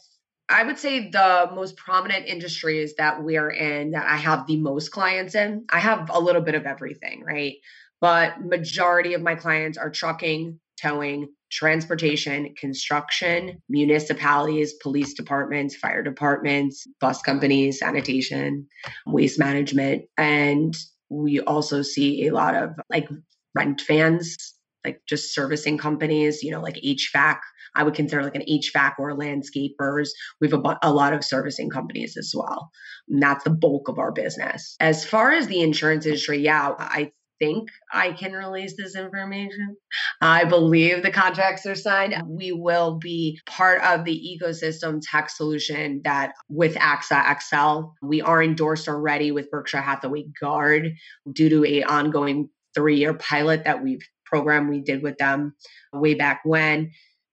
I 0.50 0.64
would 0.64 0.80
say 0.80 1.12
the 1.12 1.50
most 1.54 1.78
prominent 1.78 2.26
industries 2.26 2.96
that 2.96 3.24
we 3.24 3.38
are 3.38 3.52
in 3.52 3.92
that 3.92 4.08
I 4.08 4.18
have 4.18 4.48
the 4.48 4.58
most 4.58 4.90
clients 4.90 5.36
in. 5.36 5.66
I 5.70 5.80
have 5.80 6.10
a 6.12 6.20
little 6.20 6.42
bit 6.42 6.56
of 6.56 6.66
everything, 6.66 7.24
right? 7.24 7.58
But 8.02 8.42
majority 8.42 9.14
of 9.14 9.22
my 9.22 9.36
clients 9.36 9.78
are 9.78 9.90
trucking, 9.90 10.60
towing, 10.82 11.30
transportation, 11.52 12.54
construction, 12.56 13.62
municipalities, 13.70 14.74
police 14.82 15.14
departments, 15.14 15.76
fire 15.76 16.04
departments, 16.04 16.86
bus 17.02 17.22
companies, 17.22 17.80
sanitation, 17.80 18.68
waste 19.08 19.40
management. 19.40 20.04
And 20.18 20.76
we 21.10 21.40
also 21.42 21.82
see 21.82 22.28
a 22.28 22.34
lot 22.34 22.56
of 22.56 22.72
like 22.90 23.10
rent 23.56 23.82
vans, 23.88 24.38
like 24.86 25.02
just 25.08 25.34
servicing 25.34 25.78
companies, 25.78 26.44
you 26.44 26.52
know, 26.52 26.62
like 26.62 26.76
HVAC. 26.76 27.40
I 27.76 27.84
would 27.84 27.94
consider 27.94 28.24
like 28.24 28.36
an 28.36 28.46
HVAC 28.50 28.94
or 28.98 29.16
landscapers. 29.16 30.10
We 30.42 30.50
have 30.50 30.60
a, 30.64 30.80
a 30.82 30.94
lot 30.94 31.14
of 31.14 31.24
servicing 31.24 31.70
companies 31.70 32.16
as 32.18 32.34
well. 32.36 32.72
And 33.10 33.22
that's 33.22 33.44
the 33.44 33.52
bulk 33.52 33.90
of 33.90 34.00
our 34.00 34.12
business. 34.12 34.76
As 34.80 35.06
far 35.06 35.32
as 35.32 35.48
the 35.48 35.62
insurance 35.62 36.06
industry, 36.06 36.40
yeah, 36.40 36.74
I 36.78 37.12
think 37.40 37.70
I 37.92 38.12
can 38.12 38.34
release 38.34 38.76
this 38.78 38.96
information. 38.96 39.78
I 40.22 40.44
believe 40.44 41.02
the 41.02 41.12
contracts 41.12 41.66
are 41.66 41.76
signed. 41.76 42.22
We 42.28 42.52
will 42.52 42.98
be 43.00 43.40
part 43.46 43.82
of 43.82 44.06
the 44.06 44.40
ecosystem 44.42 45.02
tech 45.02 45.30
solution 45.30 46.02
that 46.04 46.34
with 46.50 46.76
AXA 46.76 47.40
XL, 47.42 47.92
we 48.06 48.22
are 48.22 48.44
endorsed 48.44 48.88
already 48.88 49.32
with 49.32 49.50
Berkshire 49.50 49.82
Hathaway 49.82 50.26
Guard 50.40 50.92
due 51.32 51.50
to 51.50 51.66
a 51.66 51.84
ongoing 51.84 52.50
three-year 52.76 53.16
pilot 53.16 53.64
that 53.64 53.84
we've 53.84 54.02
program 54.26 54.70
we 54.70 54.80
did 54.80 55.02
with 55.02 55.18
them 55.18 55.56
way 55.92 56.14
back 56.14 56.42
when 56.44 56.92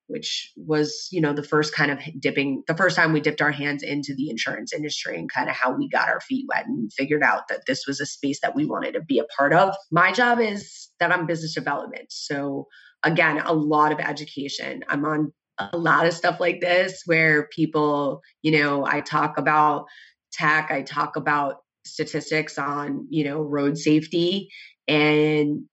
which 0.08 0.52
was 0.56 1.08
you 1.10 1.20
know 1.20 1.32
the 1.32 1.42
first 1.42 1.74
kind 1.74 1.90
of 1.90 1.98
dipping 2.18 2.62
the 2.66 2.76
first 2.76 2.96
time 2.96 3.12
we 3.12 3.20
dipped 3.20 3.42
our 3.42 3.50
hands 3.50 3.82
into 3.82 4.14
the 4.14 4.30
insurance 4.30 4.72
industry 4.72 5.18
and 5.18 5.32
kind 5.32 5.48
of 5.48 5.56
how 5.56 5.74
we 5.74 5.88
got 5.88 6.08
our 6.08 6.20
feet 6.20 6.46
wet 6.48 6.66
and 6.66 6.92
figured 6.92 7.22
out 7.22 7.48
that 7.48 7.62
this 7.66 7.86
was 7.86 8.00
a 8.00 8.06
space 8.06 8.40
that 8.40 8.54
we 8.54 8.64
wanted 8.64 8.92
to 8.92 9.02
be 9.02 9.18
a 9.18 9.24
part 9.36 9.52
of. 9.52 9.74
My 9.90 10.12
job 10.12 10.40
is 10.40 10.88
that 11.00 11.12
i'm 11.12 11.26
business 11.26 11.54
development. 11.54 12.06
So 12.10 12.66
again 13.02 13.38
a 13.38 13.52
lot 13.52 13.92
of 13.92 14.00
education. 14.00 14.84
I'm 14.88 15.04
on 15.04 15.32
a 15.58 15.76
lot 15.76 16.06
of 16.06 16.12
stuff 16.12 16.38
like 16.38 16.60
this 16.60 17.02
where 17.06 17.48
people 17.48 18.20
you 18.42 18.52
know 18.52 18.84
i 18.86 19.00
talk 19.00 19.38
about 19.38 19.86
tech 20.32 20.70
i 20.70 20.82
talk 20.82 21.16
about 21.16 21.56
statistics 21.86 22.58
on 22.58 23.06
you 23.08 23.24
know 23.24 23.40
road 23.40 23.78
safety 23.78 24.48
and 24.86 25.64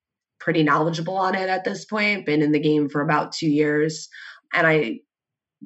pretty 0.44 0.64
knowledgeable 0.64 1.16
on 1.16 1.36
it 1.36 1.50
at 1.50 1.64
this 1.64 1.86
point, 1.86 2.26
been 2.26 2.42
in 2.42 2.52
the 2.52 2.60
game 2.60 2.90
for 2.90 3.02
about 3.02 3.32
two 3.32 3.48
years. 3.48 4.10
And 4.54 4.68
I 4.68 5.00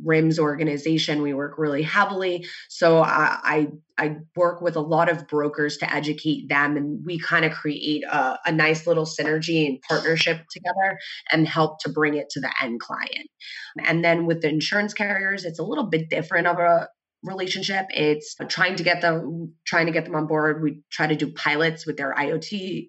RIMS 0.06 0.38
organization, 0.38 1.22
we 1.24 1.34
work 1.34 1.58
really 1.58 1.82
heavily. 1.82 2.46
So 2.70 3.00
I, 3.00 3.40
I, 3.44 3.68
I 3.98 4.18
work 4.36 4.62
with 4.62 4.76
a 4.76 4.82
lot 4.82 5.10
of 5.10 5.28
brokers 5.28 5.78
to 5.78 5.92
educate 5.92 6.50
them, 6.50 6.78
and 6.78 7.04
we 7.04 7.20
kind 7.20 7.46
of 7.46 7.52
create 7.52 8.04
a, 8.04 8.38
a 8.46 8.52
nice 8.52 8.86
little 8.86 9.06
synergy 9.06 9.66
and 9.66 9.82
partnership 9.82 10.42
together 10.52 11.00
and 11.32 11.48
help 11.48 11.80
to 11.82 11.90
bring 11.90 12.16
it 12.16 12.30
to 12.32 12.40
the 12.40 12.52
end 12.62 12.80
client. 12.80 13.28
And 13.84 14.04
then 14.04 14.26
with 14.26 14.42
the 14.42 14.50
insurance 14.50 14.94
carriers, 14.94 15.46
it's 15.46 15.60
a 15.60 15.64
little 15.64 15.86
bit 15.86 16.10
different 16.10 16.48
of 16.48 16.60
a 16.60 16.90
relationship 17.24 17.88
it's 17.90 18.36
trying 18.48 18.76
to 18.76 18.84
get 18.84 19.02
them 19.02 19.52
trying 19.66 19.88
to 19.88 19.92
get 19.92 20.06
them 20.06 20.16
on 20.16 20.28
board 20.28 20.62
we 20.62 20.84
try 20.92 21.08
to 21.08 21.16
do 21.16 21.34
pilots 21.34 21.84
with 21.84 21.98
their 21.98 22.14
iot 22.14 22.88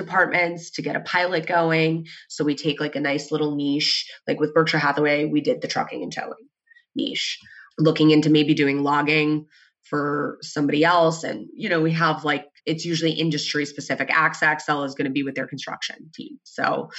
departments 0.00 0.70
to 0.72 0.82
get 0.82 0.96
a 0.96 1.00
pilot 1.00 1.46
going. 1.46 2.06
So 2.28 2.44
we 2.44 2.54
take 2.54 2.80
like 2.80 2.96
a 2.96 3.00
nice 3.00 3.30
little 3.30 3.54
niche, 3.54 4.10
like 4.26 4.40
with 4.40 4.54
Berkshire 4.54 4.78
Hathaway, 4.78 5.26
we 5.26 5.40
did 5.40 5.60
the 5.60 5.68
trucking 5.68 6.02
and 6.02 6.12
towing 6.12 6.48
niche, 6.94 7.38
looking 7.78 8.10
into 8.10 8.30
maybe 8.30 8.54
doing 8.54 8.82
logging 8.82 9.46
for 9.82 10.38
somebody 10.40 10.84
else. 10.84 11.24
And, 11.24 11.48
you 11.54 11.68
know, 11.68 11.80
we 11.80 11.92
have 11.92 12.24
like, 12.24 12.46
it's 12.66 12.84
usually 12.84 13.12
industry 13.12 13.64
specific. 13.66 14.08
AXA 14.08 14.60
XL 14.60 14.84
is 14.84 14.94
going 14.94 15.06
to 15.06 15.12
be 15.12 15.22
with 15.22 15.34
their 15.34 15.46
construction 15.46 16.10
team. 16.14 16.38
So, 16.44 16.90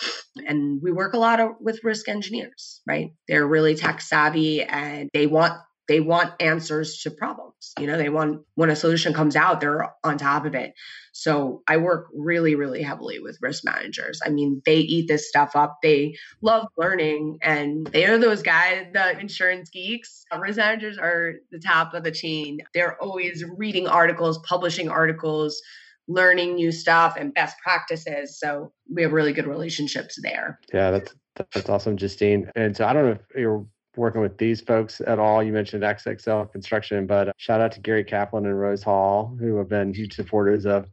and 0.48 0.82
we 0.82 0.92
work 0.92 1.14
a 1.14 1.20
lot 1.20 1.40
of, 1.40 1.52
with 1.60 1.84
risk 1.84 2.10
engineers, 2.10 2.82
right? 2.88 3.14
They're 3.28 3.48
really 3.48 3.76
tech 3.76 4.02
savvy 4.02 4.64
and 4.64 5.10
they 5.14 5.28
want 5.28 5.54
they 5.92 6.00
want 6.00 6.32
answers 6.40 7.02
to 7.02 7.12
problems. 7.12 7.74
You 7.78 7.86
know, 7.86 7.98
they 7.98 8.08
want 8.08 8.46
when 8.56 8.70
a 8.70 8.78
solution 8.78 9.14
comes 9.14 9.36
out, 9.36 9.60
they're 9.60 9.94
on 10.06 10.18
top 10.18 10.46
of 10.46 10.56
it. 10.56 10.74
So 11.12 11.64
I 11.68 11.76
work 11.76 12.08
really, 12.14 12.56
really 12.56 12.82
heavily 12.82 13.20
with 13.20 13.38
risk 13.42 13.66
managers. 13.66 14.22
I 14.26 14.30
mean, 14.30 14.62
they 14.66 14.78
eat 14.78 15.10
this 15.10 15.28
stuff 15.28 15.54
up. 15.54 15.80
They 15.84 16.16
love 16.42 16.68
learning 16.78 17.40
and 17.42 17.86
they 17.88 18.06
are 18.06 18.18
those 18.18 18.42
guys, 18.42 18.88
the 18.94 19.20
insurance 19.20 19.70
geeks. 19.70 20.24
Risk 20.40 20.56
managers 20.56 20.98
are 20.98 21.34
the 21.52 21.60
top 21.60 21.94
of 21.94 22.06
the 22.06 22.12
chain. 22.12 22.60
They're 22.74 22.98
always 23.04 23.44
reading 23.58 23.86
articles, 23.86 24.40
publishing 24.48 24.88
articles, 24.88 25.62
learning 26.08 26.56
new 26.56 26.72
stuff 26.72 27.18
and 27.20 27.34
best 27.34 27.58
practices. 27.62 28.40
So 28.40 28.72
we 28.90 29.02
have 29.02 29.12
really 29.12 29.34
good 29.34 29.46
relationships 29.46 30.18
there. 30.24 30.58
Yeah, 30.74 30.92
that's 30.92 31.14
that's 31.54 31.70
awesome, 31.70 31.98
Justine. 31.98 32.50
And 32.56 32.78
so 32.78 32.86
I 32.86 32.94
don't 32.94 33.06
know 33.08 33.12
if 33.12 33.36
you're 33.36 33.66
working 33.96 34.22
with 34.22 34.38
these 34.38 34.62
folks 34.62 35.02
at 35.06 35.20
all. 35.20 35.44
You 35.44 35.52
mentioned 35.52 35.84
AXA 35.84 36.22
XL 36.22 36.52
Construction, 36.52 37.08
but 37.08 37.30
uh, 37.30 37.34
shout 37.38 37.62
out 37.62 37.72
to 37.74 37.80
Gary 37.80 38.04
Kaplan 38.04 38.46
and 38.46 38.60
Rose 38.60 38.84
Hall, 38.84 39.36
who 39.40 39.58
have 39.58 39.70
been 39.70 39.94
huge 39.94 40.16
supporters 40.16 40.66
of 40.66 40.88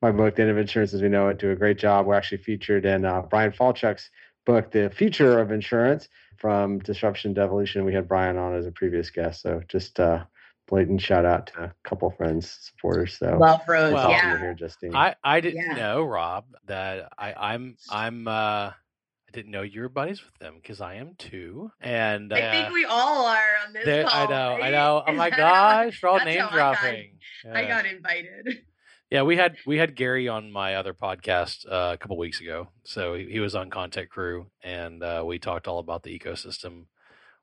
my 0.00 0.10
book, 0.10 0.36
The 0.36 0.42
End 0.42 0.50
of 0.50 0.58
Insurance 0.58 0.92
as 0.92 1.02
We 1.02 1.08
Know 1.08 1.28
It. 1.28 1.38
Do 1.38 1.50
a 1.50 1.56
great 1.56 1.78
job. 1.78 2.06
We're 2.06 2.14
actually 2.14 2.38
featured 2.38 2.84
in 2.84 3.04
uh, 3.04 3.22
Bryan 3.22 3.52
Falchuk's 3.52 4.10
book, 4.44 4.70
The 4.70 4.90
Future 4.90 5.38
of 5.38 5.52
Insurance 5.52 6.08
from 6.36 6.80
Disruption 6.80 7.34
to 7.36 7.40
Evolution. 7.40 7.84
We 7.84 7.94
had 7.94 8.08
Bryan 8.08 8.36
on 8.36 8.54
as 8.54 8.66
a 8.66 8.72
previous 8.72 9.10
guest. 9.10 9.42
So 9.42 9.62
just 9.68 10.00
uh, 10.00 10.24
blatant 10.66 11.00
shout 11.00 11.24
out 11.24 11.48
to 11.48 11.64
a 11.64 11.74
couple 11.84 12.10
friends, 12.10 12.50
supporters. 12.72 13.18
So 13.18 13.36
love 13.38 13.60
Rose. 13.68 13.92
Well, 13.92 14.10
yeah. 14.10 14.38
Here, 14.38 14.54
Justine. 14.54 14.94
I, 14.94 15.14
I 15.22 15.40
didn't 15.40 15.64
yeah. 15.64 15.74
know, 15.74 16.02
Rob, 16.02 16.46
that 16.66 17.12
I, 17.16 17.34
I'm 17.34 17.76
I'm 17.90 18.26
uh 18.26 18.72
didn't 19.32 19.50
know 19.50 19.62
you 19.62 19.80
were 19.80 19.88
buddies 19.88 20.22
with 20.24 20.38
them 20.38 20.54
because 20.56 20.80
I 20.80 20.94
am 20.94 21.14
too. 21.16 21.70
And 21.80 22.32
I 22.32 22.52
think 22.52 22.70
uh, 22.70 22.72
we 22.72 22.84
all 22.84 23.26
are 23.26 23.40
on 23.66 23.72
this. 23.72 24.08
Call, 24.08 24.20
I 24.20 24.26
know, 24.26 24.50
right? 24.50 24.62
I 24.62 24.70
know. 24.70 25.02
Oh 25.06 25.12
my 25.12 25.30
gosh, 25.30 26.00
we're 26.02 26.08
all 26.08 26.24
name 26.24 26.44
dropping. 26.52 27.18
I 27.44 27.48
got, 27.48 27.52
yeah. 27.52 27.58
I 27.58 27.64
got 27.66 27.86
invited. 27.86 28.58
Yeah, 29.10 29.24
we 29.24 29.36
had 29.36 29.56
we 29.66 29.76
had 29.76 29.94
Gary 29.94 30.26
on 30.26 30.50
my 30.50 30.76
other 30.76 30.94
podcast 30.94 31.66
uh, 31.70 31.92
a 31.92 31.98
couple 31.98 32.16
weeks 32.16 32.40
ago. 32.40 32.68
So 32.84 33.12
he, 33.12 33.26
he, 33.32 33.40
was 33.40 33.54
on 33.54 33.68
ConTech 33.68 34.08
Crew, 34.08 34.46
and 34.62 35.02
uh, 35.02 35.22
we 35.26 35.38
talked 35.38 35.68
all 35.68 35.80
about 35.80 36.02
the 36.02 36.18
ecosystem 36.18 36.86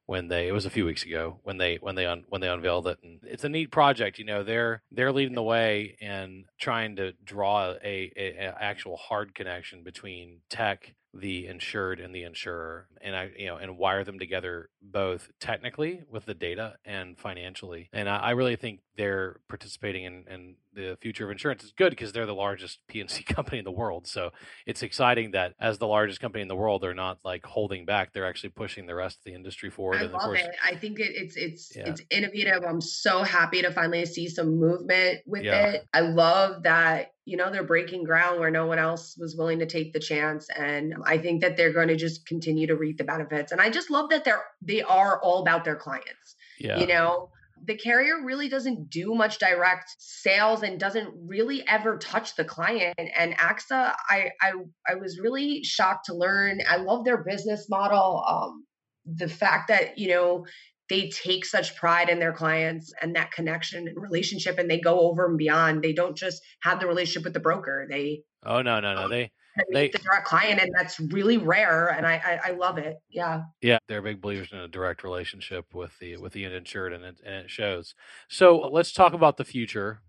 when 0.10 0.28
they 0.28 0.48
it 0.48 0.52
was 0.52 0.66
a 0.66 0.72
few 0.72 0.86
weeks 0.86 1.06
ago 1.06 1.40
when 1.44 1.60
they 1.60 1.76
when 1.82 1.94
they 1.94 2.08
un, 2.08 2.24
when 2.30 2.42
they 2.42 2.50
unveiled 2.50 2.88
it 2.88 2.98
and 3.04 3.20
it's 3.22 3.44
a 3.44 3.50
neat 3.50 3.72
project 3.72 4.18
you 4.18 4.26
know 4.26 4.42
they're 4.42 4.82
they're 4.92 5.12
leading 5.12 5.36
the 5.36 5.44
way 5.44 5.96
and 6.02 6.46
trying 6.60 6.96
to 6.96 7.14
draw 7.24 7.76
a, 7.84 8.12
a, 8.18 8.34
a 8.40 8.56
actual 8.60 8.98
hard 8.98 9.36
connection 9.36 9.84
between 9.84 10.40
tech 10.50 10.96
the 11.14 11.48
insured 11.48 12.00
and 12.00 12.14
the 12.14 12.24
insurer 12.24 12.88
and 13.02 13.16
i 13.16 13.30
you 13.38 13.48
know 13.48 13.58
and 13.58 13.78
wire 13.78 14.04
them 14.04 14.20
together 14.20 14.70
both 14.82 15.30
technically 15.40 16.02
with 16.10 16.26
the 16.26 16.34
data 16.34 16.76
and 16.86 17.18
financially 17.18 17.90
and 17.94 18.10
i, 18.10 18.18
I 18.18 18.32
really 18.32 18.56
think 18.56 18.82
they're 18.96 19.40
participating 19.48 20.04
in, 20.04 20.26
in 20.30 20.56
the 20.74 20.98
future 21.02 21.26
of 21.26 21.32
insurance 21.32 21.64
is 21.64 21.72
good 21.72 21.90
because 21.90 22.12
they're 22.12 22.26
the 22.26 22.34
largest 22.34 22.80
P&C 22.88 23.24
company 23.28 23.60
in 23.60 23.66
the 23.66 23.72
world 23.72 24.08
so 24.08 24.32
it's 24.66 24.84
exciting 24.84 25.32
that 25.32 25.54
as 25.60 25.78
the 25.78 25.88
largest 25.88 26.20
company 26.20 26.42
in 26.42 26.48
the 26.48 26.56
world 26.56 26.82
they're 26.82 26.94
not 26.94 27.20
like 27.24 27.46
holding 27.46 27.86
back 27.86 28.14
they're 28.14 28.28
actually 28.28 28.50
pushing 28.50 28.86
the 28.86 28.96
rest 28.96 29.18
of 29.20 29.24
the 29.24 29.34
industry 29.34 29.70
forward 29.70 30.00
I 30.00 30.04
and 30.04 30.14
love 30.14 30.22
course, 30.22 30.42
it. 30.42 30.56
I 30.64 30.76
think 30.76 31.00
it, 31.00 31.12
it's 31.16 31.36
it's 31.36 31.76
yeah. 31.76 31.84
it's 31.88 32.02
innovative. 32.10 32.64
I'm 32.64 32.82
so 32.82 33.24
happy 33.24 33.62
to 33.62 33.72
finally 33.72 34.06
see 34.06 34.28
some 34.28 34.60
movement 34.60 35.20
with 35.26 35.44
yeah. 35.44 35.68
it. 35.68 35.88
I 35.94 36.02
love 36.02 36.64
that 36.64 37.14
you 37.26 37.38
know 37.38 37.52
they're 37.52 37.64
breaking 37.64 38.04
ground 38.04 38.40
where 38.40 38.50
no 38.50 38.66
one 38.66 38.80
else 38.80 39.16
was 39.18 39.36
willing 39.36 39.60
to 39.60 39.66
take 39.68 39.94
the 39.94 40.00
chance 40.00 40.48
and 40.58 40.96
i 41.06 41.16
think 41.16 41.42
that 41.42 41.56
they're 41.56 41.72
going 41.72 41.88
to 41.88 41.96
just 41.96 42.26
continue 42.26 42.66
to 42.66 42.76
the 42.98 43.04
benefits. 43.04 43.52
And 43.52 43.62
i 43.62 43.70
just 43.70 43.90
love 43.90 44.10
that 44.10 44.26
they're 44.26 44.44
they 44.62 44.82
are 44.82 45.22
all 45.22 45.42
about 45.42 45.64
their 45.64 45.76
clients. 45.76 46.36
Yeah. 46.60 46.80
you 46.80 46.88
know 46.88 47.30
the 47.66 47.76
carrier 47.76 48.24
really 48.24 48.48
doesn't 48.48 48.90
do 48.90 49.14
much 49.14 49.38
direct 49.38 49.94
sales 49.98 50.64
and 50.64 50.80
doesn't 50.80 51.10
really 51.26 51.68
ever 51.68 51.98
touch 51.98 52.36
the 52.36 52.46
client. 52.46 52.96
And 52.98 53.38
axa 53.38 53.94
i 54.10 54.30
i, 54.42 54.52
I 54.88 54.96
was 54.96 55.20
really 55.20 55.64
shocked 55.64 56.06
to 56.06 56.14
learn 56.14 56.62
i 56.68 56.78
love 56.78 57.06
their 57.06 57.24
business 57.24 57.68
model 57.70 58.24
um, 58.28 58.66
the 59.06 59.28
fact 59.28 59.70
that 59.70 59.98
you 59.98 60.10
know 60.10 60.46
they 60.90 61.10
take 61.10 61.46
such 61.46 61.76
pride 61.76 62.10
in 62.10 62.20
their 62.20 62.34
clients 62.34 62.92
and 63.02 63.16
that 63.16 63.32
connection 63.32 63.88
and 63.88 64.02
relationship 64.02 64.58
and 64.58 64.70
they 64.70 64.80
go 64.80 65.00
over 65.02 65.28
and 65.28 65.38
beyond. 65.38 65.84
They 65.84 65.94
don't 65.94 66.18
just 66.18 66.42
have 66.62 66.80
the 66.80 66.88
relationship 66.88 67.24
with 67.24 67.34
the 67.34 67.40
broker. 67.40 67.88
They 67.90 68.24
oh 68.46 68.62
no 68.62 68.80
no 68.80 68.96
no. 68.96 69.08
They 69.08 69.32
they 69.72 69.90
the 69.90 69.98
direct 70.00 70.26
client 70.26 70.62
and 70.62 70.72
that's 70.76 71.00
really 71.00 71.38
rare 71.38 71.88
and 71.88 72.06
I, 72.06 72.40
I, 72.44 72.50
I 72.50 72.52
love 72.52 72.78
it 72.78 72.98
yeah 73.10 73.44
yeah 73.62 73.80
they're 73.88 74.02
big 74.02 74.22
believers 74.22 74.50
in 74.52 74.60
a 74.60 74.68
direct 74.68 75.04
relationship 75.04 75.74
with 75.74 75.98
the 76.00 76.18
with 76.18 76.34
the 76.34 76.46
insured 76.46 76.94
and 76.94 77.04
it, 77.04 77.22
and 77.26 77.36
it 77.46 77.50
shows 77.50 77.96
so 78.28 78.70
let's 78.72 78.92
talk 78.92 79.14
about 79.14 79.38
the 79.38 79.46
future 79.46 80.02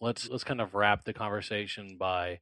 let's 0.00 0.28
let's 0.28 0.44
kind 0.44 0.60
of 0.60 0.74
wrap 0.74 1.04
the 1.04 1.12
conversation 1.12 1.96
by 1.98 2.40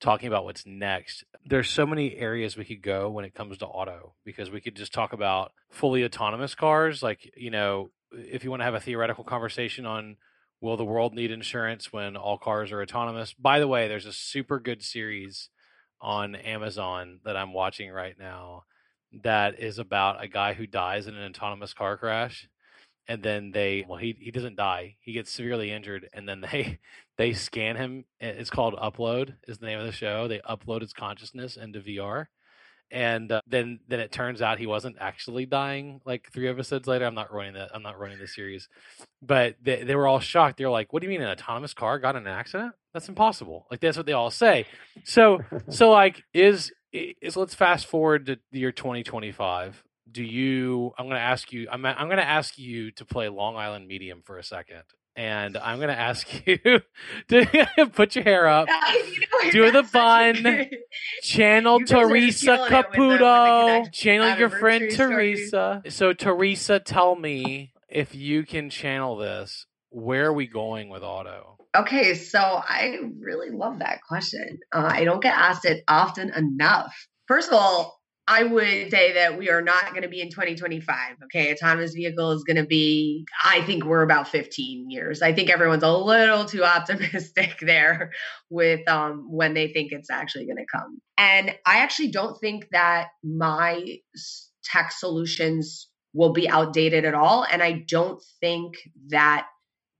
talking 0.00 0.28
about 0.28 0.44
what's 0.44 0.66
next. 0.66 1.24
There's 1.44 1.68
so 1.68 1.86
many 1.86 2.16
areas 2.16 2.56
we 2.56 2.64
could 2.64 2.82
go 2.82 3.10
when 3.10 3.24
it 3.24 3.34
comes 3.34 3.58
to 3.58 3.66
auto 3.66 4.14
because 4.24 4.50
we 4.50 4.60
could 4.60 4.74
just 4.74 4.94
talk 4.94 5.12
about 5.12 5.52
fully 5.70 6.04
autonomous 6.04 6.54
cars. 6.54 7.02
Like, 7.02 7.30
you 7.36 7.50
know, 7.50 7.90
if 8.12 8.42
you 8.42 8.50
want 8.50 8.60
to 8.60 8.64
have 8.64 8.74
a 8.74 8.80
theoretical 8.80 9.24
conversation 9.24 9.86
on 9.86 10.16
will 10.60 10.76
the 10.76 10.84
world 10.84 11.14
need 11.14 11.30
insurance 11.30 11.92
when 11.92 12.16
all 12.16 12.38
cars 12.38 12.72
are 12.72 12.82
autonomous? 12.82 13.32
By 13.34 13.60
the 13.60 13.68
way, 13.68 13.88
there's 13.88 14.06
a 14.06 14.12
super 14.12 14.60
good 14.60 14.82
series 14.82 15.48
on 16.00 16.34
Amazon 16.34 17.20
that 17.24 17.36
I'm 17.36 17.52
watching 17.52 17.90
right 17.90 18.18
now 18.18 18.64
that 19.22 19.58
is 19.58 19.78
about 19.78 20.22
a 20.22 20.28
guy 20.28 20.54
who 20.54 20.66
dies 20.66 21.06
in 21.06 21.14
an 21.16 21.30
autonomous 21.30 21.74
car 21.74 21.96
crash 21.96 22.48
and 23.08 23.22
then 23.22 23.50
they 23.50 23.84
well 23.88 23.98
he 23.98 24.16
he 24.20 24.30
doesn't 24.30 24.56
die 24.56 24.96
he 25.00 25.12
gets 25.12 25.30
severely 25.30 25.70
injured 25.70 26.08
and 26.12 26.28
then 26.28 26.40
they 26.52 26.78
they 27.18 27.32
scan 27.32 27.76
him 27.76 28.04
it's 28.20 28.50
called 28.50 28.74
upload 28.76 29.34
is 29.48 29.58
the 29.58 29.66
name 29.66 29.78
of 29.78 29.86
the 29.86 29.92
show 29.92 30.28
they 30.28 30.40
upload 30.40 30.80
his 30.80 30.92
consciousness 30.92 31.56
into 31.56 31.80
vr 31.80 32.26
and 32.92 33.30
uh, 33.30 33.40
then 33.46 33.78
then 33.88 34.00
it 34.00 34.10
turns 34.10 34.42
out 34.42 34.58
he 34.58 34.66
wasn't 34.66 34.96
actually 35.00 35.46
dying 35.46 36.00
like 36.04 36.30
three 36.32 36.48
episodes 36.48 36.86
later 36.86 37.04
i'm 37.04 37.14
not 37.14 37.32
running 37.32 37.54
that 37.54 37.70
i'm 37.74 37.82
not 37.82 37.98
running 37.98 38.18
the 38.18 38.26
series 38.26 38.68
but 39.22 39.56
they, 39.62 39.82
they 39.82 39.94
were 39.94 40.06
all 40.06 40.20
shocked 40.20 40.56
they're 40.56 40.70
like 40.70 40.92
what 40.92 41.02
do 41.02 41.06
you 41.06 41.10
mean 41.10 41.22
an 41.22 41.30
autonomous 41.30 41.74
car 41.74 41.98
got 41.98 42.16
in 42.16 42.26
an 42.26 42.32
accident 42.32 42.74
that's 42.92 43.08
impossible. 43.08 43.66
Like 43.70 43.80
that's 43.80 43.96
what 43.96 44.06
they 44.06 44.12
all 44.12 44.30
say. 44.30 44.66
So 45.04 45.40
so 45.68 45.90
like 45.90 46.22
is 46.34 46.72
is 46.92 47.36
let's 47.36 47.54
fast 47.54 47.86
forward 47.86 48.26
to 48.26 48.38
the 48.50 48.60
year 48.60 48.72
2025 48.72 49.84
do 50.10 50.24
you 50.24 50.92
i'm 50.98 51.06
going 51.06 51.16
to 51.16 51.22
ask 51.22 51.52
you 51.52 51.68
i'm, 51.70 51.86
I'm 51.86 52.08
going 52.08 52.18
to 52.18 52.26
ask 52.26 52.58
you 52.58 52.90
to 52.92 53.04
play 53.04 53.28
long 53.28 53.56
island 53.56 53.86
medium 53.86 54.22
for 54.24 54.38
a 54.38 54.42
second 54.42 54.82
and 55.14 55.56
i'm 55.56 55.78
going 55.78 55.90
to 55.90 55.98
ask 55.98 56.26
you 56.46 56.80
to 57.28 57.86
put 57.92 58.16
your 58.16 58.24
hair 58.24 58.48
up 58.48 58.68
do 59.52 59.70
the 59.70 59.82
bun 59.92 60.68
channel 61.22 61.80
theresa 61.80 62.66
caputo. 62.68 63.90
channel 63.92 64.38
your 64.38 64.50
friend 64.50 64.90
theresa. 64.90 65.82
So 65.88 66.12
theresa 66.12 66.80
tell 66.80 67.16
me 67.16 67.72
if 67.88 68.14
you 68.14 68.44
can 68.44 68.70
channel 68.70 69.16
this. 69.16 69.66
Where 69.90 70.26
are 70.26 70.32
we 70.32 70.46
going 70.46 70.88
with 70.88 71.02
auto 71.02 71.59
okay 71.76 72.14
so 72.14 72.40
i 72.40 72.98
really 73.20 73.50
love 73.50 73.78
that 73.78 74.00
question 74.06 74.58
uh, 74.72 74.90
i 74.92 75.04
don't 75.04 75.22
get 75.22 75.36
asked 75.36 75.64
it 75.64 75.82
often 75.88 76.30
enough 76.34 76.94
first 77.26 77.48
of 77.48 77.54
all 77.54 78.00
I 78.30 78.44
would 78.44 78.92
say 78.92 79.14
that 79.14 79.36
we 79.36 79.50
are 79.50 79.60
not 79.60 79.90
going 79.90 80.02
to 80.02 80.08
be 80.08 80.20
in 80.20 80.30
2025. 80.30 81.16
Okay. 81.24 81.52
Autonomous 81.52 81.94
vehicle 81.94 82.30
is 82.30 82.44
going 82.44 82.58
to 82.58 82.64
be, 82.64 83.26
I 83.44 83.60
think 83.62 83.84
we're 83.84 84.02
about 84.02 84.28
15 84.28 84.88
years. 84.88 85.20
I 85.20 85.32
think 85.32 85.50
everyone's 85.50 85.82
a 85.82 85.92
little 85.92 86.44
too 86.44 86.62
optimistic 86.64 87.56
there 87.60 88.12
with 88.48 88.88
um, 88.88 89.26
when 89.28 89.54
they 89.54 89.72
think 89.72 89.90
it's 89.90 90.10
actually 90.10 90.46
going 90.46 90.58
to 90.58 90.66
come. 90.72 91.00
And 91.18 91.56
I 91.66 91.78
actually 91.78 92.12
don't 92.12 92.38
think 92.40 92.68
that 92.70 93.08
my 93.24 93.96
tech 94.62 94.92
solutions 94.92 95.88
will 96.14 96.32
be 96.32 96.48
outdated 96.48 97.04
at 97.04 97.14
all. 97.14 97.44
And 97.50 97.64
I 97.64 97.84
don't 97.88 98.22
think 98.40 98.74
that 99.08 99.46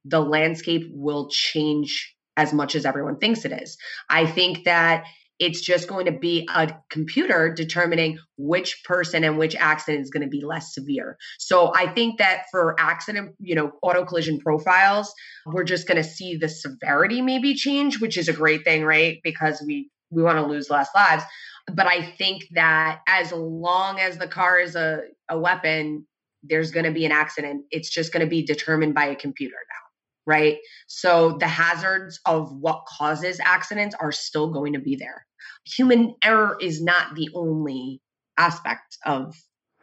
the 0.05 0.21
landscape 0.21 0.89
will 0.93 1.29
change 1.31 2.15
as 2.37 2.53
much 2.53 2.75
as 2.75 2.87
everyone 2.87 3.19
thinks 3.19 3.45
it 3.45 3.53
is. 3.53 3.77
I 4.09 4.27
think 4.27 4.65
that 4.65 5.05
it's 5.41 5.63
just 5.63 5.89
going 5.89 6.05
to 6.05 6.13
be 6.13 6.47
a 6.55 6.73
computer 6.91 7.53
determining 7.53 8.19
which 8.37 8.85
person 8.85 9.25
and 9.25 9.39
which 9.39 9.57
accident 9.57 10.03
is 10.03 10.11
going 10.11 10.23
to 10.23 10.29
be 10.29 10.45
less 10.45 10.75
severe. 10.75 11.17
So 11.39 11.73
I 11.75 11.87
think 11.87 12.19
that 12.19 12.45
for 12.51 12.77
accident, 12.79 13.35
you 13.41 13.55
know, 13.55 13.73
auto 13.83 14.05
collision 14.05 14.39
profiles, 14.39 15.13
we're 15.47 15.65
just 15.65 15.89
going 15.89 15.97
to 15.97 16.09
see 16.09 16.37
the 16.37 16.49
severity 16.49 17.23
maybe 17.23 17.55
change, 17.55 18.01
which 18.01 18.19
is 18.19 18.29
a 18.29 18.35
great 18.35 18.65
thing, 18.65 18.85
right? 18.85 19.19
Because 19.25 19.63
we 19.67 19.91
we 20.11 20.23
want 20.23 20.39
to 20.39 20.47
lose 20.47 20.69
less 20.69 20.89
lives. 20.95 21.25
But 21.73 21.87
I 21.87 22.03
think 22.03 22.43
that 22.53 23.01
as 23.09 23.33
long 23.33 24.01
as 24.01 24.19
the 24.19 24.27
car 24.27 24.59
is 24.59 24.75
a, 24.75 25.03
a 25.29 25.39
weapon, 25.39 26.05
there's 26.43 26.73
going 26.73 26.87
to 26.87 26.91
be 26.91 27.07
an 27.07 27.13
accident. 27.13 27.65
It's 27.71 27.89
just 27.89 28.13
going 28.13 28.25
to 28.25 28.29
be 28.29 28.45
determined 28.45 28.95
by 28.95 29.07
a 29.07 29.15
computer 29.15 29.55
now 29.55 29.90
right? 30.31 30.59
So 30.87 31.37
the 31.39 31.49
hazards 31.49 32.21
of 32.25 32.53
what 32.53 32.85
causes 32.87 33.41
accidents 33.45 33.97
are 34.01 34.13
still 34.13 34.51
going 34.53 34.75
to 34.75 34.81
be 34.81 34.97
there 34.97 35.27
human 35.65 36.15
error 36.23 36.57
is 36.61 36.83
not 36.83 37.15
the 37.15 37.29
only 37.35 38.01
aspect 38.39 38.99
of 39.05 39.35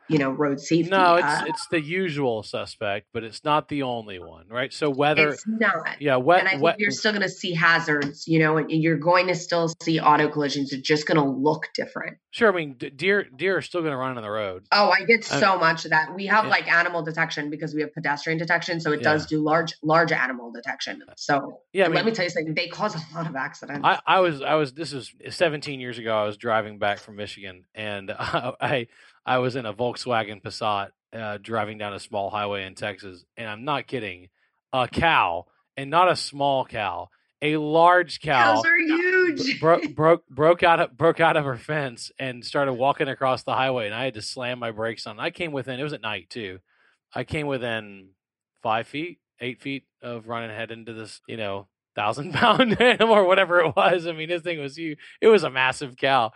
you 0.10 0.18
know 0.18 0.30
road 0.30 0.60
safety. 0.60 0.90
No, 0.90 1.16
it's 1.16 1.26
uh, 1.26 1.46
it's 1.48 1.68
the 1.68 1.82
usual 1.82 2.44
suspect, 2.44 3.08
but 3.14 3.24
it's 3.24 3.44
not 3.44 3.68
the 3.68 3.84
only 3.84 4.20
one, 4.20 4.48
right? 4.50 4.72
So 4.72 4.90
whether 4.90 5.30
it's 5.30 5.46
not, 5.48 6.02
yeah, 6.02 6.16
what, 6.16 6.40
and 6.40 6.48
I 6.48 6.52
think 6.52 6.64
what, 6.64 6.80
you're 6.80 6.92
still 6.92 7.12
going 7.12 7.24
to 7.24 7.30
see 7.30 7.54
hazards, 7.54 8.28
you 8.28 8.40
know, 8.40 8.58
and 8.58 8.72
you're 8.72 8.98
going 8.98 9.28
to 9.28 9.36
still 9.36 9.74
see 9.82 10.00
auto 10.00 10.30
collisions. 10.30 10.74
It's 10.74 10.88
just 10.88 11.08
going 11.08 11.18
to 11.18 11.26
look 11.26 11.70
different. 11.74 12.18
Sure, 12.32 12.52
I 12.52 12.56
mean, 12.56 12.78
deer 12.96 13.24
deer 13.24 13.58
are 13.58 13.62
still 13.62 13.82
going 13.82 13.92
to 13.92 13.98
run 13.98 14.18
on 14.18 14.24
the 14.24 14.30
road. 14.30 14.68
Oh, 14.72 14.92
I 14.98 15.04
get 15.06 15.24
so 15.24 15.56
uh, 15.56 15.60
much 15.60 15.86
of 15.86 15.92
that. 15.92 16.14
We 16.16 16.28
have 16.28 16.46
yeah. 16.46 16.52
like 16.52 16.72
animal 16.72 17.04
detection 17.04 17.50
because 17.50 17.74
we 17.74 17.82
have 17.82 17.94
pedestrian 17.94 18.38
detection, 18.38 18.80
so 18.80 18.92
it 18.92 19.02
yeah. 19.02 19.14
does 19.14 19.26
do 19.26 19.42
large 19.42 19.74
large 19.84 20.12
animal 20.12 20.52
detection. 20.52 21.04
So 21.18 21.62
yeah, 21.74 21.86
I 21.86 21.88
mean, 21.88 21.96
let 21.96 22.06
me 22.06 22.12
tell 22.12 22.26
you 22.26 22.30
something. 22.30 22.54
They 22.54 22.68
cause 22.68 22.96
a 22.96 23.16
lot 23.16 23.28
of 23.28 23.36
accidents. 23.36 23.82
I, 23.84 24.00
I 24.06 24.20
was 24.20 24.42
I 24.42 24.56
was 24.56 24.74
this 24.74 24.94
is 24.94 25.14
17 25.30 25.80
years 25.80 25.98
ago. 25.98 26.16
I 26.16 26.26
was 26.26 26.38
driving 26.38 26.80
back 26.80 27.00
from 27.00 27.16
Michigan, 27.16 27.66
and 27.76 28.12
I 28.12 28.54
I 28.60 28.88
was 29.40 29.58
in 29.58 29.66
a 29.66 29.74
Volkswagen 29.74 30.42
Passat 30.42 30.92
uh, 31.14 31.38
driving 31.42 31.78
down 31.78 31.94
a 31.94 32.00
small 32.00 32.30
highway 32.30 32.66
in 32.66 32.76
Texas, 32.76 33.26
and 33.36 33.50
I'm 33.50 33.66
not 33.66 33.88
kidding. 33.88 34.30
A 34.74 34.88
cow, 34.88 35.46
and 35.76 35.90
not 35.90 36.10
a 36.10 36.16
small 36.16 36.66
cow, 36.66 37.10
a 37.42 37.58
large 37.58 38.20
cow. 38.20 38.56
Cows 38.56 38.66
are 38.66 38.78
huge. 38.78 39.60
broke 39.60 39.96
broke 39.96 40.28
broke 40.28 40.64
out 40.64 40.80
of, 40.80 40.98
broke 40.98 41.20
out 41.20 41.38
of 41.38 41.46
her 41.46 41.58
fence 41.58 42.12
and 42.18 42.44
started 42.44 42.74
walking 42.74 43.08
across 43.08 43.44
the 43.44 43.54
highway, 43.54 43.86
and 43.86 43.96
I 43.96 44.06
had 44.06 44.16
to 44.16 44.22
slam 44.22 44.60
my 44.60 44.72
brakes 44.72 45.06
on. 45.06 45.20
I 45.20 45.30
came 45.30 45.52
within. 45.52 45.80
It 45.80 45.84
was 45.84 45.94
at 45.94 46.02
night 46.02 46.30
too. 46.30 46.60
I 47.14 47.24
came 47.24 47.48
within 47.48 48.10
five 48.64 48.88
feet, 48.88 49.20
eight 49.40 49.62
feet 49.62 49.86
of 50.02 50.28
running 50.28 50.50
head 50.50 50.72
into 50.72 50.94
this, 50.94 51.22
you 51.28 51.38
know, 51.38 51.68
thousand 51.96 52.34
pound 52.34 52.82
animal 52.82 53.16
or 53.16 53.26
whatever 53.26 53.60
it 53.60 53.76
was. 53.76 54.08
I 54.08 54.14
mean, 54.14 54.30
this 54.30 54.42
thing 54.42 54.60
was 54.60 54.78
huge. 54.78 55.00
It 55.22 55.28
was 55.28 55.44
a 55.44 55.50
massive 55.50 55.96
cow. 55.96 56.32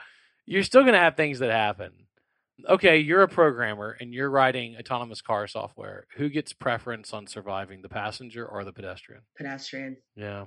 You're 0.46 0.64
still 0.64 0.84
gonna 0.84 1.00
have 1.00 1.16
things 1.16 1.40
that 1.40 1.52
happen 1.52 1.92
okay, 2.68 2.98
you're 2.98 3.24
a 3.24 3.28
programmer 3.28 3.96
and 4.00 4.14
you're 4.14 4.30
writing 4.30 4.76
autonomous 4.78 5.22
car 5.22 5.48
software. 5.48 6.08
Who 6.18 6.30
gets 6.30 6.54
preference 6.54 7.14
on 7.14 7.28
surviving, 7.28 7.82
the 7.82 7.90
passenger 7.90 8.46
or 8.46 8.64
the 8.64 8.74
pedestrian? 8.74 9.22
Pedestrian. 9.38 9.98
Yeah, 10.16 10.46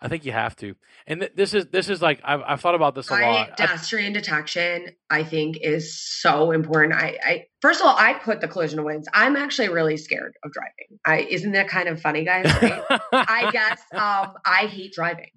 I 0.00 0.08
think 0.08 0.24
you 0.24 0.32
have 0.32 0.56
to. 0.56 0.74
And 1.06 1.20
th- 1.20 1.32
this 1.34 1.54
is 1.54 1.66
this 1.66 1.88
is 1.88 2.00
like 2.02 2.20
I've 2.24 2.42
I've 2.46 2.60
thought 2.60 2.74
about 2.74 2.94
this 2.94 3.10
a 3.10 3.14
I, 3.14 3.30
lot. 3.30 3.56
Pedestrian 3.56 4.12
I, 4.12 4.20
detection, 4.20 4.88
I 5.10 5.24
think, 5.24 5.58
is 5.60 6.00
so 6.00 6.50
important. 6.50 6.94
I, 6.94 7.18
I 7.24 7.46
first 7.60 7.80
of 7.80 7.86
all, 7.86 7.96
I 7.96 8.14
put 8.14 8.40
the 8.40 8.48
collision 8.48 8.78
avoidance. 8.78 9.06
I'm 9.12 9.36
actually 9.36 9.68
really 9.68 9.96
scared 9.96 10.34
of 10.44 10.52
driving. 10.52 11.00
I 11.04 11.26
isn't 11.30 11.52
that 11.52 11.68
kind 11.68 11.88
of 11.88 12.00
funny, 12.00 12.24
guys? 12.24 12.46
Right? 12.62 12.82
I 13.12 13.50
guess 13.52 13.80
um, 13.92 14.34
I 14.44 14.66
hate 14.66 14.92
driving. 14.92 15.30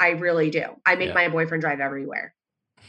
I 0.00 0.10
really 0.10 0.50
do. 0.50 0.64
I 0.84 0.96
make 0.96 1.08
yeah. 1.08 1.14
my 1.14 1.28
boyfriend 1.28 1.62
drive 1.62 1.80
everywhere. 1.80 2.34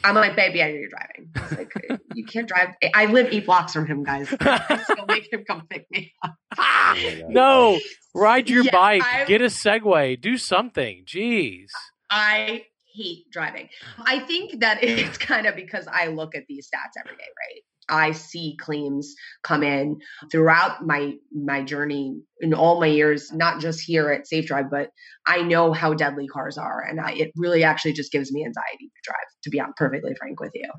I'm 0.03 0.15
like, 0.15 0.35
baby, 0.35 0.61
I 0.61 0.71
know 0.71 0.77
you're 0.77 0.89
driving. 0.89 1.31
I 1.35 1.55
like, 1.55 2.01
you 2.15 2.25
can't 2.25 2.47
drive. 2.47 2.69
I 2.93 3.05
live 3.05 3.27
eight 3.31 3.45
blocks 3.45 3.73
from 3.73 3.87
him, 3.87 4.03
guys. 4.03 4.29
so 4.29 5.05
make 5.07 5.31
him 5.31 5.43
come 5.47 5.65
pick 5.69 5.87
me 5.91 6.13
up. 6.23 6.35
no, 7.29 7.79
ride 8.13 8.49
your 8.49 8.63
yeah, 8.63 8.71
bike, 8.71 9.03
i 9.03 9.25
get 9.25 9.41
a 9.41 9.45
Segway, 9.45 10.19
do 10.19 10.37
something. 10.37 11.03
Jeez. 11.05 11.67
I 12.09 12.65
hate 12.93 13.29
driving. 13.31 13.69
I 14.05 14.19
think 14.19 14.59
that 14.59 14.83
it's 14.83 15.17
kind 15.17 15.47
of 15.47 15.55
because 15.55 15.87
I 15.91 16.07
look 16.07 16.35
at 16.35 16.43
these 16.47 16.67
stats 16.67 16.99
every 16.99 17.17
day, 17.17 17.23
right? 17.23 17.61
I 17.89 18.11
see 18.11 18.57
claims 18.59 19.13
come 19.43 19.63
in 19.63 19.99
throughout 20.31 20.85
my 20.85 21.13
my 21.33 21.63
journey 21.63 22.21
in 22.41 22.53
all 22.53 22.79
my 22.79 22.87
years, 22.87 23.31
not 23.31 23.59
just 23.59 23.81
here 23.81 24.09
at 24.09 24.27
Safe 24.27 24.45
Drive, 24.45 24.69
but 24.69 24.89
I 25.27 25.41
know 25.41 25.73
how 25.73 25.93
deadly 25.93 26.27
cars 26.27 26.57
are, 26.57 26.81
and 26.81 26.99
I, 26.99 27.11
it 27.13 27.31
really 27.35 27.63
actually 27.63 27.93
just 27.93 28.11
gives 28.11 28.31
me 28.31 28.45
anxiety 28.45 28.85
to 28.85 29.01
drive. 29.03 29.27
To 29.43 29.49
be 29.49 29.61
perfectly 29.77 30.15
frank 30.17 30.39
with 30.39 30.51
you, 30.53 30.69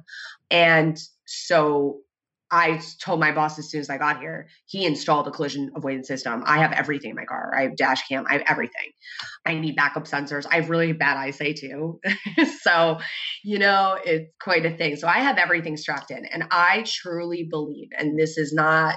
and 0.50 0.98
so 1.26 2.00
I 2.54 2.80
told 3.00 3.18
my 3.18 3.32
boss 3.32 3.58
as 3.58 3.68
soon 3.68 3.80
as 3.80 3.90
I 3.90 3.98
got 3.98 4.20
here, 4.20 4.46
he 4.66 4.86
installed 4.86 5.26
a 5.26 5.32
collision 5.32 5.72
avoidance 5.74 6.06
system. 6.06 6.44
I 6.46 6.58
have 6.58 6.70
everything 6.70 7.10
in 7.10 7.16
my 7.16 7.24
car. 7.24 7.52
I 7.52 7.62
have 7.62 7.76
dash 7.76 8.06
cam. 8.06 8.26
I 8.30 8.34
have 8.34 8.44
everything. 8.48 8.92
I 9.44 9.54
need 9.54 9.74
backup 9.74 10.04
sensors. 10.04 10.46
I 10.48 10.60
have 10.60 10.70
really 10.70 10.92
bad 10.92 11.16
eyesight 11.16 11.56
too. 11.56 12.00
so, 12.60 13.00
you 13.42 13.58
know, 13.58 13.98
it's 14.04 14.30
quite 14.40 14.64
a 14.66 14.76
thing. 14.76 14.94
So 14.94 15.08
I 15.08 15.18
have 15.18 15.36
everything 15.36 15.76
strapped 15.76 16.12
in. 16.12 16.24
And 16.26 16.44
I 16.52 16.84
truly 16.86 17.48
believe, 17.50 17.88
and 17.98 18.16
this 18.16 18.38
is 18.38 18.52
not 18.52 18.94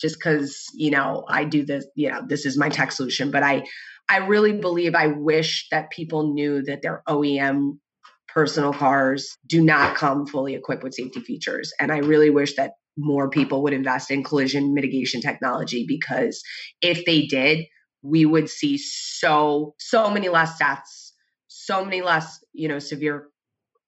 just 0.00 0.16
because, 0.16 0.64
you 0.74 0.90
know, 0.90 1.24
I 1.28 1.44
do 1.44 1.64
this, 1.64 1.86
you 1.94 2.10
know, 2.10 2.22
this 2.26 2.44
is 2.44 2.58
my 2.58 2.70
tech 2.70 2.90
solution, 2.90 3.30
but 3.30 3.44
I 3.44 3.62
I 4.08 4.16
really 4.16 4.54
believe 4.54 4.96
I 4.96 5.06
wish 5.06 5.68
that 5.70 5.90
people 5.90 6.34
knew 6.34 6.62
that 6.62 6.82
their 6.82 7.04
OEM 7.08 7.78
personal 8.26 8.72
cars 8.72 9.36
do 9.46 9.62
not 9.62 9.94
come 9.94 10.26
fully 10.26 10.54
equipped 10.54 10.82
with 10.82 10.94
safety 10.94 11.20
features. 11.20 11.72
And 11.78 11.92
I 11.92 11.98
really 11.98 12.30
wish 12.30 12.56
that 12.56 12.72
more 12.96 13.30
people 13.30 13.62
would 13.62 13.72
invest 13.72 14.10
in 14.10 14.22
collision 14.22 14.74
mitigation 14.74 15.20
technology 15.20 15.84
because 15.86 16.42
if 16.80 17.04
they 17.04 17.26
did, 17.26 17.66
we 18.02 18.24
would 18.24 18.48
see 18.48 18.78
so 18.78 19.74
so 19.78 20.10
many 20.10 20.28
less 20.28 20.58
deaths, 20.58 21.14
so 21.48 21.84
many 21.84 22.02
less, 22.02 22.42
you 22.52 22.68
know, 22.68 22.78
severe 22.78 23.28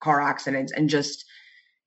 car 0.02 0.20
accidents 0.20 0.72
and 0.72 0.88
just 0.88 1.24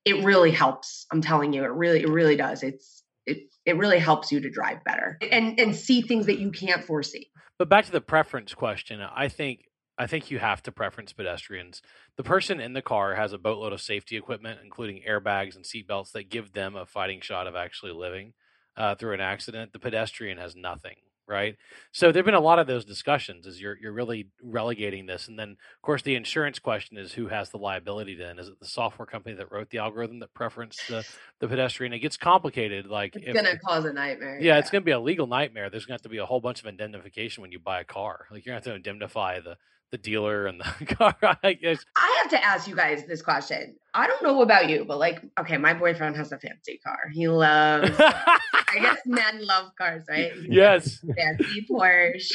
it 0.04 0.24
really 0.24 0.52
helps. 0.52 1.06
I'm 1.12 1.20
telling 1.20 1.52
you, 1.52 1.64
it 1.64 1.72
really 1.72 2.00
it 2.00 2.08
really 2.08 2.36
does. 2.36 2.62
It's 2.62 3.02
it 3.26 3.38
it 3.64 3.76
really 3.76 3.98
helps 3.98 4.30
you 4.30 4.40
to 4.40 4.50
drive 4.50 4.84
better 4.84 5.18
and 5.30 5.58
and 5.58 5.74
see 5.74 6.02
things 6.02 6.26
that 6.26 6.38
you 6.38 6.50
can't 6.50 6.84
foresee. 6.84 7.30
But 7.58 7.68
back 7.68 7.86
to 7.86 7.92
the 7.92 8.00
preference 8.00 8.54
question, 8.54 9.00
I 9.00 9.28
think 9.28 9.60
I 9.98 10.06
think 10.06 10.30
you 10.30 10.38
have 10.38 10.62
to 10.64 10.72
preference 10.72 11.12
pedestrians. 11.12 11.80
The 12.16 12.22
person 12.22 12.60
in 12.60 12.74
the 12.74 12.82
car 12.82 13.14
has 13.14 13.32
a 13.32 13.38
boatload 13.38 13.72
of 13.72 13.80
safety 13.80 14.16
equipment, 14.16 14.60
including 14.62 15.02
airbags 15.08 15.56
and 15.56 15.64
seatbelts, 15.64 16.12
that 16.12 16.28
give 16.28 16.52
them 16.52 16.76
a 16.76 16.86
fighting 16.86 17.20
shot 17.20 17.46
of 17.46 17.56
actually 17.56 17.92
living 17.92 18.34
uh, 18.76 18.94
through 18.94 19.14
an 19.14 19.20
accident. 19.20 19.72
The 19.72 19.78
pedestrian 19.78 20.36
has 20.36 20.54
nothing, 20.54 20.96
right? 21.26 21.56
So 21.92 22.12
there've 22.12 22.26
been 22.26 22.34
a 22.34 22.40
lot 22.40 22.58
of 22.58 22.66
those 22.66 22.84
discussions. 22.84 23.46
As 23.46 23.58
you're 23.58 23.78
you're 23.80 23.92
really 23.92 24.28
relegating 24.42 25.06
this, 25.06 25.28
and 25.28 25.38
then 25.38 25.52
of 25.52 25.82
course 25.82 26.02
the 26.02 26.14
insurance 26.14 26.58
question 26.58 26.98
is 26.98 27.14
who 27.14 27.28
has 27.28 27.48
the 27.48 27.58
liability? 27.58 28.16
Then 28.16 28.38
is 28.38 28.48
it 28.48 28.60
the 28.60 28.66
software 28.66 29.06
company 29.06 29.34
that 29.36 29.50
wrote 29.50 29.70
the 29.70 29.78
algorithm 29.78 30.18
that 30.18 30.34
preference 30.34 30.76
the 30.88 31.06
the 31.40 31.48
pedestrian? 31.48 31.94
It 31.94 32.00
gets 32.00 32.18
complicated. 32.18 32.86
Like 32.86 33.16
it's 33.16 33.32
going 33.32 33.46
to 33.46 33.58
cause 33.60 33.86
a 33.86 33.94
nightmare. 33.94 34.38
Yeah, 34.40 34.54
yeah. 34.54 34.58
it's 34.58 34.68
going 34.68 34.82
to 34.82 34.86
be 34.86 34.92
a 34.92 35.00
legal 35.00 35.26
nightmare. 35.26 35.70
There's 35.70 35.86
going 35.86 35.96
to 35.96 36.02
have 36.02 36.10
to 36.10 36.10
be 36.10 36.18
a 36.18 36.26
whole 36.26 36.40
bunch 36.40 36.60
of 36.60 36.66
indemnification 36.66 37.40
when 37.40 37.50
you 37.50 37.58
buy 37.58 37.80
a 37.80 37.84
car. 37.84 38.26
Like 38.30 38.44
you're 38.44 38.52
going 38.52 38.62
to 38.62 38.68
have 38.68 38.74
to 38.74 38.76
indemnify 38.76 39.40
the 39.40 39.56
the 39.90 39.98
dealer 39.98 40.46
and 40.46 40.60
the 40.60 40.86
car. 40.94 41.16
I 41.42 41.54
guess. 41.54 41.84
I 41.96 42.20
have 42.22 42.30
to 42.32 42.44
ask 42.44 42.68
you 42.68 42.76
guys 42.76 43.04
this 43.06 43.22
question. 43.22 43.76
I 43.94 44.06
don't 44.06 44.22
know 44.22 44.42
about 44.42 44.68
you, 44.68 44.84
but 44.84 44.98
like, 44.98 45.22
okay, 45.40 45.56
my 45.56 45.74
boyfriend 45.74 46.16
has 46.16 46.32
a 46.32 46.38
fancy 46.38 46.80
car. 46.84 46.98
He 47.12 47.28
loves. 47.28 47.90
I 47.98 48.78
guess 48.80 48.98
men 49.06 49.44
love 49.46 49.72
cars, 49.78 50.04
right? 50.08 50.32
He 50.32 50.48
yes. 50.50 51.04
Fancy 51.16 51.66
Porsche. 51.70 52.32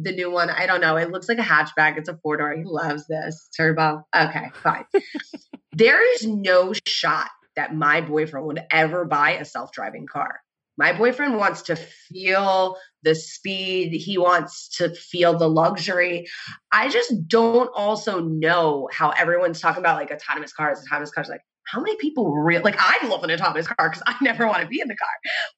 The 0.00 0.12
new 0.12 0.30
one, 0.30 0.48
I 0.48 0.66
don't 0.66 0.80
know. 0.80 0.96
It 0.96 1.10
looks 1.10 1.28
like 1.28 1.38
a 1.38 1.42
hatchback. 1.42 1.98
It's 1.98 2.08
a 2.08 2.16
four 2.22 2.36
door. 2.36 2.52
He 2.52 2.62
loves 2.64 3.06
this 3.06 3.48
turbo. 3.56 4.06
Okay, 4.14 4.50
fine. 4.62 4.84
there 5.72 6.14
is 6.14 6.26
no 6.26 6.72
shot 6.86 7.30
that 7.56 7.74
my 7.74 8.00
boyfriend 8.00 8.46
would 8.46 8.60
ever 8.70 9.04
buy 9.04 9.32
a 9.32 9.44
self 9.44 9.72
driving 9.72 10.06
car. 10.06 10.40
My 10.76 10.92
boyfriend 10.96 11.36
wants 11.36 11.62
to 11.62 11.76
feel 11.76 12.76
the 13.02 13.14
speed, 13.14 13.92
he 13.92 14.18
wants 14.18 14.68
to 14.76 14.94
feel 14.94 15.36
the 15.36 15.48
luxury. 15.48 16.26
I 16.72 16.88
just 16.88 17.28
don't 17.28 17.70
also 17.74 18.20
know 18.20 18.88
how 18.92 19.10
everyone's 19.10 19.60
talking 19.60 19.82
about 19.82 19.96
like 19.96 20.10
autonomous 20.10 20.52
cars, 20.52 20.80
autonomous 20.84 21.10
cars. 21.10 21.28
Like, 21.28 21.42
how 21.66 21.80
many 21.80 21.96
people 21.96 22.32
really 22.32 22.62
like 22.62 22.76
I 22.78 23.06
love 23.06 23.22
an 23.24 23.30
autonomous 23.30 23.66
car 23.66 23.90
because 23.90 24.02
I 24.06 24.16
never 24.22 24.46
want 24.46 24.62
to 24.62 24.68
be 24.68 24.80
in 24.80 24.88
the 24.88 24.96
car. 24.96 25.08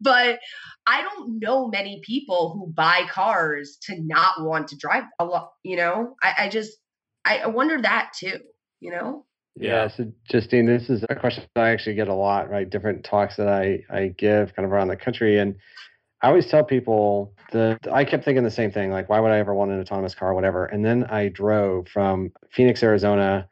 But 0.00 0.40
I 0.86 1.02
don't 1.02 1.38
know 1.38 1.68
many 1.68 2.02
people 2.04 2.52
who 2.52 2.72
buy 2.72 3.06
cars 3.08 3.78
to 3.82 4.00
not 4.00 4.42
want 4.42 4.68
to 4.68 4.76
drive 4.76 5.04
a 5.18 5.24
lot, 5.24 5.52
you 5.62 5.76
know? 5.76 6.16
I, 6.22 6.34
I 6.38 6.48
just 6.48 6.72
I 7.24 7.46
wonder 7.46 7.80
that 7.80 8.12
too, 8.18 8.40
you 8.80 8.90
know? 8.90 9.24
Yeah. 9.56 9.88
So, 9.88 10.10
Justine, 10.30 10.66
this 10.66 10.88
is 10.88 11.04
a 11.08 11.14
question 11.14 11.44
I 11.56 11.70
actually 11.70 11.94
get 11.94 12.08
a 12.08 12.14
lot, 12.14 12.50
right? 12.50 12.68
Different 12.68 13.04
talks 13.04 13.36
that 13.36 13.48
I, 13.48 13.84
I 13.90 14.08
give 14.16 14.54
kind 14.54 14.64
of 14.64 14.72
around 14.72 14.88
the 14.88 14.96
country. 14.96 15.38
And 15.38 15.56
I 16.22 16.28
always 16.28 16.46
tell 16.46 16.64
people 16.64 17.32
that 17.52 17.88
I 17.90 18.04
kept 18.04 18.24
thinking 18.24 18.44
the 18.44 18.50
same 18.50 18.70
thing, 18.70 18.90
like, 18.90 19.08
why 19.08 19.20
would 19.20 19.32
I 19.32 19.38
ever 19.38 19.54
want 19.54 19.70
an 19.70 19.80
autonomous 19.80 20.14
car, 20.14 20.30
or 20.30 20.34
whatever. 20.34 20.66
And 20.66 20.84
then 20.84 21.04
I 21.04 21.28
drove 21.28 21.88
from 21.88 22.32
Phoenix, 22.50 22.82
Arizona 22.82 23.48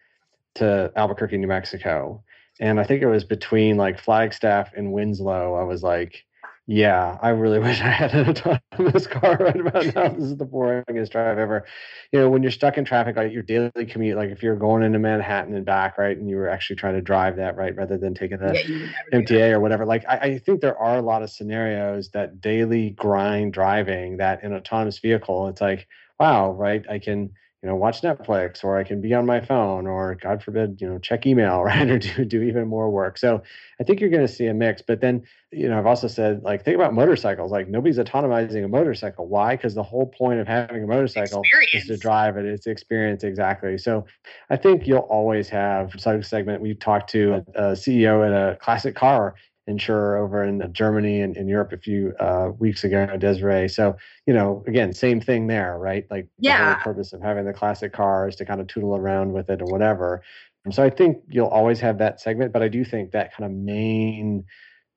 to 0.56 0.92
Albuquerque, 0.94 1.38
New 1.38 1.46
Mexico. 1.46 2.22
And 2.60 2.78
I 2.78 2.84
think 2.84 3.02
it 3.02 3.06
was 3.06 3.24
between 3.24 3.76
like 3.76 3.98
Flagstaff 3.98 4.72
and 4.76 4.92
Winslow. 4.92 5.54
I 5.54 5.62
was 5.62 5.82
like, 5.82 6.24
yeah, 6.70 7.16
I 7.22 7.30
really 7.30 7.58
wish 7.66 7.80
I 7.80 7.88
had 7.88 8.12
an 8.12 8.28
autonomous 8.28 9.06
car 9.06 9.38
right 9.40 9.58
about 9.58 9.86
now. 9.94 10.08
This 10.18 10.24
is 10.24 10.36
the 10.36 10.44
boringest 10.44 11.10
drive 11.10 11.38
ever. 11.38 11.64
You 12.12 12.20
know, 12.20 12.28
when 12.28 12.42
you're 12.42 12.52
stuck 12.52 12.76
in 12.76 12.84
traffic, 12.84 13.16
like 13.16 13.32
your 13.32 13.42
daily 13.42 13.86
commute, 13.86 14.18
like 14.18 14.28
if 14.28 14.42
you're 14.42 14.54
going 14.54 14.82
into 14.82 14.98
Manhattan 14.98 15.54
and 15.54 15.64
back, 15.64 15.96
right, 15.96 16.16
and 16.16 16.28
you 16.28 16.36
were 16.36 16.48
actually 16.50 16.76
trying 16.76 16.94
to 16.94 17.00
drive 17.00 17.36
that, 17.36 17.56
right, 17.56 17.74
rather 17.74 17.96
than 17.96 18.12
taking 18.12 18.36
the 18.36 18.52
yeah, 18.54 19.18
MTA 19.18 19.52
or 19.52 19.60
whatever. 19.60 19.86
Like, 19.86 20.04
I, 20.06 20.18
I, 20.18 20.38
think 20.38 20.60
there 20.60 20.76
are 20.76 20.98
a 20.98 21.02
lot 21.02 21.22
of 21.22 21.30
scenarios 21.30 22.10
that 22.10 22.42
daily 22.42 22.90
grind 22.90 23.54
driving 23.54 24.18
that 24.18 24.44
in 24.44 24.52
autonomous 24.52 24.98
vehicle, 24.98 25.48
it's 25.48 25.62
like, 25.62 25.88
wow, 26.20 26.52
right, 26.52 26.84
I 26.90 26.98
can 26.98 27.30
you 27.62 27.68
know, 27.68 27.74
watch 27.74 28.02
Netflix 28.02 28.62
or 28.62 28.78
I 28.78 28.84
can 28.84 29.00
be 29.00 29.14
on 29.14 29.26
my 29.26 29.40
phone 29.40 29.88
or 29.88 30.14
God 30.14 30.44
forbid, 30.44 30.80
you 30.80 30.88
know, 30.88 30.98
check 30.98 31.26
email, 31.26 31.62
right? 31.64 31.90
Or 31.90 31.98
do, 31.98 32.24
do 32.24 32.42
even 32.42 32.68
more 32.68 32.88
work. 32.88 33.18
So 33.18 33.42
I 33.80 33.84
think 33.84 34.00
you're 34.00 34.10
going 34.10 34.26
to 34.26 34.32
see 34.32 34.46
a 34.46 34.54
mix. 34.54 34.80
But 34.80 35.00
then, 35.00 35.24
you 35.50 35.68
know, 35.68 35.76
I've 35.76 35.86
also 35.86 36.06
said, 36.06 36.42
like, 36.44 36.64
think 36.64 36.76
about 36.76 36.94
motorcycles. 36.94 37.50
Like, 37.50 37.68
nobody's 37.68 37.98
autonomizing 37.98 38.64
a 38.64 38.68
motorcycle. 38.68 39.26
Why? 39.26 39.56
Because 39.56 39.74
the 39.74 39.82
whole 39.82 40.06
point 40.06 40.38
of 40.38 40.46
having 40.46 40.84
a 40.84 40.86
motorcycle 40.86 41.40
experience. 41.40 41.74
is 41.74 41.86
to 41.86 41.96
drive 41.96 42.36
it. 42.36 42.44
It's 42.44 42.68
experience. 42.68 43.24
Exactly. 43.24 43.76
So 43.76 44.06
I 44.50 44.56
think 44.56 44.86
you'll 44.86 44.98
always 44.98 45.48
have 45.48 45.94
some 45.98 46.22
segment. 46.22 46.62
We 46.62 46.74
talked 46.74 47.10
to 47.10 47.44
a, 47.54 47.70
a 47.70 47.72
CEO 47.72 48.24
at 48.24 48.32
a 48.32 48.56
classic 48.56 48.94
car 48.94 49.34
insurer 49.68 50.16
over 50.16 50.42
in 50.42 50.72
Germany 50.72 51.20
and 51.20 51.36
in 51.36 51.46
Europe 51.46 51.72
a 51.72 51.78
few 51.78 52.14
uh, 52.18 52.50
weeks 52.58 52.84
ago, 52.84 53.06
Desiree. 53.16 53.68
So, 53.68 53.96
you 54.26 54.34
know, 54.34 54.64
again, 54.66 54.92
same 54.92 55.20
thing 55.20 55.46
there, 55.46 55.78
right? 55.78 56.06
Like 56.10 56.28
yeah. 56.38 56.58
the 56.58 56.74
whole 56.74 56.82
purpose 56.82 57.12
of 57.12 57.22
having 57.22 57.44
the 57.44 57.52
classic 57.52 57.92
car 57.92 58.28
is 58.28 58.36
to 58.36 58.44
kind 58.44 58.60
of 58.60 58.66
tootle 58.66 58.96
around 58.96 59.32
with 59.32 59.50
it 59.50 59.60
or 59.60 59.66
whatever. 59.66 60.22
And 60.64 60.74
so 60.74 60.82
I 60.82 60.90
think 60.90 61.18
you'll 61.28 61.46
always 61.46 61.80
have 61.80 61.98
that 61.98 62.20
segment, 62.20 62.52
but 62.52 62.62
I 62.62 62.68
do 62.68 62.84
think 62.84 63.12
that 63.12 63.34
kind 63.34 63.50
of 63.50 63.56
main 63.56 64.44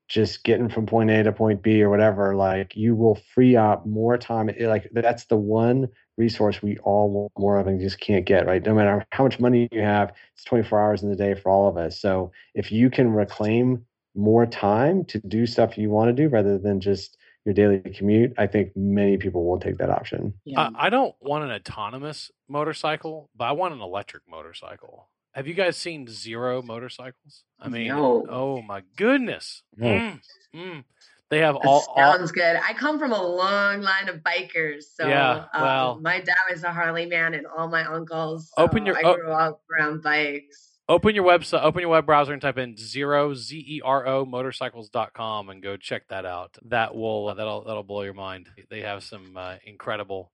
just 0.08 0.44
getting 0.44 0.68
from 0.68 0.86
point 0.86 1.10
A 1.10 1.24
to 1.24 1.32
point 1.32 1.64
B 1.64 1.82
or 1.82 1.90
whatever, 1.90 2.36
like 2.36 2.76
you 2.76 2.96
will 2.96 3.16
free 3.34 3.56
up 3.56 3.86
more 3.86 4.18
time. 4.18 4.50
Like 4.60 4.90
that's 4.92 5.26
the 5.26 5.38
one 5.38 5.88
resource 6.18 6.62
we 6.62 6.78
all 6.80 7.10
want 7.10 7.32
more 7.38 7.58
of 7.58 7.68
and 7.68 7.80
just 7.80 8.02
can't 8.02 8.26
get, 8.26 8.46
right? 8.46 8.66
No 8.66 8.74
matter 8.74 9.06
how 9.12 9.24
much 9.24 9.40
money 9.40 9.70
you 9.72 9.80
have, 9.80 10.14
it's 10.36 10.44
24 10.44 10.82
hours 10.82 11.04
in 11.04 11.10
the 11.10 11.16
day 11.16 11.34
for 11.34 11.50
all 11.50 11.70
of 11.70 11.78
us. 11.78 12.02
So 12.02 12.34
if 12.54 12.74
you 12.74 12.90
can 12.90 13.14
reclaim 13.14 13.86
more 14.16 14.46
time 14.46 15.06
to 15.06 15.20
do 15.20 15.46
stuff 15.46 15.78
you 15.78 15.90
want 15.90 16.10
to 16.10 16.14
do 16.14 16.30
rather 16.30 16.58
than 16.58 16.80
just 16.80 17.18
your 17.46 17.54
daily 17.54 17.80
commute, 17.80 18.34
I 18.38 18.48
think 18.48 18.76
many 18.76 19.18
people 19.18 19.46
will 19.46 19.60
take 19.60 19.78
that 19.78 19.90
option. 19.90 20.34
Yeah. 20.46 20.70
I, 20.76 20.88
I 20.88 20.90
don't 20.90 21.16
want 21.22 21.44
an 21.44 21.52
autonomous 21.52 22.32
motorcycle, 22.48 23.30
but 23.36 23.46
I 23.46 23.52
want 23.54 23.74
an 23.74 23.82
electric 23.82 24.24
motorcycle. 24.30 25.10
Have 25.34 25.48
you 25.48 25.54
guys 25.54 25.78
seen 25.78 26.08
zero 26.08 26.62
motorcycles? 26.62 27.44
I 27.60 27.70
mean, 27.70 27.88
no. 27.88 28.26
oh 28.30 28.62
my 28.62 28.84
goodness. 28.98 29.64
No. 29.78 29.88
Mm, 29.88 30.20
mm. 30.54 30.84
They 31.30 31.40
have 31.40 31.56
that 31.56 31.66
all. 31.66 31.96
Sounds 31.96 32.30
all, 32.30 32.36
good. 32.36 32.58
I 32.58 32.74
come 32.74 33.00
from 33.00 33.14
a 33.14 33.24
long 33.24 33.82
line 33.82 34.10
of 34.10 34.18
bikers, 34.18 34.84
so 34.94 35.08
yeah. 35.08 35.46
Well, 35.54 35.92
um, 35.94 36.04
my 36.04 36.20
dad 36.20 36.36
was 36.52 36.64
a 36.66 36.74
Harley 36.74 37.06
man, 37.06 37.34
and 37.34 37.48
all 37.48 37.70
my 37.70 37.86
uncles. 37.86 38.52
So 38.58 38.64
open 38.64 38.86
your. 38.86 38.98
I 38.98 39.16
grew 39.16 39.32
up 39.32 39.62
around 39.72 40.04
bikes 40.04 40.71
open 40.92 41.16
your 41.16 41.24
website, 41.24 41.64
open 41.64 41.82
your 41.82 41.90
web 41.90 42.06
browser 42.06 42.34
and 42.34 42.42
type 42.42 42.58
in 42.58 42.76
zero 42.76 43.34
z 43.34 43.64
e 43.66 43.82
r 43.84 44.06
o 44.06 44.26
motorcycles.com 44.26 45.50
and 45.50 45.64
go 45.64 45.78
check 45.78 46.08
that 46.10 46.26
out. 46.26 46.58
That 46.66 46.94
will 46.94 47.34
that'll 47.34 47.64
that'll 47.64 47.84
blow 47.84 48.02
your 48.02 48.14
mind. 48.14 48.50
They 48.70 48.82
have 48.82 49.02
some 49.04 49.38
uh, 49.38 49.56
incredible 49.66 50.32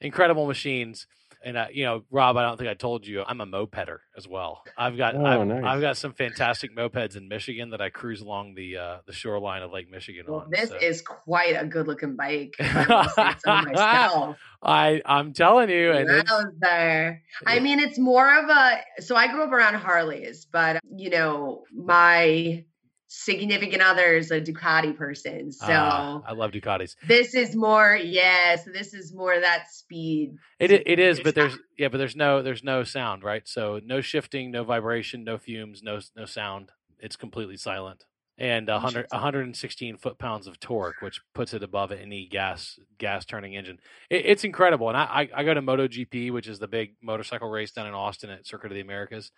incredible 0.00 0.46
machines. 0.46 1.06
And 1.44 1.56
uh, 1.56 1.66
you 1.72 1.84
know, 1.84 2.04
Rob, 2.10 2.36
I 2.36 2.42
don't 2.42 2.56
think 2.56 2.70
I 2.70 2.74
told 2.74 3.06
you 3.06 3.22
I'm 3.26 3.40
a 3.40 3.46
mopeder 3.46 3.98
as 4.16 4.28
well. 4.28 4.62
I've 4.76 4.96
got 4.96 5.14
oh, 5.14 5.24
I've, 5.24 5.46
nice. 5.46 5.64
I've, 5.64 5.80
got 5.80 5.96
some 5.96 6.12
fantastic 6.12 6.76
mopeds 6.76 7.16
in 7.16 7.28
Michigan 7.28 7.70
that 7.70 7.80
I 7.80 7.90
cruise 7.90 8.20
along 8.20 8.54
the 8.54 8.76
uh, 8.76 8.98
the 9.06 9.12
shoreline 9.12 9.62
of 9.62 9.72
Lake 9.72 9.90
Michigan 9.90 10.26
well, 10.28 10.40
on. 10.40 10.50
This 10.50 10.70
so. 10.70 10.76
is 10.76 11.02
quite 11.02 11.56
a 11.60 11.66
good 11.66 11.86
looking 11.86 12.16
bike. 12.16 12.54
I 14.62 15.02
I'm 15.04 15.32
telling 15.32 15.70
you, 15.70 15.92
and 15.92 16.08
there. 16.60 17.22
I 17.46 17.60
mean, 17.60 17.80
it's 17.80 17.98
more 17.98 18.38
of 18.38 18.48
a. 18.48 18.80
So 19.00 19.16
I 19.16 19.28
grew 19.28 19.42
up 19.44 19.52
around 19.52 19.74
Harleys, 19.74 20.46
but 20.50 20.80
you 20.94 21.10
know, 21.10 21.64
my 21.72 22.64
significant 23.12 23.82
other's 23.82 24.30
a 24.30 24.40
Ducati 24.40 24.96
person. 24.96 25.52
So 25.52 25.66
uh, 25.66 26.20
I 26.26 26.32
love 26.32 26.50
Ducatis. 26.50 26.96
This 27.06 27.34
is 27.34 27.54
more, 27.54 27.94
yeah. 27.94 28.56
So 28.56 28.70
this 28.70 28.94
is 28.94 29.12
more 29.12 29.38
that 29.38 29.70
speed. 29.70 30.36
It 30.58 30.72
it 30.72 30.98
is, 30.98 31.20
but 31.20 31.34
there's 31.34 31.58
yeah, 31.78 31.88
but 31.88 31.98
there's 31.98 32.16
no 32.16 32.42
there's 32.42 32.64
no 32.64 32.84
sound, 32.84 33.22
right? 33.22 33.46
So 33.46 33.80
no 33.84 34.00
shifting, 34.00 34.50
no 34.50 34.64
vibration, 34.64 35.24
no 35.24 35.36
fumes, 35.36 35.82
no 35.82 36.00
no 36.16 36.24
sound. 36.24 36.70
It's 36.98 37.16
completely 37.16 37.56
silent. 37.56 38.06
And 38.38 38.66
100, 38.66 39.08
116 39.10 39.98
foot 39.98 40.18
pounds 40.18 40.46
of 40.46 40.58
torque, 40.58 40.96
which 41.00 41.20
puts 41.34 41.52
it 41.52 41.62
above 41.62 41.92
any 41.92 42.26
gas 42.26 42.78
gas 42.96 43.26
turning 43.26 43.54
engine. 43.54 43.78
It, 44.08 44.24
it's 44.24 44.42
incredible. 44.42 44.88
And 44.88 44.96
I, 44.96 45.02
I, 45.34 45.40
I 45.40 45.44
go 45.44 45.52
to 45.52 45.60
MotoGP, 45.60 46.32
which 46.32 46.48
is 46.48 46.58
the 46.58 46.66
big 46.66 46.94
motorcycle 47.02 47.50
race 47.50 47.72
down 47.72 47.86
in 47.86 47.92
Austin 47.92 48.30
at 48.30 48.46
Circuit 48.46 48.72
of 48.72 48.74
the 48.74 48.80
Americas 48.80 49.32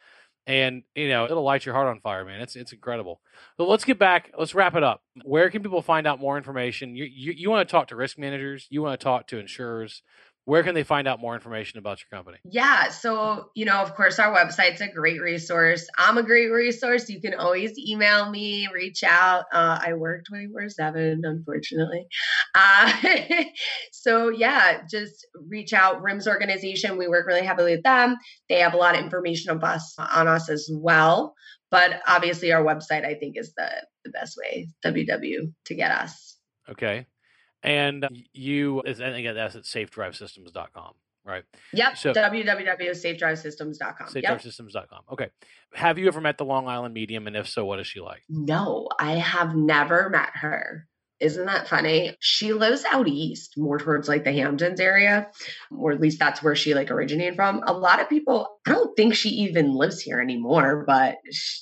and 0.46 0.82
you 0.94 1.08
know 1.08 1.24
it'll 1.24 1.42
light 1.42 1.64
your 1.64 1.74
heart 1.74 1.88
on 1.88 2.00
fire 2.00 2.24
man. 2.24 2.40
It's 2.40 2.56
it's 2.56 2.72
incredible. 2.72 3.20
But 3.56 3.68
let's 3.68 3.84
get 3.84 3.98
back 3.98 4.30
let's 4.38 4.54
wrap 4.54 4.74
it 4.74 4.82
up. 4.82 5.02
Where 5.24 5.50
can 5.50 5.62
people 5.62 5.82
find 5.82 6.06
out 6.06 6.20
more 6.20 6.36
information? 6.36 6.96
You 6.96 7.04
you, 7.04 7.32
you 7.32 7.50
want 7.50 7.66
to 7.68 7.72
talk 7.72 7.88
to 7.88 7.96
risk 7.96 8.18
managers? 8.18 8.66
You 8.70 8.82
want 8.82 8.98
to 8.98 9.04
talk 9.04 9.28
to 9.28 9.38
insurers 9.38 10.02
where 10.46 10.62
can 10.62 10.74
they 10.74 10.82
find 10.82 11.08
out 11.08 11.20
more 11.20 11.34
information 11.34 11.78
about 11.78 12.00
your 12.00 12.16
company? 12.16 12.38
Yeah. 12.44 12.90
So, 12.90 13.50
you 13.54 13.64
know, 13.64 13.80
of 13.80 13.94
course, 13.94 14.18
our 14.18 14.34
website's 14.34 14.80
a 14.82 14.88
great 14.88 15.20
resource. 15.20 15.86
I'm 15.96 16.18
a 16.18 16.22
great 16.22 16.48
resource. 16.48 17.08
You 17.08 17.20
can 17.20 17.34
always 17.34 17.78
email 17.78 18.30
me, 18.30 18.68
reach 18.72 19.02
out. 19.02 19.44
Uh, 19.52 19.80
I 19.82 19.94
work 19.94 20.24
24 20.28 20.68
7, 20.68 21.22
unfortunately. 21.24 22.06
Uh, 22.54 22.92
so, 23.92 24.28
yeah, 24.28 24.82
just 24.90 25.26
reach 25.48 25.72
out. 25.72 26.02
RIMS 26.02 26.26
organization, 26.26 26.98
we 26.98 27.08
work 27.08 27.26
really 27.26 27.46
heavily 27.46 27.76
with 27.76 27.82
them. 27.82 28.16
They 28.50 28.60
have 28.60 28.74
a 28.74 28.78
lot 28.78 28.96
of 28.96 29.02
information 29.02 29.50
on 29.50 29.64
us, 29.64 29.94
on 29.98 30.28
us 30.28 30.50
as 30.50 30.68
well. 30.70 31.34
But 31.70 32.02
obviously, 32.06 32.52
our 32.52 32.62
website, 32.62 33.04
I 33.04 33.14
think, 33.14 33.36
is 33.38 33.54
the, 33.56 33.68
the 34.04 34.10
best 34.10 34.36
way, 34.36 34.68
www, 34.84 35.52
to 35.64 35.74
get 35.74 35.90
us. 35.90 36.36
Okay. 36.68 37.06
And 37.64 38.04
uh, 38.04 38.08
you, 38.32 38.82
and 38.82 39.16
again, 39.16 39.34
that's 39.34 39.56
at 39.56 39.62
safedrivesystems.com, 39.62 40.92
right? 41.24 41.44
Yep. 41.72 41.96
So, 41.96 42.12
www.safedrivesystems.com. 42.12 44.08
Safedrivesystems.com. 44.08 45.00
Okay. 45.12 45.30
Have 45.72 45.98
you 45.98 46.06
ever 46.06 46.20
met 46.20 46.36
the 46.36 46.44
Long 46.44 46.68
Island 46.68 46.92
medium? 46.92 47.26
And 47.26 47.34
if 47.36 47.48
so, 47.48 47.64
what 47.64 47.80
is 47.80 47.86
she 47.86 48.00
like? 48.00 48.22
No, 48.28 48.88
I 49.00 49.12
have 49.12 49.56
never 49.56 50.10
met 50.10 50.30
her. 50.34 50.86
Isn't 51.20 51.46
that 51.46 51.68
funny? 51.68 52.14
She 52.20 52.52
lives 52.52 52.84
out 52.92 53.08
east, 53.08 53.54
more 53.56 53.78
towards 53.78 54.08
like 54.08 54.24
the 54.24 54.32
Hamptons 54.32 54.78
area, 54.80 55.28
or 55.70 55.92
at 55.92 56.00
least 56.00 56.18
that's 56.18 56.42
where 56.42 56.56
she 56.56 56.74
like 56.74 56.90
originated 56.90 57.36
from. 57.36 57.62
A 57.66 57.72
lot 57.72 58.00
of 58.00 58.10
people, 58.10 58.58
I 58.66 58.72
don't 58.72 58.94
think 58.94 59.14
she 59.14 59.30
even 59.30 59.72
lives 59.72 60.00
here 60.02 60.20
anymore, 60.20 60.84
but 60.86 61.16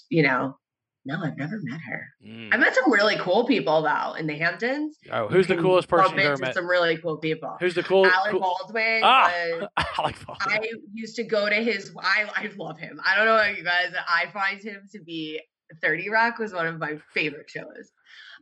you 0.09 0.23
know, 0.23 0.57
no, 1.05 1.21
I've 1.23 1.37
never 1.37 1.59
met 1.63 1.81
her. 1.81 2.07
Mm. 2.25 2.51
I've 2.53 2.61
met 2.61 2.75
some 2.75 2.93
really 2.93 3.17
cool 3.17 3.45
people 3.45 3.83
though 3.83 4.15
in 4.15 4.27
the 4.27 4.35
Hamptons. 4.35 4.97
Oh, 5.11 5.29
who's 5.29 5.47
the 5.49 5.57
coolest 5.57 5.89
person 5.89 6.17
you 6.17 6.25
ever 6.25 6.37
met? 6.37 6.55
Some 6.55 6.69
really 6.69 6.97
cool 6.99 7.17
people. 7.19 7.57
Who's 7.61 7.75
the 7.75 7.83
coolest? 7.83 8.15
Alec 8.15 8.33
cool- 8.33 8.41
Baldwin. 8.41 9.01
Ah, 9.03 9.33
Alec 9.99 10.17
Baldwin. 10.27 10.59
I 10.59 10.61
used 10.95 11.17
to 11.17 11.25
go 11.25 11.49
to 11.49 11.57
his. 11.57 11.93
I 12.01 12.27
I 12.37 12.51
love 12.57 12.79
him. 12.79 13.01
I 13.05 13.17
don't 13.17 13.27
know 13.27 13.35
about 13.35 13.57
you 13.57 13.65
guys. 13.65 13.93
I 14.09 14.27
find 14.33 14.63
him 14.63 14.89
to 14.93 15.01
be. 15.03 15.41
Thirty 15.81 16.11
Rock 16.11 16.39
was 16.39 16.53
one 16.53 16.67
of 16.67 16.79
my 16.79 16.99
favorite 17.15 17.49
shows. 17.49 17.91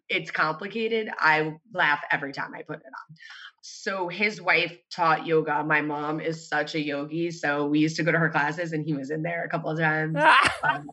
It's 0.09 0.33
complicated. 0.33 1.09
I 1.19 1.55
laugh 1.73 2.01
every 2.11 2.33
time 2.33 2.53
I 2.55 2.63
put 2.63 2.79
it 2.79 2.83
on. 2.87 3.17
So 3.63 4.09
his 4.09 4.43
wife 4.43 4.77
taught 4.91 5.27
yoga. 5.27 5.63
My 5.63 5.81
mom 5.81 6.21
is 6.21 6.49
such 6.49 6.75
a 6.75 6.81
yogi, 6.81 7.31
so 7.31 7.67
we 7.67 7.79
used 7.79 7.97
to 7.97 8.03
go 8.03 8.11
to 8.11 8.19
her 8.19 8.31
classes, 8.31 8.73
and 8.73 8.85
he 8.85 8.95
was 8.95 9.11
in 9.11 9.23
there 9.23 9.45
a 9.45 9.49
couple 9.49 9.71
of 9.71 9.79
times. 9.79 10.17
um, 10.65 10.89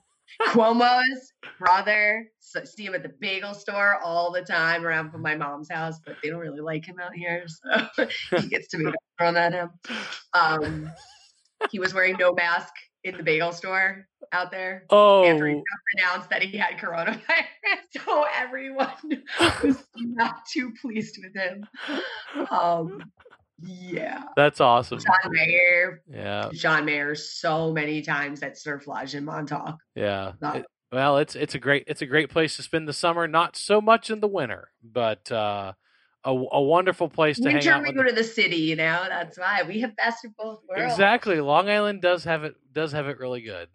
Cuomo's 0.49 1.33
brother. 1.57 2.29
So 2.39 2.63
see 2.63 2.85
him 2.85 2.95
at 2.95 3.03
the 3.03 3.13
bagel 3.19 3.53
store 3.53 3.99
all 4.03 4.31
the 4.31 4.41
time 4.41 4.85
around 4.85 5.11
from 5.11 5.21
my 5.21 5.35
mom's 5.35 5.69
house, 5.69 5.99
but 6.05 6.15
they 6.21 6.29
don't 6.29 6.39
really 6.39 6.61
like 6.61 6.85
him 6.85 6.99
out 6.99 7.15
here. 7.15 7.45
So 7.95 8.37
he 8.39 8.47
gets 8.47 8.67
to 8.69 8.77
be 8.77 8.85
thrown 9.17 9.37
at 9.37 9.53
him. 9.53 9.69
Um, 10.33 10.91
he 11.71 11.79
was 11.79 11.93
wearing 11.93 12.15
no 12.19 12.33
mask 12.33 12.73
in 13.03 13.17
the 13.17 13.23
bagel 13.23 13.51
store 13.51 14.07
out 14.31 14.51
there. 14.51 14.85
Oh. 14.89 15.25
After 15.25 15.47
he 15.47 15.61
announced 15.97 16.29
that 16.29 16.43
he 16.43 16.57
had 16.57 16.77
coronavirus. 16.77 17.21
So 17.91 18.25
everyone 18.35 19.23
was 19.63 19.83
not 19.95 20.45
too 20.45 20.73
pleased 20.81 21.17
with 21.21 21.33
him. 21.33 21.65
Um, 22.49 23.11
Yeah. 23.61 24.23
That's 24.35 24.61
awesome. 24.61 24.99
John 24.99 25.31
Mayer. 25.31 26.01
Yeah. 26.09 26.49
John 26.53 26.85
Mayer 26.85 27.15
so 27.15 27.71
many 27.73 28.01
times 28.01 28.43
at 28.43 28.57
Surf 28.57 28.87
Lodge 28.87 29.15
in 29.15 29.25
Montauk. 29.25 29.77
Yeah. 29.95 30.33
It- 30.41 30.65
well, 30.89 31.17
it's 31.17 31.35
it's 31.35 31.53
a 31.53 31.59
great 31.59 31.83
it's 31.87 32.01
a 32.01 32.05
great 32.05 32.29
place 32.29 32.55
to 32.55 32.63
spend 32.63 32.87
the 32.87 32.93
summer. 32.93 33.27
Not 33.27 33.57
so 33.57 33.81
much 33.81 34.09
in 34.09 34.21
the 34.21 34.27
winter, 34.27 34.69
but 34.81 35.29
uh, 35.29 35.73
a, 36.23 36.29
a 36.31 36.61
wonderful 36.61 37.09
place 37.09 37.35
to 37.39 37.43
hang 37.43 37.55
Winter, 37.55 37.71
out. 37.73 37.83
we 37.83 37.91
go 37.91 38.03
to 38.03 38.13
the 38.13 38.23
city, 38.23 38.55
you 38.55 38.77
know. 38.77 39.03
That's 39.09 39.37
why 39.37 39.63
we 39.67 39.81
have 39.81 39.97
best 39.97 40.23
of 40.23 40.33
both 40.37 40.61
worlds. 40.69 40.93
Exactly. 40.93 41.41
Long 41.41 41.69
Island 41.69 42.01
does 42.01 42.23
have 42.23 42.45
it 42.45 42.55
does 42.71 42.93
have 42.93 43.07
it 43.09 43.19
really 43.19 43.41
good. 43.41 43.67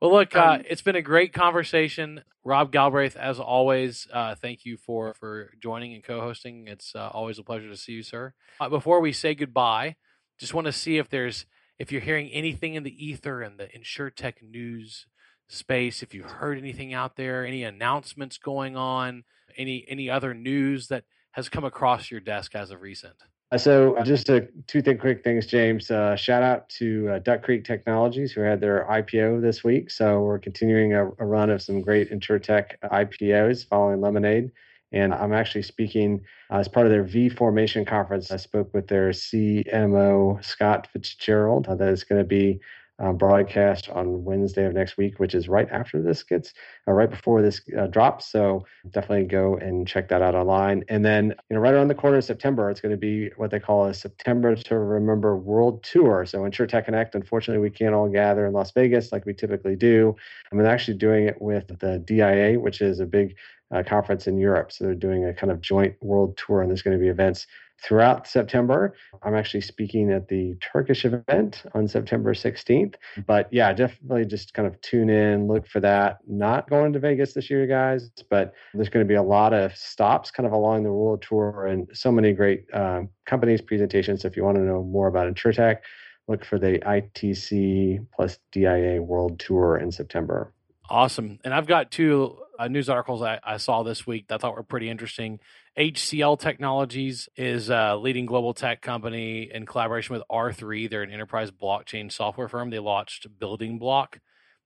Well, 0.00 0.12
look, 0.12 0.36
uh, 0.36 0.40
Um, 0.40 0.62
it's 0.68 0.82
been 0.82 0.96
a 0.96 1.02
great 1.02 1.32
conversation, 1.32 2.22
Rob 2.44 2.70
Galbraith. 2.70 3.16
As 3.16 3.40
always, 3.40 4.06
uh, 4.12 4.36
thank 4.36 4.64
you 4.64 4.76
for 4.76 5.12
for 5.14 5.50
joining 5.60 5.94
and 5.94 6.04
co-hosting. 6.04 6.68
It's 6.68 6.94
uh, 6.94 7.08
always 7.08 7.38
a 7.38 7.42
pleasure 7.42 7.68
to 7.68 7.76
see 7.76 7.92
you, 7.92 8.02
sir. 8.02 8.32
Uh, 8.60 8.68
before 8.68 9.00
we 9.00 9.12
say 9.12 9.34
goodbye, 9.34 9.96
just 10.38 10.54
want 10.54 10.66
to 10.66 10.72
see 10.72 10.98
if 10.98 11.08
there's 11.08 11.46
if 11.78 11.90
you're 11.90 12.00
hearing 12.00 12.28
anything 12.30 12.74
in 12.74 12.84
the 12.84 13.04
ether 13.04 13.42
and 13.42 13.58
the 13.58 13.66
InsureTech 13.66 14.42
news 14.42 15.06
space. 15.48 16.02
If 16.02 16.14
you've 16.14 16.30
heard 16.30 16.58
anything 16.58 16.94
out 16.94 17.16
there, 17.16 17.44
any 17.44 17.64
announcements 17.64 18.38
going 18.38 18.76
on, 18.76 19.24
any 19.56 19.84
any 19.88 20.08
other 20.08 20.32
news 20.32 20.88
that 20.88 21.04
has 21.32 21.48
come 21.48 21.64
across 21.64 22.10
your 22.10 22.20
desk 22.20 22.54
as 22.54 22.70
of 22.70 22.82
recent. 22.82 23.16
Uh, 23.50 23.58
So, 23.58 23.96
uh, 23.96 24.04
just 24.04 24.28
a, 24.28 24.48
two 24.66 24.82
th- 24.82 24.98
quick 24.98 25.24
things, 25.24 25.46
James. 25.46 25.90
Uh, 25.90 26.16
shout 26.16 26.42
out 26.42 26.68
to 26.70 27.08
uh, 27.08 27.18
Duck 27.20 27.42
Creek 27.42 27.64
Technologies, 27.64 28.32
who 28.32 28.42
had 28.42 28.60
their 28.60 28.86
IPO 28.90 29.40
this 29.40 29.64
week. 29.64 29.90
So, 29.90 30.20
we're 30.20 30.38
continuing 30.38 30.92
a, 30.94 31.06
a 31.06 31.24
run 31.24 31.50
of 31.50 31.62
some 31.62 31.80
great 31.80 32.10
InsureTech 32.10 32.78
IPOs 32.84 33.66
following 33.66 34.00
Lemonade. 34.00 34.50
And 34.92 35.14
I'm 35.14 35.32
actually 35.32 35.62
speaking 35.62 36.24
uh, 36.50 36.56
as 36.58 36.68
part 36.68 36.86
of 36.86 36.92
their 36.92 37.04
V 37.04 37.28
Formation 37.28 37.84
conference. 37.84 38.30
I 38.30 38.36
spoke 38.36 38.72
with 38.72 38.88
their 38.88 39.10
CMO, 39.10 40.42
Scott 40.44 40.88
Fitzgerald, 40.92 41.68
uh, 41.68 41.74
that 41.74 41.88
is 41.88 42.04
going 42.04 42.20
to 42.20 42.26
be 42.26 42.60
uh, 43.00 43.12
broadcast 43.12 43.88
on 43.90 44.24
Wednesday 44.24 44.64
of 44.64 44.74
next 44.74 44.96
week, 44.96 45.20
which 45.20 45.34
is 45.34 45.48
right 45.48 45.68
after 45.70 46.02
this 46.02 46.22
gets, 46.22 46.52
uh, 46.86 46.92
right 46.92 47.10
before 47.10 47.42
this 47.42 47.60
uh, 47.78 47.86
drops. 47.86 48.26
So 48.26 48.66
definitely 48.90 49.26
go 49.26 49.56
and 49.56 49.86
check 49.86 50.08
that 50.08 50.20
out 50.20 50.34
online. 50.34 50.84
And 50.88 51.04
then, 51.04 51.34
you 51.48 51.56
know, 51.56 51.60
right 51.60 51.74
around 51.74 51.88
the 51.88 51.94
corner 51.94 52.18
of 52.18 52.24
September, 52.24 52.70
it's 52.70 52.80
going 52.80 52.92
to 52.92 52.98
be 52.98 53.30
what 53.36 53.50
they 53.50 53.60
call 53.60 53.86
a 53.86 53.94
September 53.94 54.56
to 54.56 54.78
Remember 54.78 55.36
World 55.36 55.82
Tour. 55.84 56.26
So 56.26 56.40
InsureTech 56.40 56.86
Connect, 56.86 57.14
unfortunately, 57.14 57.62
we 57.62 57.70
can't 57.70 57.94
all 57.94 58.08
gather 58.08 58.46
in 58.46 58.52
Las 58.52 58.72
Vegas 58.72 59.12
like 59.12 59.24
we 59.26 59.34
typically 59.34 59.76
do. 59.76 60.16
I'm 60.50 60.64
actually 60.64 60.98
doing 60.98 61.28
it 61.28 61.40
with 61.40 61.68
the 61.78 62.00
DIA, 62.00 62.58
which 62.58 62.80
is 62.80 62.98
a 62.98 63.06
big 63.06 63.36
uh, 63.70 63.82
conference 63.86 64.26
in 64.26 64.38
Europe. 64.38 64.72
So 64.72 64.84
they're 64.84 64.94
doing 64.94 65.24
a 65.24 65.34
kind 65.34 65.52
of 65.52 65.60
joint 65.60 65.94
world 66.00 66.36
tour, 66.36 66.62
and 66.62 66.70
there's 66.70 66.82
going 66.82 66.98
to 66.98 67.02
be 67.02 67.08
events 67.08 67.46
throughout 67.82 68.26
September. 68.26 68.94
I'm 69.22 69.34
actually 69.34 69.60
speaking 69.60 70.12
at 70.12 70.28
the 70.28 70.56
Turkish 70.60 71.04
event 71.04 71.62
on 71.74 71.86
September 71.86 72.34
16th. 72.34 72.94
But 73.26 73.48
yeah, 73.52 73.72
definitely 73.72 74.24
just 74.26 74.54
kind 74.54 74.66
of 74.66 74.80
tune 74.80 75.10
in, 75.10 75.46
look 75.46 75.66
for 75.66 75.80
that. 75.80 76.18
Not 76.26 76.68
going 76.68 76.92
to 76.92 76.98
Vegas 76.98 77.34
this 77.34 77.50
year, 77.50 77.66
guys, 77.66 78.10
but 78.30 78.52
there's 78.74 78.88
going 78.88 79.04
to 79.04 79.08
be 79.08 79.14
a 79.14 79.22
lot 79.22 79.52
of 79.52 79.76
stops 79.76 80.30
kind 80.30 80.46
of 80.46 80.52
along 80.52 80.82
the 80.82 80.92
world 80.92 81.22
tour 81.22 81.66
and 81.66 81.88
so 81.92 82.10
many 82.10 82.32
great 82.32 82.64
um, 82.74 83.08
companies, 83.26 83.60
presentations. 83.60 84.24
If 84.24 84.36
you 84.36 84.44
want 84.44 84.56
to 84.56 84.62
know 84.62 84.82
more 84.82 85.06
about 85.06 85.32
InsureTech, 85.32 85.78
look 86.26 86.44
for 86.44 86.58
the 86.58 86.78
ITC 86.80 88.06
plus 88.14 88.38
DIA 88.52 89.02
World 89.02 89.38
Tour 89.38 89.78
in 89.78 89.90
September. 89.92 90.52
Awesome. 90.90 91.38
And 91.44 91.52
I've 91.52 91.66
got 91.66 91.90
two 91.90 92.38
uh, 92.58 92.68
news 92.68 92.88
articles 92.88 93.22
I, 93.22 93.38
I 93.44 93.58
saw 93.58 93.82
this 93.82 94.06
week 94.06 94.28
that 94.28 94.36
I 94.36 94.38
thought 94.38 94.56
were 94.56 94.62
pretty 94.62 94.90
interesting. 94.90 95.38
HCL 95.78 96.40
Technologies 96.40 97.28
is 97.36 97.70
a 97.70 97.94
leading 97.94 98.26
global 98.26 98.52
tech 98.52 98.82
company 98.82 99.48
in 99.54 99.64
collaboration 99.64 100.12
with 100.12 100.24
R3. 100.28 100.90
They're 100.90 101.04
an 101.04 101.12
enterprise 101.12 101.52
blockchain 101.52 102.10
software 102.10 102.48
firm. 102.48 102.70
They 102.70 102.80
launched 102.80 103.28
Building 103.38 103.78
Block. 103.78 104.18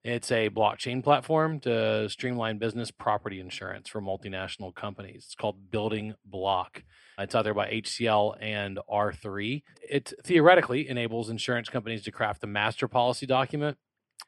It's 0.03 0.33
a 0.33 0.49
blockchain 0.49 1.05
platform 1.05 1.61
to 1.61 2.09
streamline 2.09 2.57
business 2.57 2.91
property 2.91 3.41
insurance 3.41 3.91
for 3.91 4.01
multinational 4.01 4.75
companies. 4.75 5.25
It's 5.27 5.35
called 5.35 5.71
Building 5.71 6.15
Block. 6.25 6.83
It's 7.19 7.35
out 7.35 7.45
there 7.45 7.53
by 7.53 7.69
HCL 7.71 8.39
and 8.41 8.79
R3. 8.91 9.63
It 9.83 10.15
theoretically 10.25 10.89
enables 10.89 11.29
insurance 11.29 11.69
companies 11.69 12.05
to 12.05 12.11
craft 12.11 12.43
a 12.43 12.47
master 12.47 12.89
policy 12.89 13.27
document 13.27 13.77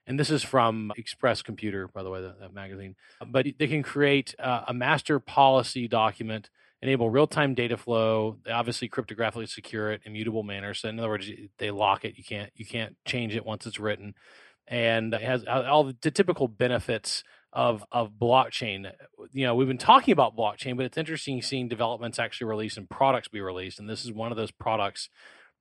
and 0.06 0.20
this 0.20 0.30
is 0.30 0.42
from 0.42 0.92
Express 0.96 1.42
Computer, 1.42 1.88
by 1.88 2.02
the 2.02 2.10
way, 2.10 2.20
that, 2.20 2.40
that 2.40 2.52
magazine. 2.52 2.94
But 3.26 3.46
they 3.58 3.66
can 3.66 3.82
create 3.82 4.34
uh, 4.38 4.64
a 4.68 4.74
master 4.74 5.18
policy 5.18 5.88
document, 5.88 6.50
enable 6.84 7.08
real 7.08 7.26
time 7.26 7.54
data 7.54 7.76
flow. 7.78 8.36
They 8.44 8.52
obviously 8.52 8.90
cryptographically 8.90 9.48
secure 9.48 9.90
it, 9.90 10.02
immutable 10.04 10.42
manner. 10.42 10.74
So 10.74 10.90
in 10.90 10.98
other 10.98 11.08
words, 11.08 11.28
they 11.58 11.70
lock 11.70 12.04
it. 12.04 12.18
You 12.18 12.24
can't 12.24 12.50
you 12.54 12.66
can't 12.66 12.94
change 13.06 13.34
it 13.34 13.44
once 13.44 13.66
it's 13.66 13.80
written, 13.80 14.14
and 14.68 15.14
it 15.14 15.22
has 15.22 15.44
all 15.46 15.84
the 15.84 16.10
typical 16.10 16.46
benefits 16.46 17.24
of 17.54 17.84
of 17.90 18.12
blockchain. 18.12 18.92
You 19.32 19.46
know, 19.46 19.54
we've 19.54 19.66
been 19.66 19.78
talking 19.78 20.12
about 20.12 20.36
blockchain, 20.36 20.76
but 20.76 20.84
it's 20.84 20.98
interesting 20.98 21.40
seeing 21.40 21.68
developments 21.68 22.18
actually 22.18 22.48
released 22.48 22.76
and 22.76 22.88
products 22.88 23.28
be 23.28 23.40
released, 23.40 23.80
and 23.80 23.88
this 23.88 24.04
is 24.04 24.12
one 24.12 24.30
of 24.30 24.36
those 24.36 24.50
products 24.50 25.08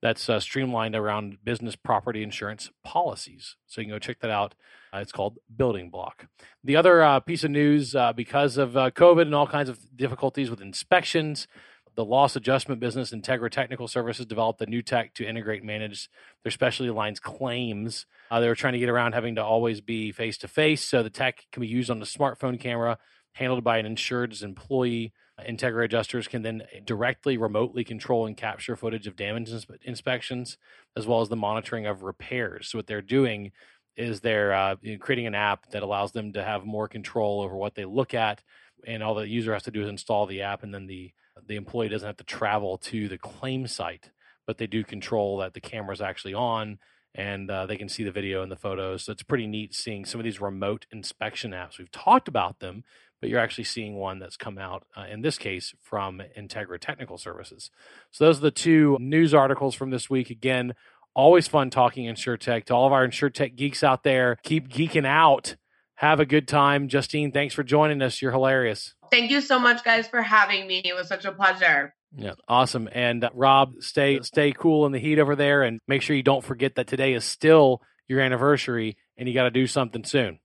that's 0.01 0.27
uh, 0.27 0.41
streamlined 0.41 0.95
around 0.95 1.37
business 1.45 1.77
property 1.77 2.21
insurance 2.21 2.69
policies. 2.83 3.55
So 3.65 3.79
you 3.79 3.87
can 3.87 3.95
go 3.95 3.99
check 3.99 4.19
that 4.19 4.29
out. 4.29 4.55
Uh, 4.93 4.99
it's 4.99 5.11
called 5.11 5.39
Building 5.55 5.89
Block. 5.89 6.27
The 6.63 6.75
other 6.75 7.01
uh, 7.01 7.19
piece 7.19 7.43
of 7.43 7.51
news 7.51 7.95
uh, 7.95 8.13
because 8.13 8.57
of 8.57 8.77
uh, 8.77 8.91
COVID 8.91 9.23
and 9.23 9.33
all 9.33 9.47
kinds 9.47 9.69
of 9.69 9.79
difficulties 9.95 10.51
with 10.51 10.61
inspections, 10.61 11.47
the 11.95 12.05
loss 12.05 12.35
adjustment 12.35 12.79
business 12.79 13.11
Integra 13.11 13.49
Technical 13.49 13.87
Services 13.87 14.25
developed 14.25 14.61
a 14.61 14.65
new 14.65 14.81
tech 14.81 15.13
to 15.15 15.27
integrate 15.27 15.61
and 15.61 15.67
manage 15.67 16.09
their 16.43 16.51
specialty 16.51 16.91
lines 16.91 17.19
claims. 17.19 18.05
Uh, 18.29 18.39
they 18.39 18.47
were 18.47 18.55
trying 18.55 18.73
to 18.73 18.79
get 18.79 18.89
around 18.89 19.13
having 19.13 19.35
to 19.35 19.43
always 19.43 19.81
be 19.81 20.11
face 20.11 20.37
to 20.39 20.47
face, 20.47 20.87
so 20.87 21.01
the 21.01 21.09
tech 21.09 21.45
can 21.51 21.61
be 21.61 21.67
used 21.67 21.89
on 21.89 21.99
the 21.99 22.05
smartphone 22.05 22.59
camera 22.59 22.97
handled 23.33 23.63
by 23.63 23.77
an 23.77 23.85
insured's 23.85 24.43
employee. 24.43 25.11
Integra 25.47 25.85
adjusters 25.85 26.27
can 26.27 26.43
then 26.43 26.61
directly 26.85 27.37
remotely 27.37 27.83
control 27.83 28.27
and 28.27 28.37
capture 28.37 28.75
footage 28.75 29.07
of 29.07 29.15
damage 29.15 29.49
ins- 29.49 29.65
inspections, 29.81 30.57
as 30.95 31.07
well 31.07 31.21
as 31.21 31.29
the 31.29 31.35
monitoring 31.35 31.87
of 31.87 32.03
repairs. 32.03 32.69
So 32.69 32.77
what 32.77 32.85
they're 32.85 33.01
doing 33.01 33.51
is 33.95 34.21
they're 34.21 34.53
uh, 34.53 34.75
creating 34.99 35.27
an 35.27 35.35
app 35.35 35.69
that 35.71 35.83
allows 35.83 36.11
them 36.11 36.33
to 36.33 36.43
have 36.43 36.65
more 36.65 36.87
control 36.87 37.41
over 37.41 37.55
what 37.55 37.75
they 37.75 37.85
look 37.85 38.13
at, 38.13 38.41
and 38.85 39.03
all 39.03 39.15
the 39.15 39.27
user 39.27 39.53
has 39.53 39.63
to 39.63 39.71
do 39.71 39.81
is 39.81 39.89
install 39.89 40.25
the 40.25 40.41
app, 40.41 40.63
and 40.63 40.73
then 40.73 40.87
the 40.87 41.11
the 41.47 41.55
employee 41.55 41.89
doesn't 41.89 42.07
have 42.07 42.17
to 42.17 42.23
travel 42.23 42.77
to 42.77 43.07
the 43.07 43.17
claim 43.17 43.67
site, 43.67 44.11
but 44.45 44.57
they 44.57 44.67
do 44.67 44.83
control 44.83 45.37
that 45.37 45.53
the 45.53 45.61
camera's 45.61 46.01
actually 46.01 46.33
on 46.33 46.77
and 47.15 47.49
uh, 47.49 47.65
they 47.65 47.77
can 47.77 47.89
see 47.89 48.03
the 48.03 48.11
video 48.11 48.41
and 48.41 48.51
the 48.51 48.55
photos. 48.55 49.03
So 49.03 49.11
it's 49.11 49.23
pretty 49.23 49.47
neat 49.47 49.73
seeing 49.73 50.05
some 50.05 50.19
of 50.19 50.25
these 50.25 50.41
remote 50.41 50.85
inspection 50.91 51.51
apps. 51.51 51.77
We've 51.77 51.91
talked 51.91 52.27
about 52.27 52.59
them, 52.59 52.83
but 53.21 53.29
you're 53.29 53.39
actually 53.39 53.65
seeing 53.65 53.95
one 53.95 54.19
that's 54.19 54.37
come 54.37 54.57
out, 54.57 54.85
uh, 54.97 55.05
in 55.09 55.21
this 55.21 55.37
case, 55.37 55.75
from 55.81 56.21
Integra 56.37 56.79
Technical 56.79 57.17
Services. 57.17 57.69
So 58.11 58.25
those 58.25 58.39
are 58.39 58.41
the 58.41 58.51
two 58.51 58.97
news 58.99 59.33
articles 59.33 59.75
from 59.75 59.91
this 59.91 60.09
week. 60.09 60.29
Again, 60.29 60.73
always 61.15 61.47
fun 61.47 61.69
talking 61.69 62.05
InsureTech. 62.05 62.65
To 62.65 62.73
all 62.73 62.87
of 62.87 62.93
our 62.93 63.07
InsureTech 63.07 63.55
geeks 63.55 63.83
out 63.83 64.03
there, 64.03 64.37
keep 64.43 64.69
geeking 64.69 65.05
out. 65.05 65.55
Have 65.95 66.19
a 66.19 66.25
good 66.25 66.47
time. 66.47 66.87
Justine, 66.87 67.31
thanks 67.31 67.53
for 67.53 67.63
joining 67.63 68.01
us. 68.01 68.21
You're 68.21 68.31
hilarious. 68.31 68.95
Thank 69.11 69.31
you 69.31 69.41
so 69.41 69.59
much, 69.59 69.83
guys, 69.83 70.07
for 70.07 70.21
having 70.21 70.67
me. 70.67 70.81
It 70.83 70.95
was 70.95 71.07
such 71.07 71.25
a 71.25 71.31
pleasure. 71.31 71.93
Yeah, 72.15 72.33
awesome. 72.47 72.89
And 72.91 73.23
uh, 73.23 73.29
Rob, 73.33 73.75
stay 73.79 74.19
stay 74.21 74.51
cool 74.51 74.85
in 74.85 74.91
the 74.91 74.99
heat 74.99 75.19
over 75.19 75.35
there, 75.35 75.63
and 75.63 75.79
make 75.87 76.01
sure 76.01 76.15
you 76.15 76.23
don't 76.23 76.43
forget 76.43 76.75
that 76.75 76.87
today 76.87 77.13
is 77.13 77.23
still 77.25 77.81
your 78.07 78.19
anniversary, 78.19 78.97
and 79.17 79.27
you 79.27 79.33
got 79.33 79.43
to 79.43 79.51
do 79.51 79.67
something 79.67 80.03
soon. 80.03 80.39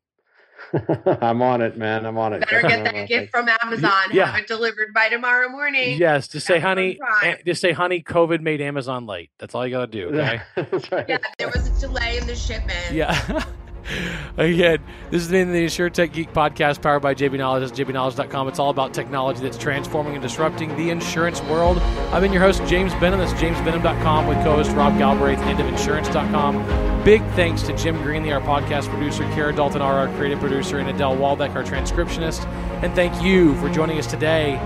I'm 1.23 1.41
on 1.43 1.61
it, 1.63 1.77
man. 1.77 2.05
I'm 2.05 2.19
on 2.19 2.33
it. 2.33 2.41
Better 2.41 2.63
get 2.69 2.85
that 2.85 3.09
gift 3.09 3.31
from 3.31 3.49
Amazon. 3.63 3.93
Yeah. 4.13 4.27
Have 4.27 4.41
it 4.41 4.47
delivered 4.47 4.93
by 4.93 5.09
tomorrow 5.09 5.49
morning. 5.49 5.99
Yes, 5.99 6.29
just 6.29 6.47
say, 6.47 6.59
honey, 6.61 6.97
Prime. 6.97 7.25
eh, 7.25 7.37
just 7.47 7.61
say, 7.61 7.73
honey, 7.73 8.03
COVID 8.03 8.41
made 8.41 8.61
Amazon 8.61 9.07
late. 9.07 9.31
That's 9.39 9.55
all 9.55 9.67
you 9.67 9.73
got 9.73 9.91
to 9.91 10.11
do. 10.11 10.19
Okay. 10.19 10.43
That's 10.57 10.93
right. 10.93 11.07
Yeah, 11.09 11.19
there 11.39 11.49
was 11.49 11.69
a 11.69 11.81
delay 11.81 12.19
in 12.19 12.27
the 12.27 12.35
shipment. 12.35 12.93
Yeah. 12.93 13.45
Again, 14.37 14.83
this 15.11 15.23
has 15.23 15.31
been 15.31 15.53
the 15.53 15.65
Insure 15.65 15.91
Tech 15.91 16.13
Geek 16.13 16.33
podcast 16.33 16.83
powered 16.83 17.03
by 17.03 17.15
JB 17.15 17.39
Knowledge. 17.39 17.69
That's 17.69 17.79
jbknowledge.com. 17.79 18.49
It's 18.49 18.59
all 18.59 18.71
about 18.71 18.95
technology 18.95 19.41
that's 19.41 19.59
transforming 19.59 20.15
and 20.15 20.23
disrupting 20.23 20.77
the 20.77 20.91
insurance 20.91 21.41
world. 21.43 21.79
I've 22.13 22.23
been 22.23 22.33
your 22.33 22.43
host, 22.43 22.65
James 22.67 22.93
Benham. 22.95 23.19
That's 23.19 23.33
jamesbenham.com 23.35 24.27
with 24.27 24.39
co-host 24.39 24.73
Rob 24.73 24.99
Galbraith, 24.99 25.39
endofinsurance.com. 25.41 27.05
Big 27.05 27.23
thanks 27.31 27.63
to 27.63 27.77
Jim 27.77 27.97
Greenley, 27.99 28.33
our 28.33 28.41
podcast 28.41 28.89
producer, 28.89 29.25
Kara 29.35 29.55
Dalton, 29.55 29.83
our 29.83 30.09
creative 30.17 30.41
producer, 30.41 30.79
and 30.79 30.89
Adele 30.89 31.17
Walbeck, 31.17 31.55
our 31.55 31.65
transcriptionist. 31.65 32.47
And 32.83 32.95
thank 32.95 33.23
you 33.23 33.55
for 33.57 33.71
joining 33.71 33.99
us 33.99 34.07
today. 34.07 34.59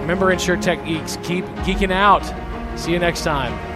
Remember, 0.00 0.30
Insure 0.30 0.56
Tech 0.56 0.84
Geeks, 0.84 1.16
keep 1.22 1.44
geeking 1.64 1.92
out. 1.92 2.24
See 2.78 2.92
you 2.92 2.98
next 2.98 3.22
time. 3.22 3.75